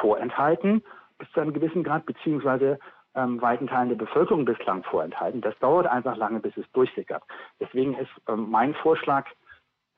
vorenthalten 0.00 0.82
bis 1.18 1.30
zu 1.32 1.40
einem 1.40 1.52
gewissen 1.52 1.84
Grad, 1.84 2.06
beziehungsweise 2.06 2.78
ähm, 3.14 3.40
weiten 3.40 3.66
Teilen 3.66 3.88
der 3.88 3.96
Bevölkerung 3.96 4.44
bislang 4.44 4.82
vorenthalten. 4.84 5.40
Das 5.40 5.58
dauert 5.58 5.86
einfach 5.86 6.16
lange, 6.16 6.40
bis 6.40 6.56
es 6.56 6.70
durchsickert. 6.72 7.22
Deswegen 7.58 7.94
ist 7.94 8.10
ähm, 8.28 8.50
mein 8.50 8.74
Vorschlag, 8.74 9.26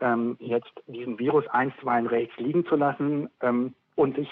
ähm, 0.01 0.37
jetzt 0.41 0.73
diesen 0.87 1.19
Virus 1.19 1.47
einstweilen 1.49 2.07
rechts 2.07 2.37
liegen 2.39 2.67
zu 2.67 2.77
lassen 2.77 3.31
ähm, 3.41 3.75
und 3.95 4.17
sich 4.17 4.29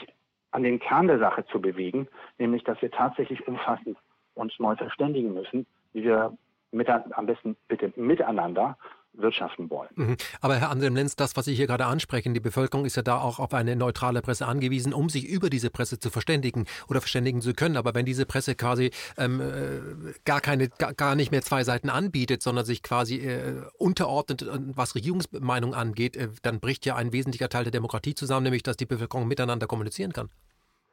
an 0.50 0.62
den 0.62 0.80
Kern 0.80 1.06
der 1.06 1.18
Sache 1.18 1.44
zu 1.46 1.60
bewegen, 1.60 2.08
nämlich 2.38 2.64
dass 2.64 2.80
wir 2.82 2.90
tatsächlich 2.90 3.46
umfassend 3.46 3.96
uns 4.34 4.58
neu 4.58 4.74
verständigen 4.76 5.32
müssen, 5.32 5.66
wie 5.92 6.02
wir 6.02 6.36
mit, 6.72 6.88
am 6.88 7.26
besten 7.26 7.56
bitte 7.68 7.92
miteinander 7.96 8.76
wirtschaften 9.12 9.70
wollen. 9.70 9.90
Mhm. 9.94 10.16
Aber 10.40 10.56
Herr 10.56 10.70
Anselm 10.70 10.94
Lenz, 10.94 11.16
das, 11.16 11.36
was 11.36 11.44
Sie 11.44 11.54
hier 11.54 11.66
gerade 11.66 11.86
ansprechen, 11.86 12.34
die 12.34 12.40
Bevölkerung 12.40 12.84
ist 12.84 12.96
ja 12.96 13.02
da 13.02 13.20
auch 13.20 13.38
auf 13.38 13.54
eine 13.54 13.76
neutrale 13.76 14.22
Presse 14.22 14.46
angewiesen, 14.46 14.92
um 14.92 15.08
sich 15.08 15.26
über 15.26 15.50
diese 15.50 15.70
Presse 15.70 15.98
zu 15.98 16.10
verständigen 16.10 16.66
oder 16.88 17.00
verständigen 17.00 17.40
zu 17.40 17.52
können. 17.54 17.76
Aber 17.76 17.94
wenn 17.94 18.06
diese 18.06 18.26
Presse 18.26 18.54
quasi 18.54 18.90
ähm, 19.18 19.40
äh, 19.40 20.12
gar 20.24 20.40
keine, 20.40 20.68
gar, 20.68 20.94
gar, 20.94 21.14
nicht 21.14 21.32
mehr 21.32 21.42
zwei 21.42 21.64
Seiten 21.64 21.90
anbietet, 21.90 22.42
sondern 22.42 22.64
sich 22.64 22.82
quasi 22.82 23.16
äh, 23.16 23.62
unterordnet, 23.78 24.46
was 24.74 24.94
Regierungsmeinung 24.94 25.74
angeht, 25.74 26.16
äh, 26.16 26.28
dann 26.42 26.60
bricht 26.60 26.86
ja 26.86 26.96
ein 26.96 27.12
wesentlicher 27.12 27.48
Teil 27.48 27.64
der 27.64 27.72
Demokratie 27.72 28.14
zusammen, 28.14 28.44
nämlich 28.44 28.62
dass 28.62 28.76
die 28.76 28.86
Bevölkerung 28.86 29.26
miteinander 29.26 29.66
kommunizieren 29.66 30.12
kann. 30.12 30.28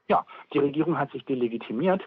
Ja, 0.10 0.25
die 0.53 0.60
Regierung 0.60 0.97
hat 0.97 1.12
sich 1.12 1.23
delegitimiert 1.25 2.01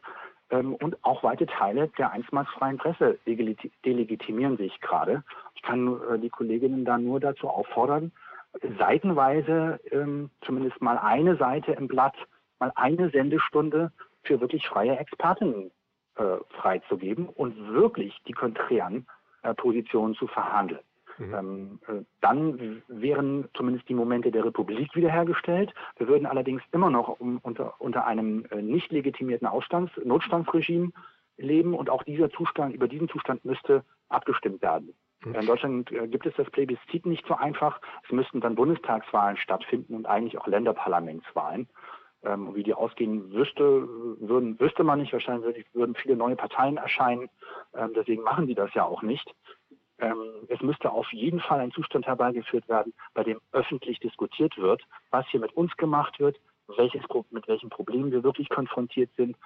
ähm, 0.51 0.75
und 0.75 1.03
auch 1.05 1.23
weite 1.23 1.47
Teile 1.47 1.89
der 1.99 2.13
einstmarsfreien 2.13 2.79
Presse 2.79 3.19
delegitimieren 3.27 4.57
sich 4.57 4.81
gerade. 4.81 5.23
Ich 5.55 5.63
kann 5.63 6.01
äh, 6.11 6.19
die 6.19 6.31
Kolleginnen 6.31 6.85
da 6.85 6.99
nur 6.99 7.21
dazu 7.21 7.49
auffordern, 7.49 8.13
seitenweise 8.79 9.81
ähm, 9.91 10.31
zumindest 10.43 10.81
mal 10.81 10.99
eine 10.99 11.37
Seite 11.37 11.73
im 11.73 11.89
Blatt, 11.89 12.17
mal 12.59 12.73
eine 12.75 13.11
Sendestunde 13.11 13.93
für 14.23 14.41
wirklich 14.41 14.67
freie 14.67 14.99
Expertinnen 14.99 15.71
äh, 16.17 16.37
freizugeben 16.61 17.29
und 17.29 17.73
wirklich 17.73 18.21
die 18.27 18.33
konträren 18.33 19.07
äh, 19.43 19.55
Positionen 19.55 20.15
zu 20.15 20.27
verhandeln. 20.27 20.81
Mhm. 21.21 21.35
Ähm, 21.35 21.79
äh, 21.87 22.05
dann 22.21 22.83
wären 22.89 23.49
zumindest 23.55 23.89
die 23.89 23.95
Momente 23.95 24.31
der 24.31 24.45
Republik 24.45 24.95
wiederhergestellt. 24.97 25.73
Wir 25.99 26.09
würden 26.09 26.27
allerdings 26.27 26.63
immer 26.73 26.91
noch 26.91 27.21
um, 27.21 27.39
unter, 27.43 27.75
unter 27.79 28.07
einem 28.07 28.47
äh, 28.51 28.63
nicht 28.63 28.91
legitimierten 28.91 29.47
Ausstands-, 29.47 29.93
Notstandsregime 30.03 30.91
leben 31.37 31.75
und 31.75 31.91
auch 31.91 32.03
dieser 32.05 32.31
Zustand, 32.31 32.75
über 32.75 32.89
diesen 32.89 33.09
Zustand 33.09 33.45
müsste 33.45 33.85
abgestimmt 34.09 34.63
werden. 34.63 34.95
Mhm. 35.25 35.35
In 35.35 35.47
Deutschland 35.47 35.93
äh, 35.93 36.09
gibt 36.09 36.27
es 36.27 36.35
das 36.37 36.51
Plebiszit 36.51 37.05
nicht 37.05 37.27
so 37.27 37.35
einfach. 37.35 37.81
Es 38.05 38.13
müssten 38.13 38.41
dann 38.41 38.55
Bundestagswahlen 38.55 39.37
stattfinden 39.37 39.95
und 39.95 40.07
eigentlich 40.07 40.39
auch 40.39 40.47
Länderparlamentswahlen. 40.47 41.69
Ähm, 42.23 42.55
wie 42.55 42.63
die 42.63 42.75
ausgehen 42.75 43.33
wüsste, 43.33 43.89
würden, 44.21 44.61
wüsste 44.61 44.85
man 44.85 45.01
nicht. 45.01 45.13
Wahrscheinlich 45.13 45.65
würden 45.73 45.95
viele 45.95 46.17
neue 46.17 46.37
Parteien 46.37 46.77
erscheinen. 46.77 47.31
Ähm, 47.75 47.93
deswegen 47.97 48.23
machen 48.23 48.47
die 48.47 48.55
das 48.55 48.73
ja 48.75 48.85
auch 48.85 49.03
nicht. 49.03 49.35
Ähm, 50.01 50.47
es 50.49 50.61
müsste 50.61 50.91
auf 50.91 51.13
jeden 51.13 51.41
Fall 51.41 51.61
ein 51.61 51.73
Zustand 51.73 52.07
herbeigeführt 52.07 52.69
werden, 52.69 52.95
bei 53.15 53.23
dem 53.23 53.41
öffentlich 53.53 54.01
diskutiert 54.01 54.57
wird, 54.57 54.83
was 55.11 55.27
hier 55.29 55.41
mit 55.41 55.53
uns 55.53 55.77
gemacht 55.77 56.19
wird, 56.21 56.41
welches, 56.77 57.03
mit 57.31 57.49
welchen 57.49 57.71
Problemen 57.71 58.13
wir 58.13 58.23
wirklich 58.23 58.49
konfrontiert 58.49 59.11
sind 59.17 59.37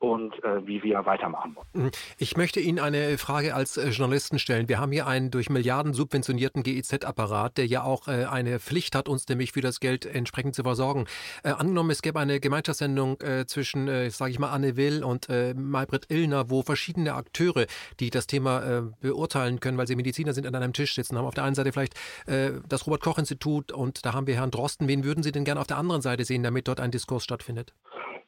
und 0.00 0.32
äh, 0.42 0.66
wie 0.66 0.82
wir 0.82 1.04
weitermachen 1.04 1.54
wollen. 1.54 1.84
Mhm. 1.84 1.90
Ich 2.18 2.36
möchte 2.36 2.58
Ihnen 2.58 2.78
eine 2.78 3.18
Frage 3.18 3.54
als 3.54 3.76
äh, 3.76 3.90
Journalisten 3.90 4.38
stellen. 4.38 4.68
Wir 4.68 4.80
haben 4.80 4.92
hier 4.92 5.06
einen 5.06 5.30
durch 5.30 5.50
Milliarden 5.50 5.92
subventionierten 5.92 6.62
GEZ-Apparat, 6.62 7.58
der 7.58 7.66
ja 7.66 7.82
auch 7.82 8.08
äh, 8.08 8.24
eine 8.24 8.58
Pflicht 8.58 8.96
hat, 8.96 9.08
uns 9.08 9.28
nämlich 9.28 9.52
für 9.52 9.60
das 9.60 9.78
Geld 9.78 10.06
entsprechend 10.06 10.54
zu 10.54 10.62
versorgen. 10.62 11.06
Äh, 11.44 11.50
angenommen, 11.50 11.90
es 11.90 12.00
gäbe 12.00 12.18
eine 12.18 12.40
Gemeinschaftssendung 12.40 13.20
äh, 13.20 13.44
zwischen, 13.46 14.10
sage 14.10 14.30
ich 14.30 14.38
mal, 14.38 14.50
Anne 14.50 14.76
Will 14.76 15.04
und 15.04 15.28
äh, 15.28 15.52
Maybrit 15.54 16.10
Illner, 16.10 16.48
wo 16.48 16.62
verschiedene 16.62 17.14
Akteure, 17.14 17.66
die 18.00 18.08
das 18.10 18.26
Thema 18.26 18.90
beurteilen 19.00 19.60
können, 19.60 19.76
weil 19.76 19.86
sie 19.86 19.96
Mediziner 19.96 20.32
sind, 20.32 20.46
an 20.46 20.54
einem 20.54 20.72
Tisch 20.72 20.94
sitzen, 20.94 21.18
haben 21.18 21.26
auf 21.26 21.34
der 21.34 21.44
einen 21.44 21.54
Seite 21.54 21.72
vielleicht 21.72 21.94
das 22.26 22.86
Robert-Koch-Institut 22.86 23.72
und 23.72 24.04
da 24.06 24.14
haben 24.14 24.26
wir 24.26 24.36
Herrn 24.36 24.50
Drosten. 24.50 24.88
Wen 24.88 25.04
würden 25.04 25.22
Sie 25.22 25.32
denn 25.32 25.44
gerne 25.44 25.60
auf 25.60 25.66
der 25.66 25.78
anderen 25.78 26.02
Seite 26.02 26.24
sehen, 26.24 26.42
damit 26.42 26.68
dort 26.68 26.80
ein 26.80 26.90
Diskurs 26.90 27.24
stattfindet? 27.24 27.74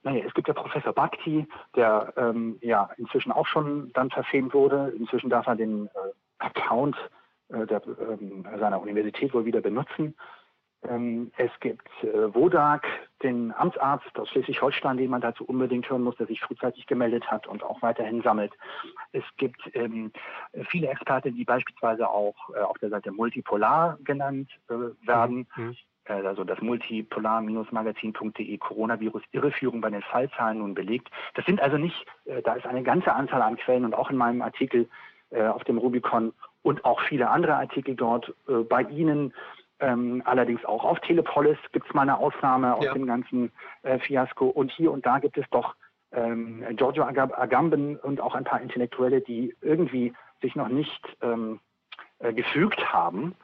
Naja, 0.03 0.25
es 0.27 0.35
gibt 0.35 0.49
ja 0.49 0.55
Professor 0.55 0.93
Bhakti, 0.93 1.47
der 1.77 2.13
ähm, 2.17 2.59
ja 2.61 2.91
inzwischen 2.97 3.33
auch 3.33 3.47
schon 3.47 3.93
dann 3.93 4.11
verfemt 4.11 4.53
wurde. 4.53 4.93
Inzwischen 4.97 5.31
darf 5.31 5.47
er 5.47 5.57
den 5.57 5.87
äh, 5.87 5.91
Account 6.39 6.97
äh, 7.49 7.67
der, 7.67 7.83
ähm, 7.87 8.45
seiner 8.59 8.81
Universität 8.81 9.33
wohl 9.33 9.45
wieder 9.45 9.61
benutzen. 9.61 10.15
Ähm, 10.89 11.31
es 11.37 11.51
gibt 11.61 11.89
äh, 12.03 12.35
Wodak, 12.35 12.85
den 13.23 13.53
Amtsarzt 13.53 14.19
aus 14.19 14.29
Schleswig-Holstein, 14.31 14.97
den 14.97 15.11
man 15.11 15.21
dazu 15.21 15.45
unbedingt 15.45 15.89
hören 15.89 16.03
muss, 16.03 16.17
der 16.17 16.27
sich 16.27 16.41
frühzeitig 16.41 16.87
gemeldet 16.87 17.31
hat 17.31 17.47
und 17.47 17.63
auch 17.63 17.81
weiterhin 17.83 18.23
sammelt. 18.23 18.53
Es 19.13 19.23
gibt 19.37 19.61
ähm, 19.75 20.13
viele 20.69 20.89
Experten, 20.89 21.37
die 21.37 21.45
beispielsweise 21.45 22.09
auch 22.11 22.35
äh, 22.55 22.61
auf 22.61 22.79
der 22.79 22.89
Seite 22.89 23.13
Multipolar 23.13 23.97
genannt 24.03 24.51
äh, 24.69 25.07
werden. 25.07 25.47
Mhm. 25.55 25.77
Äh, 26.05 26.15
also 26.27 26.45
das 26.45 26.61
multipolar-magazin.de 26.61 28.59
Coronavirus 28.59 29.23
Irreführung 29.33 29.81
bei 29.81 29.91
den 29.91 30.03
Fallzahlen 30.03 30.59
nun 30.59 30.75
belegt. 30.75 31.09
Das 31.35 31.45
sind 31.47 31.61
also 31.61 31.79
nicht, 31.79 32.07
äh, 32.25 32.43
da 32.43 32.55
ist 32.55 32.67
eine 32.67 32.83
ganze 32.83 33.13
Anzahl 33.13 33.43
an 33.43 33.57
Quellen 33.57 33.85
und 33.85 33.95
auch 33.95 34.11
in 34.11 34.17
meinem 34.17 34.43
Artikel 34.43 34.89
äh, 35.31 35.47
auf 35.47 35.65
dem 35.65 35.79
Rubicon 35.79 36.33
und 36.63 36.85
auch 36.85 37.01
viele 37.03 37.29
andere 37.31 37.57
Artikel 37.57 37.97
dort 37.97 38.33
bei 38.69 38.83
Ihnen. 38.83 39.35
Ähm, 39.81 40.23
allerdings 40.25 40.65
auch 40.65 40.85
auf 40.85 41.01
Telepolis 41.01 41.59
gibt 41.73 41.89
es 41.89 41.95
mal 41.95 42.03
eine 42.03 42.19
Ausnahme 42.19 42.77
aus 42.77 42.85
ja. 42.85 42.93
dem 42.93 43.05
ganzen 43.05 43.51
Fiasko. 43.99 44.47
Und 44.47 44.71
hier 44.71 44.93
und 44.93 45.05
da 45.05 45.19
gibt 45.19 45.37
es 45.37 45.45
doch 45.51 45.75
ähm, 46.13 46.65
Giorgio 46.77 47.03
Agamben 47.03 47.97
und 47.97 48.21
auch 48.21 48.37
ein 48.37 48.45
paar 48.45 48.61
Intellektuelle, 48.61 49.23
die 49.23 49.57
irgendwie 49.61 50.13
sich 50.41 50.55
noch 50.55 50.69
nicht 50.69 51.05
ähm, 51.21 51.59
gefügt 52.21 52.93
haben 52.93 53.35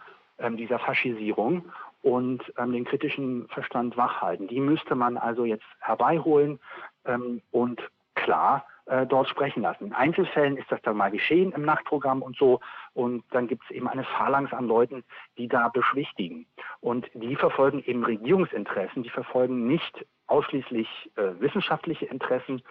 dieser 0.56 0.78
Faschisierung 0.78 1.64
und 2.02 2.42
ähm, 2.56 2.72
den 2.72 2.84
kritischen 2.84 3.48
Verstand 3.48 3.96
wachhalten. 3.96 4.48
Die 4.48 4.60
müsste 4.60 4.94
man 4.94 5.16
also 5.16 5.44
jetzt 5.44 5.66
herbeiholen 5.80 6.60
ähm, 7.04 7.42
und 7.50 7.80
klar 8.14 8.66
äh, 8.86 9.06
dort 9.06 9.28
sprechen 9.28 9.62
lassen. 9.62 9.86
In 9.86 9.92
Einzelfällen 9.92 10.56
ist 10.56 10.70
das 10.70 10.80
dann 10.82 10.96
mal 10.96 11.10
geschehen 11.10 11.52
im 11.52 11.62
Nachtprogramm 11.62 12.22
und 12.22 12.36
so. 12.36 12.60
Und 12.94 13.24
dann 13.30 13.46
gibt 13.46 13.64
es 13.64 13.70
eben 13.70 13.88
eine 13.88 14.04
Phalanx 14.04 14.52
an 14.52 14.66
Leuten, 14.66 15.04
die 15.36 15.48
da 15.48 15.68
beschwichtigen. 15.68 16.46
Und 16.80 17.08
die 17.14 17.36
verfolgen 17.36 17.82
eben 17.84 18.04
Regierungsinteressen, 18.04 19.02
die 19.02 19.10
verfolgen 19.10 19.66
nicht 19.66 20.06
ausschließlich 20.26 21.10
äh, 21.16 21.40
wissenschaftliche 21.40 22.06
Interessen, 22.06 22.62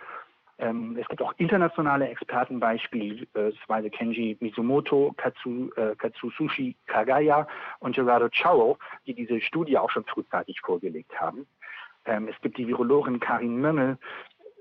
ähm, 0.59 0.97
es 0.99 1.07
gibt 1.07 1.21
auch 1.21 1.33
internationale 1.37 2.07
Experten, 2.09 2.59
beispielsweise 2.59 3.89
Kenji 3.89 4.37
Mizumoto, 4.39 5.13
Katsu, 5.17 5.69
äh, 5.75 5.95
Katsusushi 5.95 6.75
Kagaya 6.87 7.47
und 7.79 7.95
Gerardo 7.95 8.27
Chao, 8.29 8.77
die 9.05 9.13
diese 9.13 9.39
Studie 9.39 9.77
auch 9.77 9.91
schon 9.91 10.05
frühzeitig 10.05 10.59
vorgelegt 10.61 11.19
haben. 11.19 11.45
Ähm, 12.05 12.27
es 12.27 12.39
gibt 12.41 12.57
die 12.57 12.67
Virologin 12.67 13.19
Karin 13.19 13.57
Mömmel. 13.57 13.97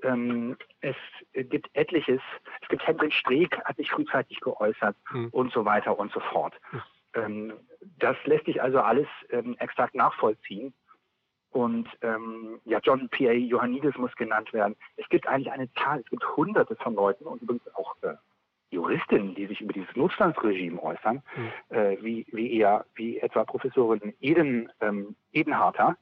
Ähm, 0.02 0.59
es 0.80 0.96
gibt 1.32 1.70
etliches. 1.74 2.20
Es 2.61 2.68
gibt 2.68 2.87
Hendrik 2.87 3.14
Streeck, 3.14 3.59
hat 3.64 3.76
sich 3.76 3.90
frühzeitig 3.90 4.40
geäußert 4.40 4.96
hm. 5.11 5.28
und 5.30 5.52
so 5.52 5.64
weiter 5.64 5.98
und 5.98 6.12
so 6.12 6.20
fort. 6.20 6.52
Hm. 6.70 6.82
Ähm, 7.14 7.52
das 7.98 8.16
lässt 8.24 8.44
sich 8.44 8.61
also 8.61 8.80
alles 8.80 9.09
ähm, 9.30 9.56
exakt 9.59 9.94
nachvollziehen. 9.94 10.74
Und 11.57 11.88
ähm, 12.03 12.61
ja, 12.66 12.81
John 12.83 13.09
P.A. 13.09 13.33
Johannidis 13.33 13.97
muss 13.97 14.14
genannt 14.16 14.53
werden. 14.53 14.77
Es 14.99 15.09
gibt 15.09 15.27
eigentlich 15.27 15.51
eine 15.51 15.73
Zahl, 15.73 16.01
es 16.01 16.11
gibt 16.11 16.23
hunderte 16.37 16.77
von 16.77 16.95
Leuten 16.95 17.25
und 17.25 17.40
übrigens 17.40 17.66
auch 17.75 17.97
äh, 18.03 18.12
Juristinnen, 18.69 19.35
die 19.35 19.47
sich 19.47 19.62
über 19.62 19.73
dieses 19.73 19.97
Notstandsregime 19.97 20.83
äußern, 20.83 21.23
mhm. 21.35 21.75
äh, 21.75 21.97
wie, 22.03 22.27
wie 22.31 22.59
eher, 22.59 22.85
wie 22.95 23.19
etwa 23.21 23.45
Professorin 23.45 24.12
Eden, 24.21 24.71
ähm, 24.83 25.16
Edenharter, 25.33 25.97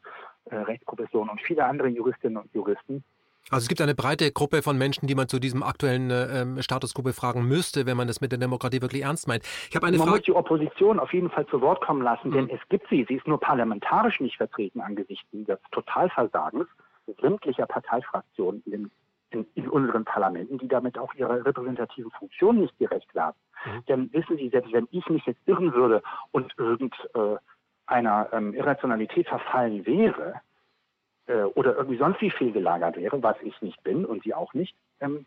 äh, 0.47 0.57
Rechtsprofessorin 0.57 1.29
und 1.29 1.41
viele 1.41 1.65
andere 1.65 1.87
Juristinnen 1.87 2.39
und 2.39 2.53
Juristen, 2.53 3.05
also 3.51 3.65
es 3.65 3.69
gibt 3.69 3.81
eine 3.81 3.95
breite 3.95 4.33
Gruppe 4.33 4.63
von 4.63 4.79
Menschen, 4.79 5.07
die 5.07 5.15
man 5.15 5.29
zu 5.29 5.39
diesem 5.39 5.63
aktuellen 5.63 6.11
äh, 6.11 6.43
ähm, 6.43 6.63
Statusgruppe 6.63 7.13
fragen 7.13 7.47
müsste, 7.47 7.87
wenn 7.87 7.97
man 7.97 8.09
das 8.09 8.21
mit 8.21 8.33
der 8.33 8.39
Demokratie 8.39 8.81
wirklich 8.81 9.03
ernst 9.03 9.29
meint. 9.29 9.45
Ich 9.69 9.77
habe 9.77 9.87
eine 9.87 9.99
man 9.99 10.07
Frage. 10.07 10.19
muss 10.19 10.25
die 10.27 10.33
Opposition 10.33 10.99
auf 10.99 11.13
jeden 11.13 11.31
Fall 11.31 11.47
zu 11.47 11.61
Wort 11.61 11.83
kommen 11.83 12.03
lassen, 12.03 12.31
mhm. 12.31 12.35
denn 12.35 12.51
es 12.51 12.61
gibt 12.71 12.89
sie. 12.89 13.05
Sie 13.09 13.15
ist 13.15 13.27
nur 13.27 13.39
parlamentarisch 13.39 14.21
nicht 14.21 14.37
vertreten 14.37 14.81
angesichts 14.81 15.27
des 15.33 15.59
Totalversagens 15.73 16.67
sämtlicher 17.21 17.67
Parteifraktionen 17.67 18.63
in, 18.65 18.91
in, 19.31 19.47
in, 19.55 19.69
unseren 19.69 20.07
Parlamenten, 20.07 20.57
die 20.59 20.69
damit 20.69 20.97
auch 20.97 21.13
ihrer 21.15 21.45
repräsentativen 21.45 22.11
Funktion 22.13 22.61
nicht 22.61 22.79
gerecht 22.79 23.15
werden. 23.15 23.37
Mhm. 23.67 23.85
Denn 23.89 24.13
wissen 24.13 24.39
Sie, 24.39 24.49
selbst 24.49 24.73
wenn 24.73 24.89
ich 24.91 25.07
mich 25.11 25.27
jetzt 25.27 25.41
irren 25.47 25.75
würde 25.75 26.03
und 26.33 26.53
irgendeiner 26.57 27.43
äh, 28.33 28.37
ähm, 28.37 28.55
Irrationalität 28.55 29.29
verfallen 29.29 29.85
wäre, 29.85 30.41
äh, 31.27 31.43
oder 31.43 31.77
irgendwie 31.77 31.99
sonst 31.99 32.21
wie 32.21 32.31
fehlgelagert 32.31 32.97
wäre, 32.97 33.23
was 33.23 33.37
ich 33.43 33.61
nicht 33.63 33.83
bin 33.83 34.05
und 34.05 34.23
Sie 34.23 34.35
auch 34.35 34.55
nicht, 34.55 34.75
ähm, 35.01 35.27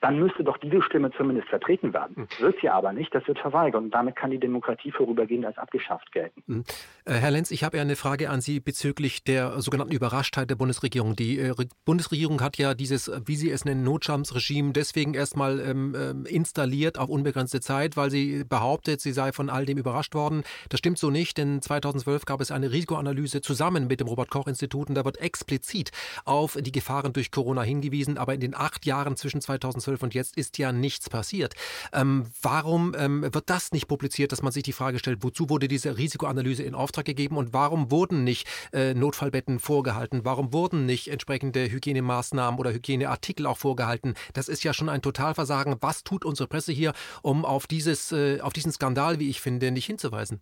dann 0.00 0.18
müsste 0.18 0.44
doch 0.44 0.58
diese 0.58 0.82
Stimme 0.82 1.10
zumindest 1.12 1.48
vertreten 1.48 1.92
werden. 1.92 2.14
Mhm. 2.16 2.44
Wird 2.44 2.60
sie 2.60 2.68
aber 2.68 2.92
nicht, 2.92 3.14
das 3.14 3.26
wird 3.26 3.38
verweigert 3.38 3.82
und 3.82 3.90
damit 3.90 4.16
kann 4.16 4.30
die 4.30 4.38
Demokratie 4.38 4.92
vorübergehend 4.92 5.46
als 5.46 5.56
abgeschafft 5.58 6.12
gelten. 6.12 6.42
Mhm. 6.46 6.64
Äh, 7.04 7.14
Herr 7.14 7.30
Lenz, 7.30 7.50
ich 7.50 7.64
habe 7.64 7.78
ja 7.78 7.82
eine 7.82 7.96
Frage 7.96 8.30
an 8.30 8.40
Sie 8.40 8.60
bezüglich 8.60 9.24
der 9.24 9.60
sogenannten 9.60 9.94
Überraschtheit 9.94 10.50
der 10.50 10.56
Bundesregierung. 10.56 11.16
Die 11.16 11.38
äh, 11.38 11.54
Bundesregierung 11.84 12.42
hat 12.42 12.58
ja 12.58 12.74
dieses, 12.74 13.10
wie 13.24 13.36
Sie 13.36 13.50
es 13.50 13.64
nennen, 13.64 13.84
Notschamsregime 13.84 14.72
deswegen 14.72 15.14
erstmal 15.14 15.60
ähm, 15.60 15.96
ähm, 15.98 16.26
installiert 16.26 16.98
auf 16.98 17.08
unbegrenzte 17.08 17.60
Zeit, 17.60 17.96
weil 17.96 18.10
sie 18.10 18.44
behauptet, 18.44 19.00
sie 19.00 19.12
sei 19.12 19.32
von 19.32 19.48
all 19.48 19.64
dem 19.64 19.78
überrascht 19.78 20.14
worden. 20.14 20.42
Das 20.68 20.78
stimmt 20.78 20.98
so 20.98 21.10
nicht, 21.10 21.38
denn 21.38 21.62
2012 21.62 22.26
gab 22.26 22.40
es 22.40 22.50
eine 22.50 22.70
Risikoanalyse 22.70 23.40
zusammen 23.40 23.86
mit 23.86 24.00
dem 24.00 24.08
Robert-Koch-Institut 24.08 24.88
und 24.88 24.94
da 24.94 25.04
wird 25.04 25.20
explizit 25.20 25.90
auf 26.24 26.58
die 26.60 26.72
Gefahren 26.72 27.12
durch 27.12 27.30
Corona 27.30 27.62
hingewiesen. 27.62 28.18
Aber 28.18 28.34
in 28.34 28.40
den 28.40 28.54
acht 28.54 28.84
Jahren 28.84 29.16
zwischen 29.16 29.40
2012 29.40 29.85
2012 29.86 30.02
und 30.02 30.14
jetzt 30.14 30.36
ist 30.36 30.58
ja 30.58 30.72
nichts 30.72 31.08
passiert. 31.08 31.54
Ähm, 31.92 32.26
warum 32.42 32.94
ähm, 32.96 33.22
wird 33.22 33.48
das 33.48 33.72
nicht 33.72 33.88
publiziert, 33.88 34.32
dass 34.32 34.42
man 34.42 34.52
sich 34.52 34.62
die 34.62 34.72
Frage 34.72 34.98
stellt, 34.98 35.22
wozu 35.22 35.48
wurde 35.48 35.68
diese 35.68 35.96
Risikoanalyse 35.96 36.62
in 36.62 36.74
Auftrag 36.74 37.04
gegeben 37.04 37.36
und 37.36 37.52
warum 37.52 37.90
wurden 37.90 38.24
nicht 38.24 38.46
äh, 38.72 38.94
Notfallbetten 38.94 39.58
vorgehalten? 39.58 40.24
Warum 40.24 40.52
wurden 40.52 40.86
nicht 40.86 41.08
entsprechende 41.08 41.70
Hygienemaßnahmen 41.70 42.58
oder 42.58 42.72
Hygieneartikel 42.72 43.46
auch 43.46 43.58
vorgehalten? 43.58 44.14
Das 44.32 44.48
ist 44.48 44.64
ja 44.64 44.74
schon 44.74 44.88
ein 44.88 45.02
Totalversagen. 45.02 45.76
Was 45.80 46.04
tut 46.04 46.24
unsere 46.24 46.48
Presse 46.48 46.72
hier, 46.72 46.92
um 47.22 47.44
auf, 47.44 47.66
dieses, 47.66 48.12
äh, 48.12 48.40
auf 48.40 48.52
diesen 48.52 48.72
Skandal, 48.72 49.18
wie 49.18 49.30
ich 49.30 49.40
finde, 49.40 49.70
nicht 49.70 49.86
hinzuweisen? 49.86 50.40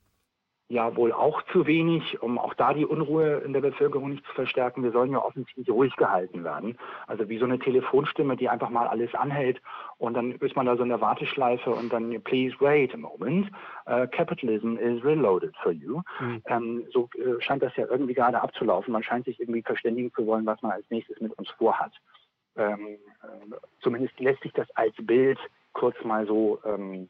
Ja 0.68 0.96
wohl 0.96 1.12
auch 1.12 1.42
zu 1.52 1.66
wenig, 1.66 2.22
um 2.22 2.38
auch 2.38 2.54
da 2.54 2.72
die 2.72 2.86
Unruhe 2.86 3.42
in 3.44 3.52
der 3.52 3.60
Bevölkerung 3.60 4.10
nicht 4.10 4.24
zu 4.26 4.32
verstärken. 4.32 4.82
Wir 4.82 4.92
sollen 4.92 5.12
ja 5.12 5.22
offensichtlich 5.22 5.68
ruhig 5.68 5.94
gehalten 5.96 6.42
werden. 6.42 6.78
Also 7.06 7.28
wie 7.28 7.38
so 7.38 7.44
eine 7.44 7.58
Telefonstimme, 7.58 8.36
die 8.36 8.48
einfach 8.48 8.70
mal 8.70 8.86
alles 8.86 9.14
anhält 9.14 9.60
und 9.98 10.14
dann 10.14 10.32
ist 10.32 10.56
man 10.56 10.66
da 10.66 10.76
so 10.76 10.82
in 10.82 10.88
der 10.88 11.00
Warteschleife 11.00 11.70
und 11.70 11.92
dann, 11.92 12.20
please 12.22 12.56
wait 12.60 12.94
a 12.94 12.96
moment, 12.96 13.50
uh, 13.86 14.06
capitalism 14.10 14.76
is 14.78 15.04
reloaded 15.04 15.54
for 15.62 15.72
you. 15.72 16.00
Mhm. 16.20 16.42
Ähm, 16.46 16.86
so 16.92 17.08
äh, 17.18 17.40
scheint 17.40 17.62
das 17.62 17.76
ja 17.76 17.86
irgendwie 17.86 18.14
gerade 18.14 18.40
abzulaufen. 18.40 18.92
Man 18.92 19.02
scheint 19.02 19.26
sich 19.26 19.38
irgendwie 19.40 19.62
verständigen 19.62 20.12
zu 20.14 20.26
wollen, 20.26 20.46
was 20.46 20.62
man 20.62 20.72
als 20.72 20.88
nächstes 20.88 21.20
mit 21.20 21.32
uns 21.38 21.50
vorhat. 21.50 21.92
Ähm, 22.56 22.98
äh, 23.22 23.56
zumindest 23.80 24.18
lässt 24.18 24.42
sich 24.42 24.52
das 24.52 24.70
als 24.76 24.94
Bild 24.98 25.38
kurz 25.74 25.96
mal 26.04 26.26
so 26.26 26.60
ähm, 26.64 27.08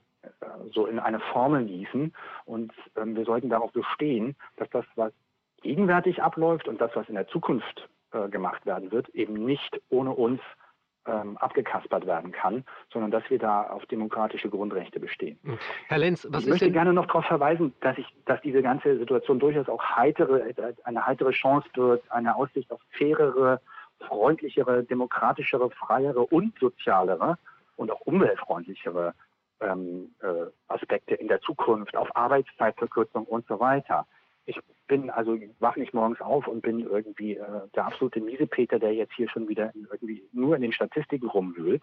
so 0.72 0.86
in 0.86 0.98
eine 0.98 1.20
Formel 1.20 1.64
gießen. 1.64 2.14
Und 2.44 2.72
ähm, 2.96 3.16
wir 3.16 3.24
sollten 3.24 3.50
darauf 3.50 3.72
bestehen, 3.72 4.36
dass 4.56 4.68
das, 4.70 4.84
was 4.96 5.12
gegenwärtig 5.62 6.22
abläuft 6.22 6.68
und 6.68 6.80
das, 6.80 6.90
was 6.94 7.08
in 7.08 7.14
der 7.14 7.26
Zukunft 7.28 7.88
äh, 8.12 8.28
gemacht 8.28 8.66
werden 8.66 8.92
wird, 8.92 9.08
eben 9.10 9.34
nicht 9.44 9.80
ohne 9.88 10.10
uns 10.10 10.40
ähm, 11.06 11.36
abgekaspert 11.38 12.06
werden 12.06 12.32
kann, 12.32 12.64
sondern 12.92 13.10
dass 13.10 13.28
wir 13.28 13.38
da 13.38 13.64
auf 13.64 13.84
demokratische 13.86 14.48
Grundrechte 14.48 15.00
bestehen. 15.00 15.38
Hm. 15.44 15.58
Herr 15.88 15.98
Lenz, 15.98 16.26
was 16.30 16.44
ich 16.44 16.48
möchte 16.48 16.70
gerne 16.70 16.92
noch 16.92 17.06
darauf 17.06 17.26
verweisen, 17.26 17.74
dass 17.80 17.98
ich, 17.98 18.06
dass 18.24 18.40
diese 18.42 18.62
ganze 18.62 18.98
Situation 18.98 19.38
durchaus 19.38 19.68
auch 19.68 19.82
heitere, 19.82 20.54
eine 20.84 21.06
heitere 21.06 21.32
Chance 21.32 21.68
wird, 21.74 22.10
eine 22.10 22.34
Aussicht 22.36 22.70
auf 22.70 22.80
fairere, 22.90 23.60
freundlichere, 24.06 24.82
demokratischere, 24.84 25.70
freiere 25.70 26.20
und 26.20 26.58
sozialere 26.58 27.38
und 27.76 27.90
auch 27.90 28.00
umweltfreundlichere 28.02 29.14
ähm, 29.64 30.14
äh, 30.20 30.46
Aspekte 30.68 31.14
in 31.14 31.28
der 31.28 31.40
Zukunft, 31.40 31.96
auf 31.96 32.14
Arbeitszeitverkürzung 32.14 33.24
und 33.24 33.46
so 33.46 33.58
weiter. 33.60 34.06
Ich 34.46 34.58
bin 34.86 35.10
also, 35.10 35.38
wach 35.58 35.76
nicht 35.76 35.94
morgens 35.94 36.20
auf 36.20 36.46
und 36.46 36.60
bin 36.60 36.80
irgendwie 36.80 37.36
äh, 37.36 37.60
der 37.74 37.86
absolute 37.86 38.20
Miesepeter, 38.20 38.78
der 38.78 38.94
jetzt 38.94 39.14
hier 39.14 39.28
schon 39.30 39.48
wieder 39.48 39.72
irgendwie 39.74 40.22
nur 40.32 40.56
in 40.56 40.62
den 40.62 40.72
Statistiken 40.72 41.28
rumwühlt. 41.28 41.82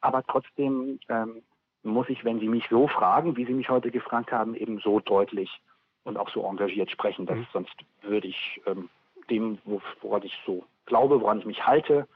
Aber 0.00 0.22
trotzdem 0.22 1.00
ähm, 1.08 1.42
muss 1.82 2.08
ich, 2.08 2.24
wenn 2.24 2.38
Sie 2.40 2.48
mich 2.48 2.66
so 2.70 2.86
fragen, 2.86 3.36
wie 3.36 3.46
Sie 3.46 3.52
mich 3.52 3.68
heute 3.68 3.90
gefragt 3.90 4.30
haben, 4.30 4.54
eben 4.54 4.78
so 4.78 5.00
deutlich 5.00 5.50
und 6.04 6.16
auch 6.16 6.30
so 6.30 6.44
engagiert 6.44 6.90
sprechen. 6.90 7.26
Dass, 7.26 7.38
mhm. 7.38 7.46
Sonst 7.52 7.74
würde 8.02 8.28
ich 8.28 8.60
ähm, 8.66 8.88
dem, 9.30 9.58
woran 10.00 10.22
ich 10.22 10.38
so 10.46 10.64
glaube, 10.86 11.20
woran 11.20 11.40
ich 11.40 11.46
mich 11.46 11.66
halte, 11.66 12.06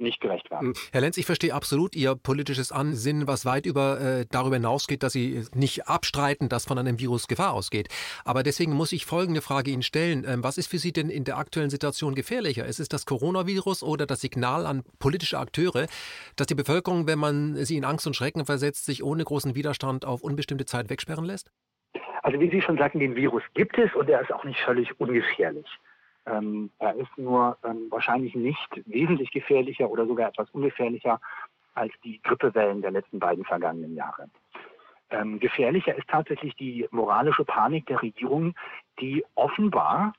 nicht 0.00 0.20
gerecht 0.20 0.50
werden. 0.50 0.68
Hm. 0.68 0.74
Herr 0.92 1.00
Lenz, 1.00 1.16
ich 1.16 1.26
verstehe 1.26 1.54
absolut 1.54 1.96
Ihr 1.96 2.14
politisches 2.14 2.72
Ansinnen, 2.72 3.26
was 3.26 3.44
weit 3.44 3.66
über 3.66 4.00
äh, 4.00 4.26
darüber 4.30 4.56
hinausgeht, 4.56 5.02
dass 5.02 5.12
Sie 5.12 5.44
nicht 5.54 5.88
abstreiten, 5.88 6.48
dass 6.48 6.66
von 6.66 6.78
einem 6.78 6.98
Virus 6.98 7.28
Gefahr 7.28 7.52
ausgeht. 7.52 7.88
Aber 8.24 8.42
deswegen 8.42 8.72
muss 8.72 8.92
ich 8.92 9.06
folgende 9.06 9.40
Frage 9.40 9.70
Ihnen 9.70 9.82
stellen. 9.82 10.24
Ähm, 10.26 10.42
was 10.42 10.58
ist 10.58 10.68
für 10.68 10.78
Sie 10.78 10.92
denn 10.92 11.10
in 11.10 11.24
der 11.24 11.38
aktuellen 11.38 11.70
Situation 11.70 12.14
gefährlicher? 12.14 12.66
Ist 12.66 12.80
es 12.80 12.88
das 12.88 13.06
Coronavirus 13.06 13.82
oder 13.82 14.06
das 14.06 14.20
Signal 14.20 14.66
an 14.66 14.82
politische 14.98 15.38
Akteure, 15.38 15.86
dass 16.36 16.46
die 16.46 16.54
Bevölkerung, 16.54 17.06
wenn 17.06 17.18
man 17.18 17.54
sie 17.64 17.76
in 17.76 17.84
Angst 17.84 18.06
und 18.06 18.14
Schrecken 18.14 18.44
versetzt, 18.44 18.86
sich 18.86 19.02
ohne 19.02 19.24
großen 19.24 19.54
Widerstand 19.54 20.04
auf 20.04 20.22
unbestimmte 20.22 20.64
Zeit 20.64 20.90
wegsperren 20.90 21.24
lässt? 21.24 21.50
Also 22.22 22.40
wie 22.40 22.50
Sie 22.50 22.60
schon 22.60 22.76
sagten, 22.76 22.98
den 22.98 23.14
Virus 23.14 23.42
gibt 23.54 23.78
es 23.78 23.94
und 23.94 24.08
er 24.08 24.20
ist 24.20 24.32
auch 24.32 24.44
nicht 24.44 24.60
völlig 24.60 24.98
ungefährlich. 24.98 25.66
Ähm, 26.26 26.70
er 26.78 26.94
ist 26.96 27.16
nur 27.16 27.56
ähm, 27.64 27.86
wahrscheinlich 27.90 28.34
nicht 28.34 28.82
wesentlich 28.86 29.30
gefährlicher 29.30 29.88
oder 29.88 30.06
sogar 30.06 30.28
etwas 30.28 30.50
ungefährlicher 30.50 31.20
als 31.74 31.92
die 32.04 32.20
Grippewellen 32.22 32.82
der 32.82 32.90
letzten 32.90 33.18
beiden 33.18 33.44
vergangenen 33.44 33.94
Jahre. 33.94 34.28
Ähm, 35.10 35.38
gefährlicher 35.38 35.94
ist 35.94 36.08
tatsächlich 36.08 36.54
die 36.56 36.88
moralische 36.90 37.44
Panik 37.44 37.86
der 37.86 38.02
Regierung, 38.02 38.54
die 39.00 39.24
offenbar 39.34 40.14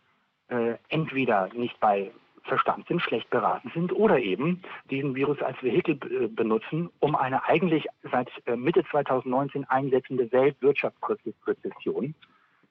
äh, 0.48 0.76
entweder 0.88 1.50
nicht 1.54 1.78
bei 1.80 2.12
Verstand 2.44 2.88
sind, 2.88 3.02
schlecht 3.02 3.30
beraten 3.30 3.70
sind 3.74 3.92
oder 3.92 4.20
eben 4.20 4.62
diesen 4.90 5.16
Virus 5.16 5.42
als 5.42 5.62
Vehikel 5.62 6.00
äh, 6.10 6.28
benutzen, 6.28 6.90
um 7.00 7.16
eine 7.16 7.44
eigentlich 7.44 7.86
seit 8.10 8.30
äh, 8.46 8.56
Mitte 8.56 8.86
2019 8.90 9.66
einsetzende 9.66 10.32
Weltwirtschaftsrezession 10.32 12.16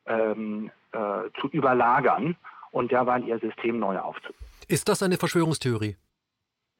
ähm, 0.06 0.70
äh, 0.92 0.98
zu 1.40 1.48
überlagern 1.48 2.36
und 2.70 2.92
derweil 2.92 3.24
ihr 3.24 3.38
System 3.38 3.78
neu 3.78 3.98
aufzubauen. 3.98 4.34
Ist 4.68 4.88
das 4.88 5.02
eine 5.02 5.16
Verschwörungstheorie? 5.16 5.96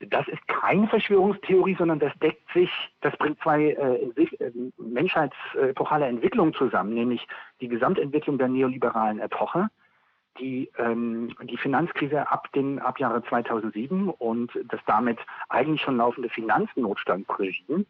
Das 0.01 0.29
ist 0.29 0.46
keine 0.46 0.87
Verschwörungstheorie, 0.88 1.75
sondern 1.79 1.99
das 1.99 2.12
deckt 2.18 2.53
sich, 2.53 2.70
das 3.01 3.16
bringt 3.16 3.40
zwei 3.40 3.70
äh, 3.70 4.22
äh, 4.22 4.53
menschheitsepochale 4.77 6.07
Entwicklungen 6.07 6.53
zusammen, 6.53 6.92
nämlich 6.92 7.27
die 7.62 7.68
Gesamtentwicklung 7.68 8.37
der 8.37 8.49
neoliberalen 8.49 9.20
Epoche, 9.20 9.68
die, 10.38 10.70
ähm, 10.77 11.35
die 11.44 11.57
Finanzkrise 11.57 12.31
ab, 12.31 12.53
den, 12.53 12.79
ab 12.79 13.01
Jahre 13.01 13.22
2007 13.22 14.11
und 14.11 14.53
das 14.68 14.81
damit 14.87 15.18
eigentlich 15.49 15.81
schon 15.81 15.96
laufende 15.96 16.29
Finanznotstandregime, 16.29 17.87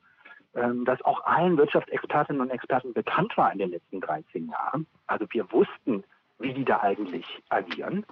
ähm, 0.54 0.84
das 0.84 1.02
auch 1.02 1.24
allen 1.24 1.56
Wirtschaftsexpertinnen 1.56 2.40
und 2.40 2.50
Experten 2.50 2.92
bekannt 2.92 3.36
war 3.36 3.52
in 3.52 3.58
den 3.58 3.70
letzten 3.70 4.00
13 4.00 4.48
Jahren. 4.48 4.86
Also 5.08 5.26
wir 5.30 5.50
wussten, 5.50 6.04
wie 6.38 6.52
die 6.52 6.64
da 6.64 6.80
eigentlich 6.80 7.26
agieren. 7.48 8.04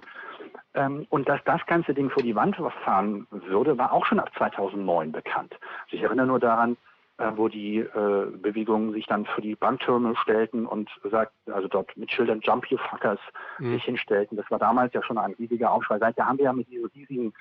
Ähm, 0.73 1.05
und 1.09 1.27
dass 1.29 1.43
das 1.45 1.65
ganze 1.65 1.93
Ding 1.93 2.09
vor 2.09 2.23
die 2.23 2.35
Wand 2.35 2.57
fahren 2.83 3.27
würde, 3.29 3.77
war 3.77 3.93
auch 3.93 4.05
schon 4.05 4.19
ab 4.19 4.31
2009 4.37 5.11
bekannt. 5.11 5.53
Also 5.85 5.97
ich 5.97 6.03
erinnere 6.03 6.27
nur 6.27 6.39
daran, 6.39 6.77
äh, 7.17 7.31
wo 7.35 7.47
die 7.47 7.77
äh, 7.77 8.25
Bewegungen 8.37 8.91
sich 8.91 9.05
dann 9.05 9.25
für 9.25 9.41
die 9.41 9.55
Banktürme 9.55 10.15
stellten 10.17 10.65
und 10.65 10.89
sagt, 11.09 11.31
also 11.51 11.67
dort 11.69 11.95
mit 11.95 12.11
Schildern 12.11 12.41
Jump 12.41 12.67
you 12.67 12.77
fuckers 12.77 13.19
mhm. 13.57 13.73
sich 13.73 13.83
hinstellten. 13.85 14.35
Das 14.35 14.51
war 14.51 14.59
damals 14.59 14.93
ja 14.93 15.01
schon 15.01 15.17
ein 15.17 15.33
riesiger 15.33 15.71
Aufschrei. 15.71 15.97
Seitdem 15.99 16.25
haben 16.25 16.37
wir 16.39 16.45
ja 16.45 16.53
mit 16.53 16.69
diesen 16.69 16.89
riesigen 16.93 17.33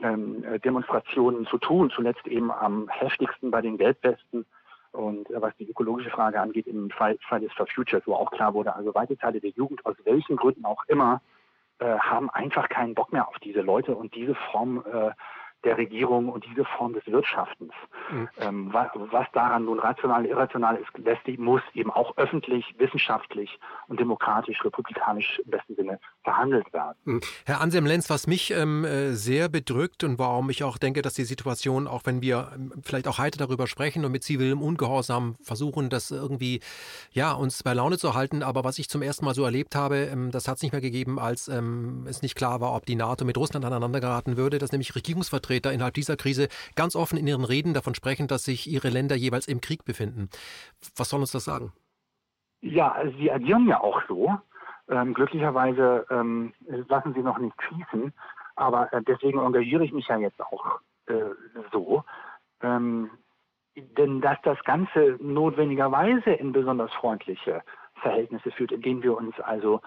ähm, 0.00 0.44
Demonstrationen 0.64 1.46
zu 1.46 1.58
tun, 1.58 1.90
zuletzt 1.94 2.26
eben 2.26 2.50
am 2.50 2.88
heftigsten 2.88 3.52
bei 3.52 3.60
den 3.60 3.78
Gelbwesten 3.78 4.44
und 4.92 5.30
äh, 5.30 5.40
was 5.40 5.56
die 5.56 5.68
ökologische 5.68 6.10
Frage 6.10 6.40
angeht, 6.40 6.66
im 6.66 6.90
Fall, 6.90 7.18
Fridays 7.28 7.52
for 7.52 7.66
Futures, 7.66 8.02
wo 8.06 8.14
auch 8.14 8.30
klar 8.30 8.54
wurde, 8.54 8.74
also 8.74 8.94
weite 8.94 9.16
Teile 9.16 9.40
der 9.40 9.50
Jugend, 9.50 9.84
aus 9.84 9.96
welchen 10.04 10.36
Gründen 10.36 10.64
auch 10.64 10.84
immer, 10.88 11.20
äh, 11.78 11.98
haben 11.98 12.30
einfach 12.30 12.68
keinen 12.68 12.94
Bock 12.94 13.12
mehr 13.12 13.28
auf 13.28 13.38
diese 13.38 13.60
Leute 13.60 13.94
und 13.96 14.14
diese 14.14 14.34
Form 14.34 14.84
äh, 14.90 15.10
der 15.64 15.78
Regierung 15.78 16.28
und 16.28 16.44
diese 16.44 16.64
Form 16.64 16.92
des 16.92 17.06
Wirtschaftens. 17.06 17.72
Mhm. 18.12 18.28
Ähm, 18.38 18.68
was, 18.72 18.88
was, 18.94 19.26
daran 19.32 19.64
nun 19.64 19.78
rational, 19.78 20.26
irrational 20.26 20.76
ist, 20.76 20.90
lässt, 20.98 21.26
muss 21.38 21.62
eben 21.74 21.90
auch 21.90 22.16
öffentlich, 22.18 22.64
wissenschaftlich 22.78 23.58
und 23.88 23.98
demokratisch, 23.98 24.62
republikanisch 24.64 25.40
im 25.44 25.50
besten 25.50 25.74
Sinne 25.76 25.98
verhandelt 26.22 26.70
werden. 26.72 26.98
Mhm. 27.04 27.20
Herr 27.46 27.60
Anselm 27.60 27.86
Lenz, 27.86 28.10
was 28.10 28.26
mich 28.26 28.50
ähm, 28.50 28.84
äh, 28.84 29.12
sehr 29.12 29.48
bedrückt 29.48 30.04
und 30.04 30.18
warum 30.18 30.50
ich 30.50 30.62
auch 30.62 30.76
denke, 30.76 31.00
dass 31.00 31.14
die 31.14 31.24
Situation, 31.24 31.86
auch 31.86 32.02
wenn 32.04 32.20
wir 32.20 32.52
ähm, 32.54 32.72
vielleicht 32.82 33.08
auch 33.08 33.18
heute 33.18 33.38
darüber 33.38 33.66
sprechen 33.66 34.04
und 34.04 34.12
mit 34.12 34.22
zivilem 34.22 34.60
Ungehorsam 34.60 35.36
versuchen, 35.42 35.88
das 35.88 36.10
irgendwie, 36.10 36.60
ja, 37.12 37.32
uns 37.32 37.62
bei 37.62 37.72
Laune 37.72 37.96
zu 37.96 38.14
halten, 38.14 38.42
aber 38.42 38.62
was 38.62 38.78
ich 38.78 38.90
zum 38.90 39.00
ersten 39.00 39.24
Mal 39.24 39.34
so 39.34 39.44
erlebt 39.44 39.74
habe, 39.74 39.96
ähm, 39.96 40.30
das 40.30 40.48
hat 40.48 40.56
es 40.56 40.62
nicht 40.62 40.72
mehr 40.72 40.82
gegeben, 40.82 41.18
als 41.18 41.48
ähm, 41.48 42.06
es 42.06 42.20
nicht 42.20 42.34
klar 42.34 42.60
war, 42.60 42.74
ob 42.74 42.84
die 42.84 42.94
NATO 42.94 43.24
mit 43.24 43.38
Russland 43.38 43.64
aneinander 43.64 44.00
geraten 44.00 44.36
würde, 44.36 44.58
dass 44.58 44.72
nämlich 44.72 44.94
Regierungsvertreter 44.94 45.72
innerhalb 45.72 45.94
dieser 45.94 46.16
Krise 46.16 46.48
ganz 46.74 46.94
offen 46.94 47.16
in 47.16 47.26
ihren 47.26 47.44
Reden 47.44 47.72
davon 47.72 47.94
sprechen, 47.94 48.01
dass 48.28 48.44
sich 48.44 48.70
ihre 48.70 48.88
Länder 48.88 49.16
jeweils 49.16 49.48
im 49.48 49.60
Krieg 49.60 49.84
befinden. 49.84 50.28
Was 50.96 51.08
soll 51.08 51.20
uns 51.20 51.32
das 51.32 51.44
sagen? 51.44 51.72
Ja, 52.60 52.96
sie 53.18 53.30
agieren 53.30 53.66
ja 53.66 53.80
auch 53.80 54.02
so. 54.08 54.38
Ähm, 54.88 55.14
glücklicherweise 55.14 56.06
ähm, 56.10 56.52
lassen 56.88 57.14
sie 57.14 57.22
noch 57.22 57.38
nicht 57.38 57.54
schießen, 57.62 58.12
aber 58.56 58.92
äh, 58.92 59.02
deswegen 59.02 59.38
engagiere 59.38 59.84
ich 59.84 59.92
mich 59.92 60.08
ja 60.08 60.18
jetzt 60.18 60.40
auch 60.40 60.80
äh, 61.06 61.14
so. 61.72 62.04
Ähm, 62.60 63.10
denn 63.74 64.20
dass 64.20 64.38
das 64.42 64.62
Ganze 64.64 65.16
notwendigerweise 65.20 66.30
in 66.30 66.52
besonders 66.52 66.92
freundliche 66.92 67.62
Verhältnisse 68.02 68.50
führt, 68.50 68.72
indem 68.72 69.02
wir 69.02 69.16
uns 69.16 69.38
also 69.40 69.80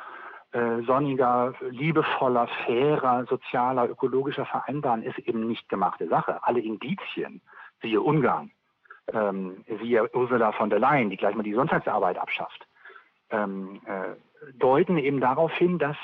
äh, 0.52 0.82
sonniger, 0.84 1.54
liebevoller, 1.70 2.48
fairer, 2.66 3.26
sozialer, 3.26 3.90
ökologischer 3.90 4.46
vereinbaren, 4.46 5.04
ist 5.04 5.20
eben 5.20 5.48
nicht 5.48 5.70
gemachte 5.70 6.08
Sache. 6.08 6.40
Alle 6.44 6.62
Indizien, 6.62 7.42
siehe 7.82 8.02
Ungarn, 8.02 8.52
ähm, 9.14 9.64
siehe 9.82 10.10
Ursula 10.16 10.52
von 10.54 10.70
der 10.70 10.80
Leyen, 10.80 11.10
die 11.10 11.18
gleich 11.18 11.36
mal 11.36 11.44
die 11.44 11.54
Sonntagsarbeit 11.54 12.18
abschafft, 12.18 12.68
ähm, 13.30 13.82
äh, 13.86 14.16
deuten 14.54 14.98
eben 14.98 15.20
darauf 15.20 15.52
hin, 15.54 15.80
dass 15.80 15.98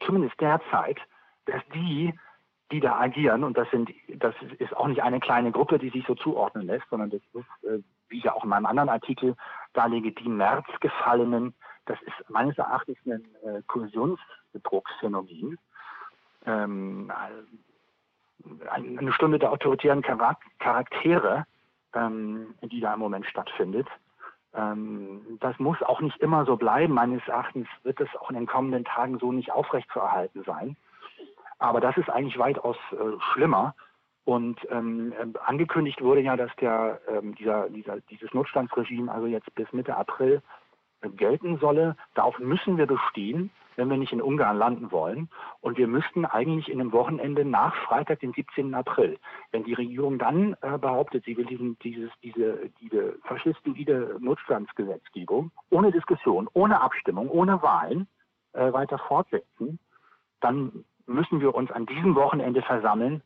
zumindest 0.00 0.40
derzeit, 0.40 0.98
dass 1.46 1.62
die, 1.74 2.14
die 2.72 2.80
da 2.80 2.98
agieren, 2.98 3.44
und 3.44 3.56
das 3.56 3.70
sind, 3.70 3.90
das 4.08 4.34
ist 4.58 4.76
auch 4.76 4.86
nicht 4.86 5.02
eine 5.02 5.20
kleine 5.20 5.52
Gruppe, 5.52 5.78
die 5.78 5.90
sich 5.90 6.06
so 6.06 6.14
zuordnen 6.14 6.66
lässt, 6.66 6.88
sondern 6.90 7.10
das 7.10 7.20
ist, 7.32 7.64
äh, 7.64 7.82
wie 8.08 8.18
ich 8.18 8.24
ja 8.24 8.34
auch 8.34 8.44
in 8.44 8.50
meinem 8.50 8.66
anderen 8.66 8.88
Artikel 8.88 9.36
darlege, 9.72 10.12
die 10.12 10.28
März 10.28 10.66
gefallenen 10.80 11.54
das 11.90 12.00
ist 12.02 12.30
meines 12.30 12.56
Erachtens 12.56 12.98
ein 13.04 13.24
äh, 13.42 13.62
Kollisionsbetrugsphänomen. 13.66 15.58
Ähm, 16.46 17.12
eine 18.70 19.12
Stunde 19.12 19.38
der 19.38 19.52
autoritären 19.52 20.02
Charaktere, 20.58 21.46
ähm, 21.94 22.54
die 22.62 22.80
da 22.80 22.94
im 22.94 23.00
Moment 23.00 23.26
stattfindet. 23.26 23.86
Ähm, 24.54 25.38
das 25.40 25.58
muss 25.58 25.82
auch 25.82 26.00
nicht 26.00 26.18
immer 26.18 26.44
so 26.44 26.56
bleiben. 26.56 26.94
Meines 26.94 27.26
Erachtens 27.28 27.68
wird 27.82 28.00
es 28.00 28.08
auch 28.18 28.30
in 28.30 28.36
den 28.36 28.46
kommenden 28.46 28.84
Tagen 28.84 29.18
so 29.18 29.32
nicht 29.32 29.52
aufrechtzuerhalten 29.52 30.42
sein. 30.44 30.76
Aber 31.58 31.80
das 31.80 31.96
ist 31.96 32.10
eigentlich 32.10 32.38
weitaus 32.38 32.76
äh, 32.92 33.20
schlimmer. 33.32 33.74
Und 34.24 34.58
ähm, 34.70 35.12
äh, 35.12 35.38
angekündigt 35.44 36.02
wurde 36.02 36.20
ja, 36.20 36.36
dass 36.36 36.54
der, 36.56 37.00
ähm, 37.08 37.34
dieser, 37.34 37.68
dieser, 37.70 38.00
dieses 38.02 38.32
Notstandsregime 38.34 39.12
also 39.12 39.26
jetzt 39.26 39.54
bis 39.54 39.72
Mitte 39.72 39.96
April 39.96 40.42
gelten 41.16 41.58
solle. 41.58 41.96
Darauf 42.14 42.38
müssen 42.38 42.76
wir 42.76 42.86
bestehen. 42.86 43.50
Wenn 43.76 43.88
wir 43.88 43.96
nicht 43.96 44.12
in 44.12 44.22
Ungarn 44.22 44.56
landen 44.56 44.90
wollen. 44.92 45.28
Und 45.60 45.78
wir 45.78 45.86
müssten 45.86 46.24
eigentlich 46.24 46.68
in 46.68 46.78
dem 46.78 46.92
Wochenende 46.92 47.44
nach 47.44 47.74
Freitag, 47.86 48.20
den 48.20 48.32
17. 48.32 48.74
April, 48.74 49.18
wenn 49.52 49.64
die 49.64 49.74
Regierung 49.74 50.18
dann 50.18 50.56
äh, 50.62 50.78
behauptet, 50.78 51.24
sie 51.24 51.36
will 51.36 51.46
diesen, 51.46 51.78
dieses, 51.80 52.10
diese, 52.22 52.70
diese 52.80 53.18
faschistoide 53.24 54.16
Notstandsgesetzgebung 54.20 55.50
ohne 55.70 55.92
Diskussion, 55.92 56.48
ohne 56.52 56.80
Abstimmung, 56.80 57.28
ohne 57.30 57.62
Wahlen 57.62 58.06
äh, 58.52 58.72
weiter 58.72 58.98
fortsetzen, 58.98 59.78
dann 60.40 60.84
müssen 61.06 61.40
wir 61.40 61.54
uns 61.54 61.70
an 61.70 61.86
diesem 61.86 62.14
Wochenende 62.14 62.62
versammeln 62.62 63.22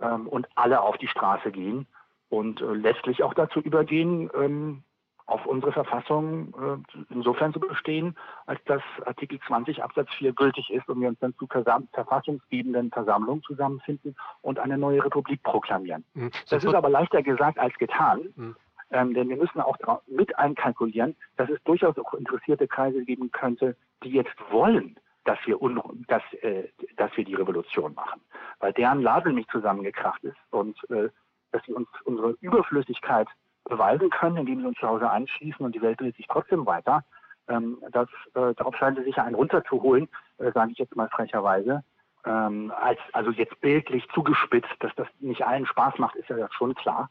ähm, 0.00 0.26
und 0.28 0.46
alle 0.54 0.80
auf 0.80 0.96
die 0.98 1.08
Straße 1.08 1.50
gehen 1.50 1.86
und 2.28 2.60
äh, 2.60 2.72
letztlich 2.72 3.22
auch 3.22 3.34
dazu 3.34 3.60
übergehen, 3.60 4.30
ähm, 4.34 4.82
auf 5.26 5.44
unsere 5.44 5.72
Verfassung 5.72 6.54
äh, 6.54 7.12
insofern 7.12 7.52
zu 7.52 7.60
bestehen, 7.60 8.16
als 8.46 8.62
dass 8.64 8.82
Artikel 9.04 9.40
20 9.46 9.82
Absatz 9.82 10.08
4 10.18 10.32
gültig 10.32 10.70
ist 10.70 10.88
und 10.88 11.00
wir 11.00 11.08
uns 11.08 11.18
dann 11.18 11.34
zu 11.36 11.46
verfassungsgebenden 11.48 12.90
Versammlungen 12.90 13.42
zusammenfinden 13.42 14.16
und 14.42 14.58
eine 14.58 14.78
neue 14.78 15.04
Republik 15.04 15.42
proklamieren. 15.42 16.04
Mhm. 16.14 16.30
Das 16.48 16.62
ist 16.62 16.74
aber 16.74 16.88
leichter 16.88 17.22
gesagt 17.22 17.58
als 17.58 17.76
getan. 17.78 18.20
Mhm. 18.36 18.56
Ähm, 18.92 19.14
denn 19.14 19.28
wir 19.28 19.36
müssen 19.36 19.60
auch 19.60 19.76
mit 20.06 20.38
einkalkulieren, 20.38 21.16
dass 21.36 21.50
es 21.50 21.62
durchaus 21.64 21.98
auch 21.98 22.14
interessierte 22.14 22.68
Kreise 22.68 23.04
geben 23.04 23.32
könnte, 23.32 23.76
die 24.04 24.10
jetzt 24.10 24.36
wollen, 24.50 24.96
dass 25.24 25.38
wir, 25.44 25.58
dass, 26.06 26.22
äh, 26.40 26.68
dass 26.96 27.16
wir 27.16 27.24
die 27.24 27.34
Revolution 27.34 27.94
machen, 27.94 28.20
weil 28.60 28.72
deren 28.72 29.02
Ladel 29.02 29.32
nicht 29.32 29.50
zusammengekracht 29.50 30.22
ist 30.22 30.36
und 30.50 30.78
äh, 30.90 31.08
dass 31.50 31.64
sie 31.64 31.72
uns 31.72 31.88
unsere 32.04 32.36
Überflüssigkeit 32.40 33.26
beweisen 33.68 34.10
können, 34.10 34.36
indem 34.38 34.60
sie 34.60 34.66
uns 34.66 34.78
zu 34.78 34.88
Hause 34.88 35.10
einschließen 35.10 35.64
und 35.64 35.74
die 35.74 35.82
Welt 35.82 36.00
dreht 36.00 36.16
sich 36.16 36.26
trotzdem 36.28 36.66
weiter. 36.66 37.04
Ähm, 37.48 37.78
das, 37.92 38.08
äh, 38.34 38.54
darauf 38.54 38.76
scheinen 38.76 38.96
sie 38.96 39.04
sich 39.04 39.16
ja 39.16 39.24
einen 39.24 39.34
runterzuholen, 39.34 40.08
äh, 40.38 40.50
sage 40.52 40.72
ich 40.72 40.78
jetzt 40.78 40.96
mal 40.96 41.08
frecherweise. 41.08 41.84
Ähm, 42.24 42.72
als, 42.76 42.98
also 43.12 43.30
jetzt 43.30 43.60
bildlich 43.60 44.08
zugespitzt, 44.12 44.74
dass 44.80 44.94
das 44.96 45.06
nicht 45.20 45.46
allen 45.46 45.66
Spaß 45.66 45.98
macht, 45.98 46.16
ist 46.16 46.28
ja 46.28 46.48
schon 46.52 46.74
klar. 46.74 47.10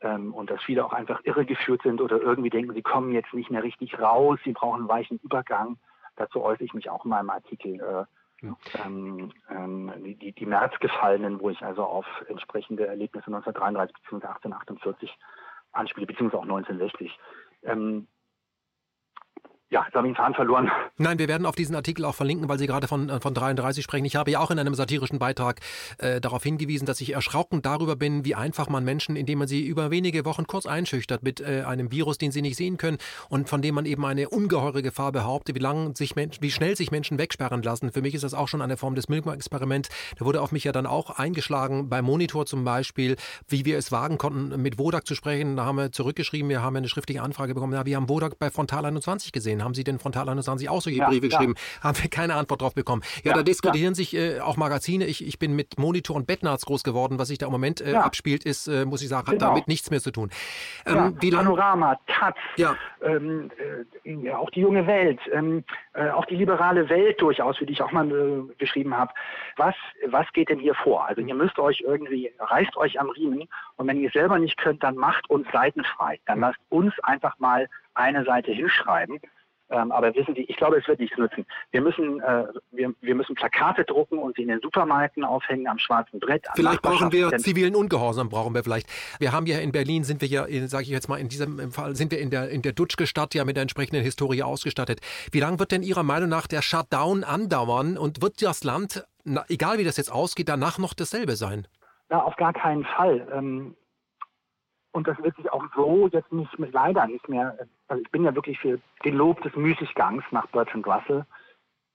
Ähm, 0.00 0.32
und 0.32 0.50
dass 0.50 0.62
viele 0.62 0.84
auch 0.84 0.92
einfach 0.92 1.20
irregeführt 1.24 1.82
sind 1.82 2.00
oder 2.00 2.20
irgendwie 2.20 2.50
denken, 2.50 2.74
sie 2.74 2.82
kommen 2.82 3.12
jetzt 3.12 3.34
nicht 3.34 3.50
mehr 3.50 3.62
richtig 3.62 3.98
raus, 3.98 4.38
sie 4.44 4.52
brauchen 4.52 4.80
einen 4.80 4.88
weichen 4.88 5.18
Übergang. 5.18 5.78
Dazu 6.16 6.42
äußere 6.42 6.64
ich 6.64 6.74
mich 6.74 6.88
auch 6.88 7.04
in 7.04 7.10
meinem 7.10 7.30
Artikel. 7.30 7.80
Äh, 7.80 8.46
ja. 8.46 8.56
ähm, 8.84 9.32
ähm, 9.50 9.92
die, 10.20 10.32
die 10.32 10.46
Märzgefallenen, 10.46 11.40
wo 11.40 11.50
ich 11.50 11.62
also 11.62 11.84
auf 11.84 12.06
entsprechende 12.28 12.86
Erlebnisse 12.86 13.26
1933 13.26 13.96
bzw. 14.04 14.26
1848 14.26 15.18
anspiele, 15.74 16.06
beziehungsweise 16.06 16.38
auch 16.38 16.44
1960. 16.44 17.18
Ähm, 17.64 18.06
ja, 19.70 19.82
jetzt 19.84 19.94
habe 19.94 20.06
ich 20.06 20.12
den 20.12 20.16
Faden 20.16 20.34
verloren. 20.34 20.70
Nein, 20.98 21.18
wir 21.18 21.26
werden 21.26 21.46
auf 21.46 21.56
diesen 21.56 21.74
Artikel 21.74 22.04
auch 22.04 22.14
verlinken, 22.14 22.48
weil 22.48 22.58
Sie 22.58 22.66
gerade 22.66 22.86
von, 22.86 23.08
äh, 23.08 23.18
von 23.18 23.34
33 23.34 23.82
sprechen. 23.82 24.04
Ich 24.04 24.14
habe 24.14 24.30
ja 24.30 24.38
auch 24.38 24.52
in 24.52 24.58
einem 24.60 24.74
satirischen 24.74 25.18
Beitrag 25.18 25.60
äh, 25.98 26.20
darauf 26.20 26.44
hingewiesen, 26.44 26.86
dass 26.86 27.00
ich 27.00 27.14
erschrocken 27.14 27.60
darüber 27.60 27.96
bin, 27.96 28.24
wie 28.24 28.36
einfach 28.36 28.68
man 28.68 28.84
Menschen, 28.84 29.16
indem 29.16 29.40
man 29.40 29.48
sie 29.48 29.66
über 29.66 29.90
wenige 29.90 30.24
Wochen 30.24 30.46
kurz 30.46 30.66
einschüchtert 30.66 31.24
mit 31.24 31.40
äh, 31.40 31.64
einem 31.66 31.90
Virus, 31.90 32.18
den 32.18 32.30
sie 32.30 32.40
nicht 32.40 32.56
sehen 32.56 32.76
können 32.76 32.98
und 33.28 33.48
von 33.48 33.62
dem 33.62 33.74
man 33.74 33.84
eben 33.84 34.04
eine 34.04 34.28
ungeheure 34.28 34.82
Gefahr 34.82 35.10
behauptet, 35.10 35.56
wie, 35.56 35.60
lang 35.60 35.96
sich 35.96 36.14
Menschen, 36.14 36.42
wie 36.42 36.52
schnell 36.52 36.76
sich 36.76 36.92
Menschen 36.92 37.18
wegsperren 37.18 37.62
lassen. 37.62 37.90
Für 37.90 38.02
mich 38.02 38.14
ist 38.14 38.22
das 38.22 38.34
auch 38.34 38.46
schon 38.46 38.62
eine 38.62 38.76
Form 38.76 38.94
des 38.94 39.08
Milgram-Experiments. 39.08 39.88
Da 40.18 40.24
wurde 40.24 40.40
auf 40.40 40.52
mich 40.52 40.62
ja 40.62 40.70
dann 40.70 40.86
auch 40.86 41.10
eingeschlagen, 41.10 41.88
beim 41.88 42.04
Monitor 42.04 42.46
zum 42.46 42.64
Beispiel, 42.64 43.16
wie 43.48 43.64
wir 43.64 43.76
es 43.76 43.90
wagen 43.90 44.18
konnten, 44.18 44.62
mit 44.62 44.78
Wodak 44.78 45.04
zu 45.04 45.16
sprechen. 45.16 45.56
Da 45.56 45.64
haben 45.64 45.76
wir 45.76 45.90
zurückgeschrieben, 45.90 46.48
wir 46.48 46.62
haben 46.62 46.76
eine 46.76 46.88
schriftliche 46.88 47.22
Anfrage 47.22 47.54
bekommen. 47.54 47.72
Ja, 47.72 47.84
wir 47.84 47.96
haben 47.96 48.08
Wodak 48.08 48.38
bei 48.38 48.50
Frontal 48.50 48.84
21 48.84 49.32
gesehen 49.32 49.53
haben 49.62 49.74
Sie 49.74 49.84
den 49.84 49.98
Frontal 49.98 50.28
21 50.28 50.68
auch 50.68 50.80
solche 50.80 51.00
ja, 51.00 51.08
Briefe 51.08 51.26
ja. 51.26 51.30
geschrieben? 51.30 51.54
Haben 51.80 52.02
wir 52.02 52.10
keine 52.10 52.34
Antwort 52.34 52.62
drauf 52.62 52.74
bekommen. 52.74 53.02
Ja, 53.22 53.30
ja 53.30 53.36
da 53.36 53.42
diskutieren 53.42 53.94
sich 53.94 54.16
äh, 54.16 54.40
auch 54.40 54.56
Magazine. 54.56 55.06
Ich, 55.06 55.26
ich 55.26 55.38
bin 55.38 55.54
mit 55.54 55.78
Monitor 55.78 56.16
und 56.16 56.26
Bettnarz 56.26 56.64
groß 56.64 56.82
geworden. 56.82 57.18
Was 57.18 57.28
sich 57.28 57.38
da 57.38 57.46
im 57.46 57.52
Moment 57.52 57.80
äh, 57.80 57.94
abspielt, 57.94 58.44
ist, 58.44 58.66
äh, 58.66 58.84
muss 58.84 59.02
ich 59.02 59.08
sagen, 59.08 59.26
hat 59.26 59.38
genau. 59.38 59.50
damit 59.50 59.68
nichts 59.68 59.90
mehr 59.90 60.00
zu 60.00 60.10
tun. 60.10 60.30
Ähm, 60.86 61.16
wie 61.20 61.30
Panorama, 61.30 61.98
Taz, 62.06 62.36
ähm, 63.02 63.50
äh, 64.04 64.30
auch 64.30 64.50
die 64.50 64.60
junge 64.60 64.86
Welt, 64.86 65.20
ähm, 65.32 65.64
äh, 65.92 66.10
auch 66.10 66.24
die 66.26 66.36
liberale 66.36 66.88
Welt 66.88 67.20
durchaus, 67.20 67.58
für 67.58 67.66
die 67.66 67.72
ich 67.72 67.82
auch 67.82 67.92
mal 67.92 68.10
äh, 68.10 68.54
geschrieben 68.58 68.96
habe. 68.96 69.12
Was, 69.56 69.74
was 70.06 70.26
geht 70.32 70.48
denn 70.48 70.58
hier 70.58 70.74
vor? 70.74 71.06
Also 71.06 71.20
ihr 71.20 71.34
müsst 71.34 71.58
euch 71.58 71.80
irgendwie, 71.80 72.32
reißt 72.38 72.76
euch 72.76 73.00
am 73.00 73.10
Riemen 73.10 73.48
und 73.76 73.86
wenn 73.86 74.00
ihr 74.00 74.08
es 74.08 74.14
selber 74.14 74.38
nicht 74.38 74.56
könnt, 74.56 74.82
dann 74.82 74.96
macht 74.96 75.28
uns 75.30 75.46
Seiten 75.52 75.84
frei. 75.84 76.20
Dann 76.26 76.40
lasst 76.40 76.60
uns 76.70 76.92
einfach 77.02 77.38
mal 77.38 77.68
eine 77.94 78.24
Seite 78.24 78.52
hinschreiben 78.52 79.20
ähm, 79.70 79.92
aber 79.92 80.14
wissen 80.14 80.34
Sie, 80.34 80.42
ich 80.42 80.56
glaube, 80.56 80.78
es 80.78 80.86
wird 80.86 81.00
nichts 81.00 81.16
nutzen. 81.16 81.46
Wir 81.70 81.80
müssen, 81.80 82.20
äh, 82.20 82.44
wir, 82.70 82.94
wir 83.00 83.14
müssen 83.14 83.34
Plakate 83.34 83.84
drucken 83.84 84.18
und 84.18 84.36
sie 84.36 84.42
in 84.42 84.48
den 84.48 84.60
Supermärkten 84.60 85.24
aufhängen 85.24 85.66
am 85.66 85.78
schwarzen 85.78 86.20
Brett. 86.20 86.46
Vielleicht 86.54 86.82
brauchen 86.82 87.12
wir 87.12 87.30
zivilen 87.38 87.74
Ungehorsam, 87.74 88.28
brauchen 88.28 88.54
wir 88.54 88.62
vielleicht. 88.62 88.86
Wir 89.18 89.32
haben 89.32 89.46
ja 89.46 89.58
in 89.58 89.72
Berlin, 89.72 90.04
sind 90.04 90.20
wir 90.20 90.28
ja, 90.28 90.46
sage 90.68 90.82
ich 90.82 90.90
jetzt 90.90 91.08
mal, 91.08 91.18
in 91.18 91.28
diesem 91.28 91.72
Fall 91.72 91.96
sind 91.96 92.12
wir 92.12 92.20
in 92.20 92.30
der, 92.30 92.50
in 92.50 92.60
der 92.60 92.72
Dutschke-Stadt 92.72 93.34
ja 93.34 93.44
mit 93.44 93.56
der 93.56 93.62
entsprechenden 93.62 94.02
Historie 94.02 94.42
ausgestattet. 94.42 95.00
Wie 95.32 95.40
lange 95.40 95.58
wird 95.58 95.72
denn 95.72 95.82
Ihrer 95.82 96.02
Meinung 96.02 96.28
nach 96.28 96.46
der 96.46 96.60
Shutdown 96.60 97.24
andauern 97.24 97.96
und 97.96 98.20
wird 98.20 98.42
das 98.42 98.64
Land, 98.64 99.06
na, 99.24 99.44
egal 99.48 99.78
wie 99.78 99.84
das 99.84 99.96
jetzt 99.96 100.12
ausgeht, 100.12 100.48
danach 100.50 100.78
noch 100.78 100.92
dasselbe 100.92 101.36
sein? 101.36 101.66
Na, 102.10 102.22
auf 102.22 102.36
gar 102.36 102.52
keinen 102.52 102.84
Fall. 102.84 103.26
Ähm, 103.32 103.74
und 104.94 105.08
das 105.08 105.20
wird 105.20 105.34
sich 105.34 105.52
auch 105.52 105.64
so 105.74 106.08
jetzt 106.12 106.32
nicht 106.32 106.56
leider 106.72 107.08
nicht 107.08 107.28
mehr, 107.28 107.58
also 107.88 108.00
ich 108.00 108.10
bin 108.12 108.22
ja 108.22 108.32
wirklich 108.32 108.60
für 108.60 108.78
den 109.04 109.16
Lob 109.16 109.42
des 109.42 109.54
Müßiggangs 109.56 110.22
nach 110.30 110.46
Bertrand 110.46 110.86
Russell. 110.86 111.26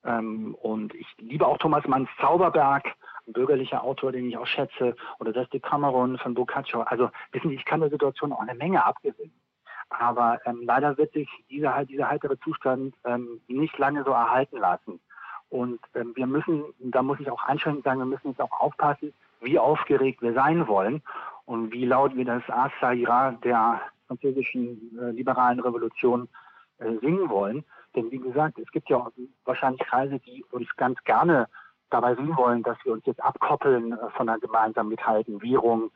Ähm, 0.04 0.54
und 0.56 0.93
ich 0.93 1.08
liebe 1.18 1.47
auch 1.47 1.58
Thomas 1.60 1.88
Manns 1.88 2.10
Zauberberg, 2.20 2.93
ein 3.26 3.32
bürgerlicher 3.32 3.86
Autor, 3.86 4.12
den 4.12 4.28
ich 4.28 4.38
auch 4.38 4.45
schätze, 4.45 4.97
oder 5.20 5.32
das 5.32 5.50
Decameron 5.50 6.18
von 6.18 6.34
Boccaccio. 6.34 6.82
Also 6.82 7.10
wissen 7.32 7.50
Sie, 7.50 7.56
ich 7.56 7.64
kann 7.64 7.80
der 7.80 7.89
Situation 7.89 8.34
auch 8.34 8.41
eine 8.41 8.54
Menge 8.54 8.86
abgewinnen. 8.86 9.39
Aber 9.89 10.39
ähm, 10.45 10.64
leider 10.64 10.97
wird 10.97 11.14
sich 11.14 11.30
dieser, 11.50 11.86
dieser 11.86 12.10
heitere 12.10 12.38
Zustand 12.41 12.95
ähm, 13.06 13.39
nicht 13.47 13.78
lange 13.78 14.04
so 14.04 14.12
erhalten 14.12 14.58
lassen. 14.58 15.00
Und 15.47 15.80
ähm, 15.95 16.12
wir 16.18 16.28
müssen, 16.28 16.66
da 16.80 17.02
muss 17.02 17.22
ich 17.22 17.32
auch 17.32 17.43
einschränkend 17.43 17.86
sagen, 17.86 18.00
wir 18.00 18.06
müssen 18.06 18.32
jetzt 18.32 18.41
auch 18.41 18.60
aufpassen, 18.60 19.14
wie 19.39 19.58
aufgeregt 19.58 20.22
wir 20.22 20.34
sein 20.34 20.68
wollen 20.68 21.02
und 21.50 21.74
wie 21.74 21.86
laut 21.86 22.16
wir 22.16 22.26
das 22.26 22.43
Asa 22.47 23.32
der 23.43 23.82
französischen 24.06 24.95
äh, 25.00 25.10
liberalen 25.10 25.60
Revolution 25.60 26.30
äh, 26.78 26.91
singen 27.02 27.28
wollen. 27.28 27.66
Denn 27.95 28.12
wie 28.12 28.20
gesagt, 28.20 28.60
es 28.60 28.70
gibt 28.70 28.88
ja 28.88 29.08
wahrscheinlich 29.45 29.82
Kreise, 29.82 30.20
die 30.20 30.45
uns 30.52 30.68
ganz 30.76 31.04
gerne 31.06 31.47
dabei 31.89 32.14
sehen 32.14 32.38
wollen, 32.38 32.62
dass 32.62 32.78
wir 32.84 32.93
uns 32.93 33.04
jetzt 33.08 33.24
abkoppeln 33.24 33.93
äh, 33.93 34.10
von 34.12 34.30
einer 34.30 34.38
gemeinsam 34.38 34.89
mithaltenden 34.89 35.41
Währung, 35.41 35.89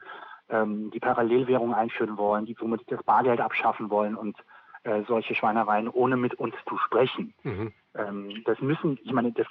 ähm, 0.49 0.89
die 0.89 0.99
Parallelwährung 0.99 1.75
einführen 1.75 2.17
wollen, 2.17 2.47
die 2.47 2.55
somit 2.59 2.81
das 2.87 3.03
Bargeld 3.03 3.39
abschaffen 3.39 3.91
wollen 3.91 4.15
und 4.15 4.35
äh, 4.81 5.03
solche 5.07 5.35
Schweinereien, 5.35 5.87
ohne 5.87 6.17
mit 6.17 6.33
uns 6.33 6.55
zu 6.67 6.79
sprechen. 6.79 7.35
Mhm. 7.43 7.71
Ähm, 7.93 8.41
das 8.45 8.59
müssen, 8.59 8.97
ich 9.03 9.13
meine, 9.13 9.31
das 9.31 9.45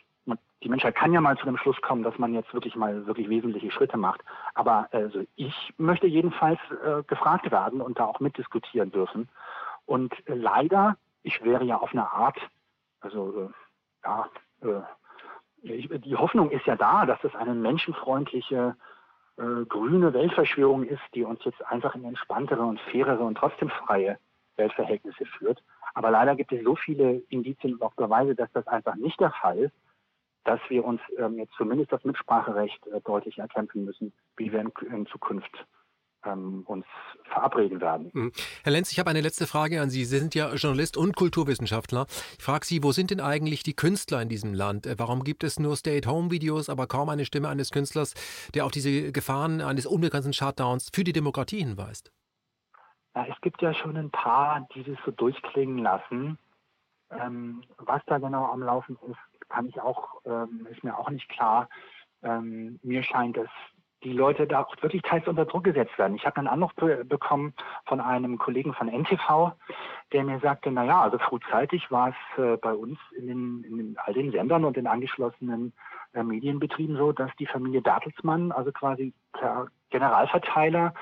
die 0.62 0.68
Menschheit 0.68 0.94
kann 0.94 1.12
ja 1.12 1.20
mal 1.20 1.36
zu 1.36 1.44
dem 1.44 1.56
Schluss 1.56 1.80
kommen, 1.82 2.02
dass 2.02 2.18
man 2.18 2.34
jetzt 2.34 2.52
wirklich 2.54 2.76
mal 2.76 3.06
wirklich 3.06 3.28
wesentliche 3.28 3.70
Schritte 3.70 3.96
macht. 3.96 4.22
Aber 4.54 4.88
also 4.92 5.24
ich 5.36 5.74
möchte 5.76 6.06
jedenfalls 6.06 6.60
äh, 6.84 7.02
gefragt 7.04 7.50
werden 7.50 7.80
und 7.80 7.98
da 7.98 8.04
auch 8.04 8.20
mitdiskutieren 8.20 8.92
dürfen. 8.92 9.28
Und 9.86 10.12
äh, 10.28 10.34
leider, 10.34 10.96
ich 11.22 11.42
wäre 11.42 11.64
ja 11.64 11.78
auf 11.78 11.92
eine 11.92 12.10
Art, 12.10 12.38
also 13.00 13.42
äh, 13.42 13.48
ja, 14.04 14.28
äh, 14.62 14.82
ich, 15.62 15.88
die 15.88 16.16
Hoffnung 16.16 16.50
ist 16.50 16.66
ja 16.66 16.76
da, 16.76 17.06
dass 17.06 17.22
es 17.24 17.34
eine 17.34 17.54
menschenfreundliche 17.54 18.76
äh, 19.38 19.64
grüne 19.68 20.12
Weltverschwörung 20.12 20.84
ist, 20.84 21.02
die 21.14 21.24
uns 21.24 21.44
jetzt 21.44 21.64
einfach 21.66 21.94
in 21.94 22.04
entspanntere 22.04 22.62
und 22.62 22.80
fairere 22.80 23.24
und 23.24 23.36
trotzdem 23.36 23.68
freie 23.68 24.18
Weltverhältnisse 24.56 25.24
führt. 25.26 25.62
Aber 25.94 26.10
leider 26.10 26.36
gibt 26.36 26.52
es 26.52 26.64
so 26.64 26.76
viele 26.76 27.22
Indizien 27.28 27.74
und 27.74 27.82
auch 27.82 27.94
Beweise, 27.94 28.34
dass 28.34 28.50
das 28.52 28.66
einfach 28.66 28.94
nicht 28.94 29.20
der 29.20 29.30
Fall 29.32 29.58
ist 29.58 29.74
dass 30.44 30.60
wir 30.68 30.84
uns 30.84 31.00
ähm, 31.18 31.38
jetzt 31.38 31.52
zumindest 31.56 31.92
das 31.92 32.04
Mitspracherecht 32.04 32.86
äh, 32.88 33.00
deutlich 33.02 33.38
erkämpfen 33.38 33.84
müssen, 33.84 34.12
wie 34.36 34.52
wir 34.52 34.60
in, 34.60 34.72
in 34.92 35.06
Zukunft 35.06 35.66
ähm, 36.24 36.62
uns 36.66 36.84
verabreden 37.24 37.80
werden. 37.80 38.10
Mhm. 38.12 38.32
Herr 38.62 38.72
Lenz, 38.72 38.92
ich 38.92 38.98
habe 38.98 39.10
eine 39.10 39.20
letzte 39.20 39.46
Frage 39.46 39.80
an 39.80 39.90
Sie. 39.90 40.04
Sie 40.04 40.18
sind 40.18 40.34
ja 40.34 40.52
Journalist 40.54 40.96
und 40.96 41.16
Kulturwissenschaftler. 41.16 42.06
Ich 42.38 42.44
frage 42.44 42.64
Sie, 42.64 42.82
wo 42.82 42.92
sind 42.92 43.10
denn 43.10 43.20
eigentlich 43.20 43.62
die 43.62 43.74
Künstler 43.74 44.22
in 44.22 44.28
diesem 44.28 44.54
Land? 44.54 44.86
Äh, 44.86 44.96
warum 44.98 45.24
gibt 45.24 45.44
es 45.44 45.58
nur 45.58 45.76
Stay-at-Home-Videos, 45.76 46.68
aber 46.68 46.86
kaum 46.86 47.08
eine 47.08 47.24
Stimme 47.24 47.48
eines 47.48 47.70
Künstlers, 47.70 48.14
der 48.54 48.64
auf 48.64 48.72
diese 48.72 49.12
Gefahren 49.12 49.60
eines 49.60 49.86
unbegrenzten 49.86 50.32
Shutdowns 50.32 50.90
für 50.92 51.04
die 51.04 51.12
Demokratie 51.12 51.58
hinweist? 51.58 52.12
Ja, 53.14 53.26
es 53.26 53.40
gibt 53.42 53.60
ja 53.60 53.74
schon 53.74 53.96
ein 53.96 54.10
paar, 54.10 54.66
die 54.74 54.84
das 54.84 54.96
so 55.04 55.10
durchklingen 55.10 55.78
lassen. 55.78 56.38
Ähm, 57.10 57.62
was 57.76 58.00
da 58.06 58.16
genau 58.16 58.46
am 58.46 58.62
Laufen 58.62 58.96
ist, 59.06 59.18
kann 59.52 59.68
ich 59.68 59.80
auch, 59.80 60.22
ähm, 60.24 60.66
ist 60.70 60.82
mir 60.82 60.98
auch 60.98 61.10
nicht 61.10 61.28
klar. 61.28 61.68
Ähm, 62.22 62.78
mir 62.82 63.02
scheint 63.02 63.36
es 63.36 63.50
die 64.04 64.12
Leute 64.12 64.46
da 64.46 64.62
auch 64.62 64.74
wirklich 64.80 65.02
teils 65.02 65.28
unter 65.28 65.44
Druck 65.44 65.64
gesetzt 65.64 65.96
werden. 65.96 66.16
Ich 66.16 66.26
habe 66.26 66.38
einen 66.38 66.48
Anruf 66.48 66.74
be 66.74 67.04
bekommen 67.04 67.54
von 67.86 68.00
einem 68.00 68.38
Kollegen 68.38 68.74
von 68.74 68.88
NTV, 68.88 69.52
der 70.12 70.24
mir 70.24 70.40
sagte, 70.40 70.72
na 70.72 70.84
ja, 70.84 71.02
also 71.02 71.18
frühzeitig 71.18 71.90
war 71.90 72.08
es 72.08 72.42
äh, 72.42 72.56
bei 72.56 72.74
uns 72.74 72.98
in, 73.16 73.26
den, 73.28 73.64
in 73.64 73.76
den, 73.76 73.96
all 73.98 74.14
den 74.14 74.32
Sendern 74.32 74.64
und 74.64 74.76
den 74.76 74.88
angeschlossenen 74.88 75.72
äh, 76.14 76.22
Medienbetrieben 76.22 76.96
so, 76.96 77.12
dass 77.12 77.30
die 77.38 77.46
Familie 77.46 77.80
Bertelsmann, 77.80 78.50
also 78.50 78.72
quasi 78.72 79.12
per 79.32 79.68
Generalverteiler, 79.90 80.94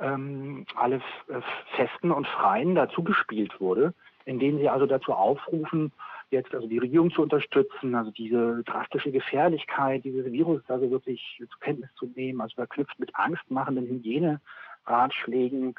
ähm, 0.00 0.66
alle 0.74 0.96
äh, 0.96 1.40
Festen 1.76 2.10
und 2.10 2.26
Freien 2.26 2.74
dazu 2.74 3.04
gespielt 3.04 3.60
wurde, 3.60 3.94
in 4.24 4.38
denen 4.38 4.58
sie 4.58 4.68
also 4.68 4.86
dazu 4.86 5.12
aufrufen, 5.12 5.92
jetzt 6.30 6.54
also 6.54 6.66
die 6.66 6.78
Regierung 6.78 7.10
zu 7.10 7.22
unterstützen, 7.22 7.94
also 7.94 8.10
diese 8.10 8.62
drastische 8.64 9.10
Gefährlichkeit 9.10 10.04
dieses 10.04 10.30
Virus 10.30 10.62
also 10.68 10.90
wirklich 10.90 11.22
zur 11.38 11.60
Kenntnis 11.60 11.90
zu 11.94 12.06
nehmen, 12.14 12.40
also 12.40 12.54
verknüpft 12.54 12.98
mit 12.98 13.14
angstmachenden 13.14 13.86
Hygieneratschlägen. 13.86 15.74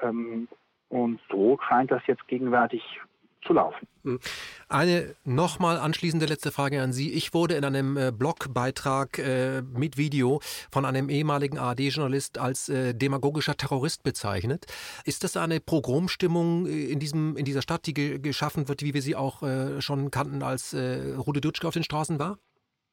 Ähm, 0.00 0.48
und 0.88 1.20
so 1.30 1.58
scheint 1.66 1.90
das 1.90 2.06
jetzt 2.06 2.26
gegenwärtig 2.28 3.00
zu 3.46 3.52
laufen. 3.52 3.86
Hm. 4.04 4.20
Eine 4.68 5.14
nochmal 5.24 5.78
anschließende 5.78 6.26
letzte 6.26 6.52
Frage 6.52 6.82
an 6.82 6.92
Sie. 6.92 7.12
Ich 7.12 7.34
wurde 7.34 7.54
in 7.54 7.64
einem 7.64 7.96
äh, 7.96 8.12
Blogbeitrag 8.12 9.18
äh, 9.18 9.62
mit 9.62 9.96
Video 9.96 10.40
von 10.70 10.84
einem 10.84 11.08
ehemaligen 11.08 11.58
ARD-Journalist 11.58 12.38
als 12.38 12.68
äh, 12.68 12.94
demagogischer 12.94 13.56
Terrorist 13.56 14.02
bezeichnet. 14.02 14.66
Ist 15.04 15.24
das 15.24 15.36
eine 15.36 15.60
Progromstimmung 15.60 16.66
äh, 16.66 16.92
in, 16.92 17.00
diesem, 17.00 17.36
in 17.36 17.44
dieser 17.44 17.62
Stadt, 17.62 17.86
die 17.86 17.94
ge 17.94 18.18
geschaffen 18.18 18.68
wird, 18.68 18.82
wie 18.82 18.94
wir 18.94 19.02
sie 19.02 19.16
auch 19.16 19.42
äh, 19.42 19.80
schon 19.80 20.10
kannten, 20.10 20.42
als 20.42 20.72
äh, 20.72 21.14
Rude 21.16 21.40
Dutschke 21.40 21.66
auf 21.66 21.74
den 21.74 21.84
Straßen 21.84 22.18
war? 22.18 22.38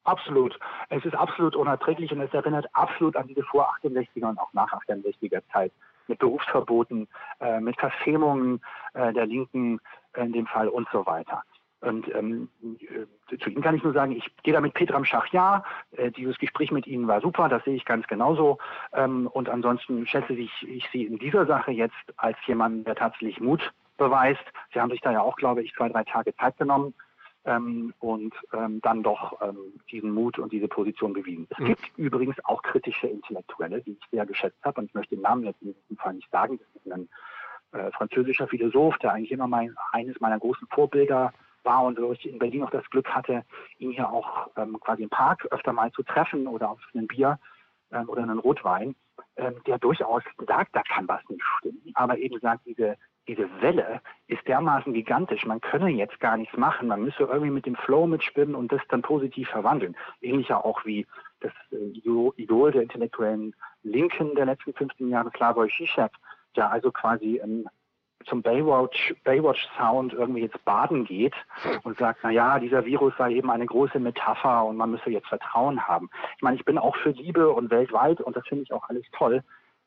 Absolut. 0.03 0.57
Es 0.89 1.05
ist 1.05 1.15
absolut 1.15 1.55
unerträglich 1.55 2.11
und 2.11 2.21
es 2.21 2.33
erinnert 2.33 2.65
absolut 2.73 3.15
an 3.15 3.27
diese 3.27 3.43
vor 3.43 3.69
68er 3.81 4.29
und 4.29 4.37
auch 4.37 4.51
nach 4.53 4.71
68er 4.73 5.41
Zeit 5.51 5.71
mit 6.13 6.19
Berufsverboten, 6.19 7.07
äh, 7.39 7.59
mit 7.59 7.77
Verfemungen 7.79 8.61
äh, 8.93 9.11
der 9.13 9.25
Linken 9.25 9.79
in 10.15 10.31
dem 10.31 10.45
Fall 10.45 10.67
und 10.67 10.87
so 10.91 11.05
weiter. 11.05 11.43
Und 11.81 12.07
ähm, 12.15 12.49
äh, 12.63 13.37
zu 13.37 13.49
Ihnen 13.49 13.61
kann 13.61 13.75
ich 13.75 13.83
nur 13.83 13.93
sagen, 13.93 14.13
ich 14.13 14.25
gehe 14.43 14.53
da 14.53 14.61
mit 14.61 14.73
Petram 14.73 15.03
Schachjar. 15.03 15.65
Äh, 15.91 16.11
dieses 16.11 16.37
Gespräch 16.37 16.71
mit 16.71 16.87
Ihnen 16.87 17.07
war 17.07 17.19
super, 17.19 17.49
das 17.49 17.63
sehe 17.65 17.75
ich 17.75 17.83
ganz 17.83 18.07
genauso. 18.07 18.59
Ähm, 18.93 19.27
und 19.27 19.49
ansonsten 19.49 20.05
schätze 20.07 20.33
ich, 20.33 20.51
ich 20.67 20.87
Sie 20.91 21.03
in 21.03 21.17
dieser 21.17 21.45
Sache 21.45 21.71
jetzt 21.71 22.05
als 22.15 22.37
jemand, 22.45 22.87
der 22.87 22.95
tatsächlich 22.95 23.41
Mut 23.41 23.73
beweist. 23.97 24.43
Sie 24.73 24.79
haben 24.79 24.91
sich 24.91 25.01
da 25.01 25.11
ja 25.11 25.21
auch, 25.21 25.35
glaube 25.35 25.63
ich, 25.63 25.73
zwei, 25.73 25.89
drei 25.89 26.03
Tage 26.03 26.35
Zeit 26.35 26.57
genommen 26.57 26.93
ähm, 27.45 27.93
und 27.99 28.33
ähm, 28.53 28.79
dann 28.81 29.03
doch 29.03 29.41
ähm, 29.41 29.57
diesen 29.91 30.11
Mut 30.11 30.39
und 30.39 30.51
diese 30.51 30.67
Position 30.67 31.13
bewiesen. 31.13 31.47
Es 31.49 31.59
mhm. 31.59 31.65
gibt 31.65 31.91
übrigens 31.97 32.35
auch 32.45 32.61
kritische 32.61 33.07
Intellektuelle, 33.07 33.81
die 33.81 33.91
ich 33.91 34.09
sehr 34.11 34.25
geschätzt 34.25 34.63
habe. 34.63 34.81
Und 34.81 34.87
ich 34.87 34.93
möchte 34.93 35.15
den 35.15 35.21
Namen 35.21 35.43
jetzt 35.43 35.61
in 35.61 35.73
diesem 35.73 35.97
Fall 35.97 36.13
nicht 36.13 36.29
sagen. 36.31 36.59
Das 36.59 36.83
ist 36.83 36.91
ein 36.91 37.09
äh, 37.73 37.91
französischer 37.91 38.47
Philosoph, 38.47 38.97
der 38.99 39.13
eigentlich 39.13 39.31
immer 39.31 39.47
mein, 39.47 39.75
eines 39.91 40.19
meiner 40.19 40.39
großen 40.39 40.67
Vorbilder 40.67 41.33
war 41.63 41.83
und 41.83 41.99
wo 41.99 42.11
ich 42.11 42.25
in 42.29 42.39
Berlin 42.39 42.63
auch 42.63 42.69
das 42.69 42.89
Glück 42.89 43.09
hatte, 43.09 43.43
ihn 43.77 43.91
hier 43.91 44.09
auch 44.09 44.49
ähm, 44.57 44.79
quasi 44.79 45.03
im 45.03 45.09
Park 45.09 45.47
öfter 45.51 45.73
mal 45.73 45.91
zu 45.91 46.03
treffen 46.03 46.47
oder 46.47 46.69
auf 46.69 46.79
ein 46.93 47.07
Bier 47.07 47.39
ähm, 47.91 48.09
oder 48.09 48.23
einen 48.23 48.39
Rotwein, 48.39 48.95
ähm, 49.37 49.55
der 49.65 49.79
durchaus 49.79 50.23
sagt, 50.45 50.75
da 50.75 50.83
kann 50.83 51.07
was 51.07 51.21
nicht 51.29 51.43
stimmen, 51.59 51.91
aber 51.93 52.17
eben 52.17 52.39
sagt, 52.39 52.65
diese, 52.65 52.97
diese 53.27 53.49
Welle 53.61 54.01
ist 54.27 54.45
dermaßen 54.47 54.93
gigantisch, 54.93 55.45
man 55.45 55.61
könne 55.61 55.89
jetzt 55.89 56.19
gar 56.19 56.37
nichts 56.37 56.57
machen, 56.57 56.87
man 56.87 57.03
müsse 57.03 57.23
irgendwie 57.23 57.51
mit 57.51 57.65
dem 57.65 57.75
Flow 57.75 58.05
mitschwimmen 58.05 58.55
und 58.55 58.71
das 58.71 58.81
dann 58.89 59.01
positiv 59.01 59.49
verwandeln. 59.49 59.95
Ähnlicher 60.21 60.65
auch 60.65 60.83
wie 60.85 61.05
das 61.39 61.53
äh, 61.71 62.31
Idol 62.37 62.71
der 62.71 62.83
intellektuellen 62.83 63.55
Linken 63.83 64.35
der 64.35 64.45
letzten 64.45 64.73
15 64.73 65.09
Jahre, 65.09 65.31
Slavoj 65.35 65.69
Žižek, 65.69 66.11
der 66.55 66.71
also 66.71 66.91
quasi 66.91 67.39
ähm, 67.43 67.67
zum 68.25 68.41
Baywatch, 68.41 69.13
Baywatch 69.23 69.67
Sound 69.77 70.13
irgendwie 70.13 70.41
jetzt 70.41 70.63
baden 70.65 71.05
geht 71.05 71.35
und 71.83 71.97
sagt, 71.97 72.19
na 72.23 72.29
ja, 72.29 72.59
dieser 72.59 72.85
Virus 72.85 73.13
sei 73.17 73.33
eben 73.33 73.51
eine 73.51 73.65
große 73.65 73.99
Metapher 73.99 74.65
und 74.65 74.77
man 74.77 74.91
müsse 74.91 75.09
jetzt 75.09 75.27
Vertrauen 75.27 75.87
haben. 75.87 76.09
Ich 76.37 76.41
meine, 76.41 76.55
ich 76.55 76.65
bin 76.65 76.77
auch 76.77 76.95
für 76.97 77.09
Liebe 77.09 77.49
und 77.49 77.69
weltweit 77.69 78.21
und 78.21 78.35
das 78.35 78.47
finde 78.47 78.63
ich 78.63 78.73
auch 78.73 78.87
alles 78.89 79.03
toll. 79.11 79.43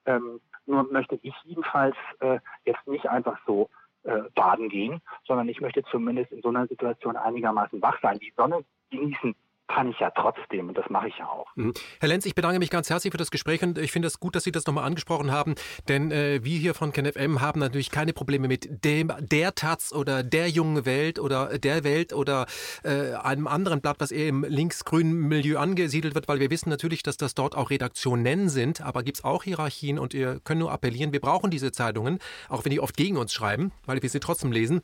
Ähm, 0.06 0.40
nur 0.66 0.84
möchte 0.92 1.18
ich 1.22 1.34
jedenfalls 1.44 1.96
äh, 2.20 2.38
jetzt 2.64 2.86
nicht 2.86 3.08
einfach 3.08 3.38
so 3.46 3.68
äh, 4.04 4.22
baden 4.34 4.68
gehen, 4.68 5.00
sondern 5.26 5.48
ich 5.48 5.60
möchte 5.60 5.82
zumindest 5.84 6.32
in 6.32 6.42
so 6.42 6.48
einer 6.48 6.66
Situation 6.66 7.16
einigermaßen 7.16 7.80
wach 7.82 7.98
sein, 8.02 8.18
die 8.18 8.32
Sonne 8.36 8.64
genießen, 8.90 9.34
kann 9.68 9.90
ich 9.90 9.98
ja 9.98 10.10
trotzdem 10.10 10.68
und 10.68 10.76
das 10.76 10.88
mache 10.88 11.08
ich 11.08 11.18
ja 11.18 11.28
auch. 11.28 11.46
Mhm. 11.56 11.72
Herr 12.00 12.08
Lenz, 12.08 12.26
ich 12.26 12.34
bedanke 12.34 12.58
mich 12.58 12.70
ganz 12.70 12.90
herzlich 12.90 13.10
für 13.10 13.18
das 13.18 13.30
Gespräch 13.30 13.62
und 13.62 13.78
ich 13.78 13.92
finde 13.92 14.08
es 14.08 14.20
gut, 14.20 14.36
dass 14.36 14.44
Sie 14.44 14.52
das 14.52 14.66
nochmal 14.66 14.84
angesprochen 14.84 15.32
haben, 15.32 15.54
denn 15.88 16.10
äh, 16.10 16.44
wir 16.44 16.58
hier 16.58 16.74
von 16.74 16.92
KenFM 16.92 17.40
haben 17.40 17.60
natürlich 17.60 17.90
keine 17.90 18.12
Probleme 18.12 18.48
mit 18.48 18.84
dem, 18.84 19.12
der 19.18 19.54
Taz 19.54 19.92
oder 19.92 20.22
der 20.22 20.48
jungen 20.48 20.86
Welt 20.86 21.18
oder 21.18 21.58
der 21.58 21.84
Welt 21.84 22.12
oder 22.12 22.46
äh, 22.84 23.14
einem 23.14 23.46
anderen 23.46 23.80
Blatt, 23.80 23.96
was 23.98 24.10
eher 24.10 24.28
im 24.28 24.44
linksgrünen 24.44 25.12
Milieu 25.12 25.58
angesiedelt 25.58 26.14
wird, 26.14 26.28
weil 26.28 26.40
wir 26.40 26.50
wissen 26.50 26.70
natürlich, 26.70 27.02
dass 27.02 27.16
das 27.16 27.34
dort 27.34 27.56
auch 27.56 27.70
Redaktionen 27.70 28.48
sind, 28.48 28.80
aber 28.80 29.02
gibt 29.02 29.18
es 29.18 29.24
auch 29.24 29.44
Hierarchien 29.44 29.98
und 29.98 30.14
wir 30.14 30.40
können 30.40 30.60
nur 30.60 30.72
appellieren, 30.72 31.12
wir 31.12 31.20
brauchen 31.20 31.50
diese 31.50 31.72
Zeitungen, 31.72 32.18
auch 32.48 32.64
wenn 32.64 32.70
die 32.70 32.80
oft 32.80 32.96
gegen 32.96 33.16
uns 33.16 33.32
schreiben, 33.32 33.72
weil 33.84 34.02
wir 34.02 34.08
sie 34.08 34.20
trotzdem 34.20 34.52
lesen. 34.52 34.82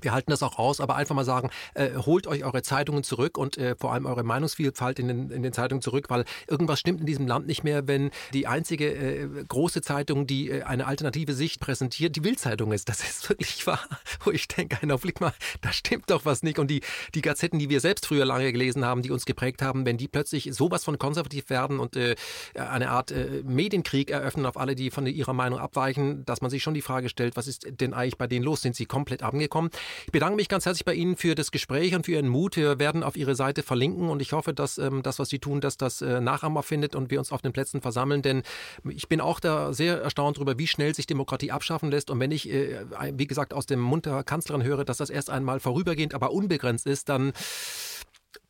Wir 0.00 0.12
halten 0.12 0.30
das 0.30 0.42
auch 0.42 0.58
aus, 0.58 0.80
aber 0.80 0.96
einfach 0.96 1.14
mal 1.14 1.24
sagen, 1.24 1.50
äh, 1.74 1.90
holt 1.96 2.26
euch 2.26 2.44
eure 2.44 2.62
Zeitungen 2.62 3.02
zurück 3.02 3.38
und 3.38 3.58
äh, 3.58 3.76
vor 3.76 3.92
allem 3.92 4.06
eure 4.06 4.22
Meinungsvielfalt 4.22 4.98
in 4.98 5.08
den, 5.08 5.30
in 5.30 5.42
den 5.42 5.52
Zeitungen 5.52 5.82
zurück, 5.82 6.06
weil 6.08 6.24
irgendwas 6.48 6.80
stimmt 6.80 7.00
in 7.00 7.06
diesem 7.06 7.26
Land 7.26 7.46
nicht 7.46 7.64
mehr, 7.64 7.86
wenn 7.86 8.10
die 8.32 8.46
einzige 8.46 8.92
äh, 8.92 9.28
große 9.46 9.82
Zeitung, 9.82 10.26
die 10.26 10.50
äh, 10.50 10.62
eine 10.62 10.86
alternative 10.86 11.34
Sicht 11.34 11.60
präsentiert, 11.60 12.16
die 12.16 12.20
Bildzeitung 12.20 12.72
ist. 12.72 12.88
Das 12.88 13.00
ist 13.00 13.28
wirklich 13.28 13.66
wahr, 13.66 13.80
wo 14.24 14.30
ich 14.30 14.48
denke, 14.48 14.78
einer 14.82 14.98
Blick 14.98 15.20
mal, 15.20 15.32
da 15.60 15.72
stimmt 15.72 16.10
doch 16.10 16.24
was 16.24 16.42
nicht. 16.42 16.58
Und 16.58 16.70
die, 16.70 16.80
die 17.14 17.22
Gazetten, 17.22 17.58
die 17.58 17.68
wir 17.68 17.80
selbst 17.80 18.06
früher 18.06 18.24
lange 18.24 18.50
gelesen 18.52 18.84
haben, 18.84 19.02
die 19.02 19.10
uns 19.10 19.24
geprägt 19.24 19.62
haben, 19.62 19.84
wenn 19.86 19.98
die 19.98 20.08
plötzlich 20.08 20.50
sowas 20.52 20.84
von 20.84 20.98
konservativ 20.98 21.50
werden 21.50 21.78
und 21.78 21.96
äh, 21.96 22.14
eine 22.54 22.90
Art 22.90 23.10
äh, 23.10 23.42
Medienkrieg 23.44 24.10
eröffnen 24.10 24.46
auf 24.46 24.56
alle, 24.56 24.74
die 24.74 24.90
von 24.90 25.06
ihrer 25.06 25.32
Meinung 25.32 25.58
abweichen, 25.58 26.24
dass 26.24 26.40
man 26.40 26.50
sich 26.50 26.62
schon 26.62 26.74
die 26.74 26.82
Frage 26.82 27.08
stellt, 27.08 27.36
was 27.36 27.46
ist 27.46 27.66
denn 27.80 27.94
eigentlich 27.94 28.18
bei 28.18 28.26
denen 28.26 28.44
los? 28.44 28.62
Sind 28.62 28.76
sie 28.76 28.86
komplett 28.86 29.22
abgekommen? 29.22 29.70
Ich 30.06 30.12
bedanke 30.12 30.36
mich 30.36 30.48
ganz 30.48 30.66
herzlich 30.66 30.84
bei 30.84 30.94
Ihnen 30.94 31.16
für 31.16 31.34
das 31.34 31.50
Gespräch 31.50 31.94
und 31.94 32.06
für 32.06 32.12
Ihren 32.12 32.28
Mut. 32.28 32.56
Wir 32.56 32.78
werden 32.78 33.02
auf 33.02 33.16
Ihre 33.16 33.34
Seite 33.34 33.62
verlinken 33.62 34.08
und 34.08 34.22
ich 34.22 34.32
hoffe, 34.32 34.52
dass 34.52 34.78
ähm, 34.78 35.02
das, 35.02 35.18
was 35.18 35.28
Sie 35.28 35.38
tun, 35.38 35.60
dass 35.60 35.76
das 35.76 36.02
äh, 36.02 36.20
Nachahmer 36.20 36.62
findet 36.62 36.94
und 36.94 37.10
wir 37.10 37.18
uns 37.18 37.32
auf 37.32 37.42
den 37.42 37.52
Plätzen 37.52 37.80
versammeln. 37.80 38.22
Denn 38.22 38.42
ich 38.88 39.08
bin 39.08 39.20
auch 39.20 39.40
da 39.40 39.72
sehr 39.72 40.00
erstaunt 40.02 40.36
darüber, 40.36 40.58
wie 40.58 40.66
schnell 40.66 40.94
sich 40.94 41.06
Demokratie 41.06 41.50
abschaffen 41.50 41.90
lässt. 41.90 42.10
Und 42.10 42.20
wenn 42.20 42.30
ich, 42.30 42.50
äh, 42.50 42.84
wie 43.12 43.26
gesagt, 43.26 43.54
aus 43.54 43.66
dem 43.66 43.80
Mund 43.80 44.06
der 44.06 44.24
Kanzlerin 44.24 44.62
höre, 44.62 44.84
dass 44.84 44.98
das 44.98 45.10
erst 45.10 45.30
einmal 45.30 45.60
vorübergehend, 45.60 46.14
aber 46.14 46.32
unbegrenzt 46.32 46.86
ist, 46.86 47.08
dann 47.08 47.32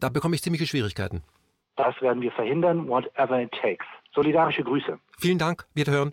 da 0.01 0.09
bekomme 0.09 0.35
ich 0.35 0.43
ziemliche 0.43 0.67
Schwierigkeiten. 0.67 1.23
Das 1.77 2.01
werden 2.01 2.23
wir 2.23 2.33
verhindern, 2.33 2.89
whatever 2.89 3.41
it 3.41 3.51
takes. 3.61 3.87
Solidarische 4.15 4.63
Grüße. 4.63 4.99
Vielen 5.19 5.39
Dank. 5.39 5.65
Wiederhören. 5.75 6.13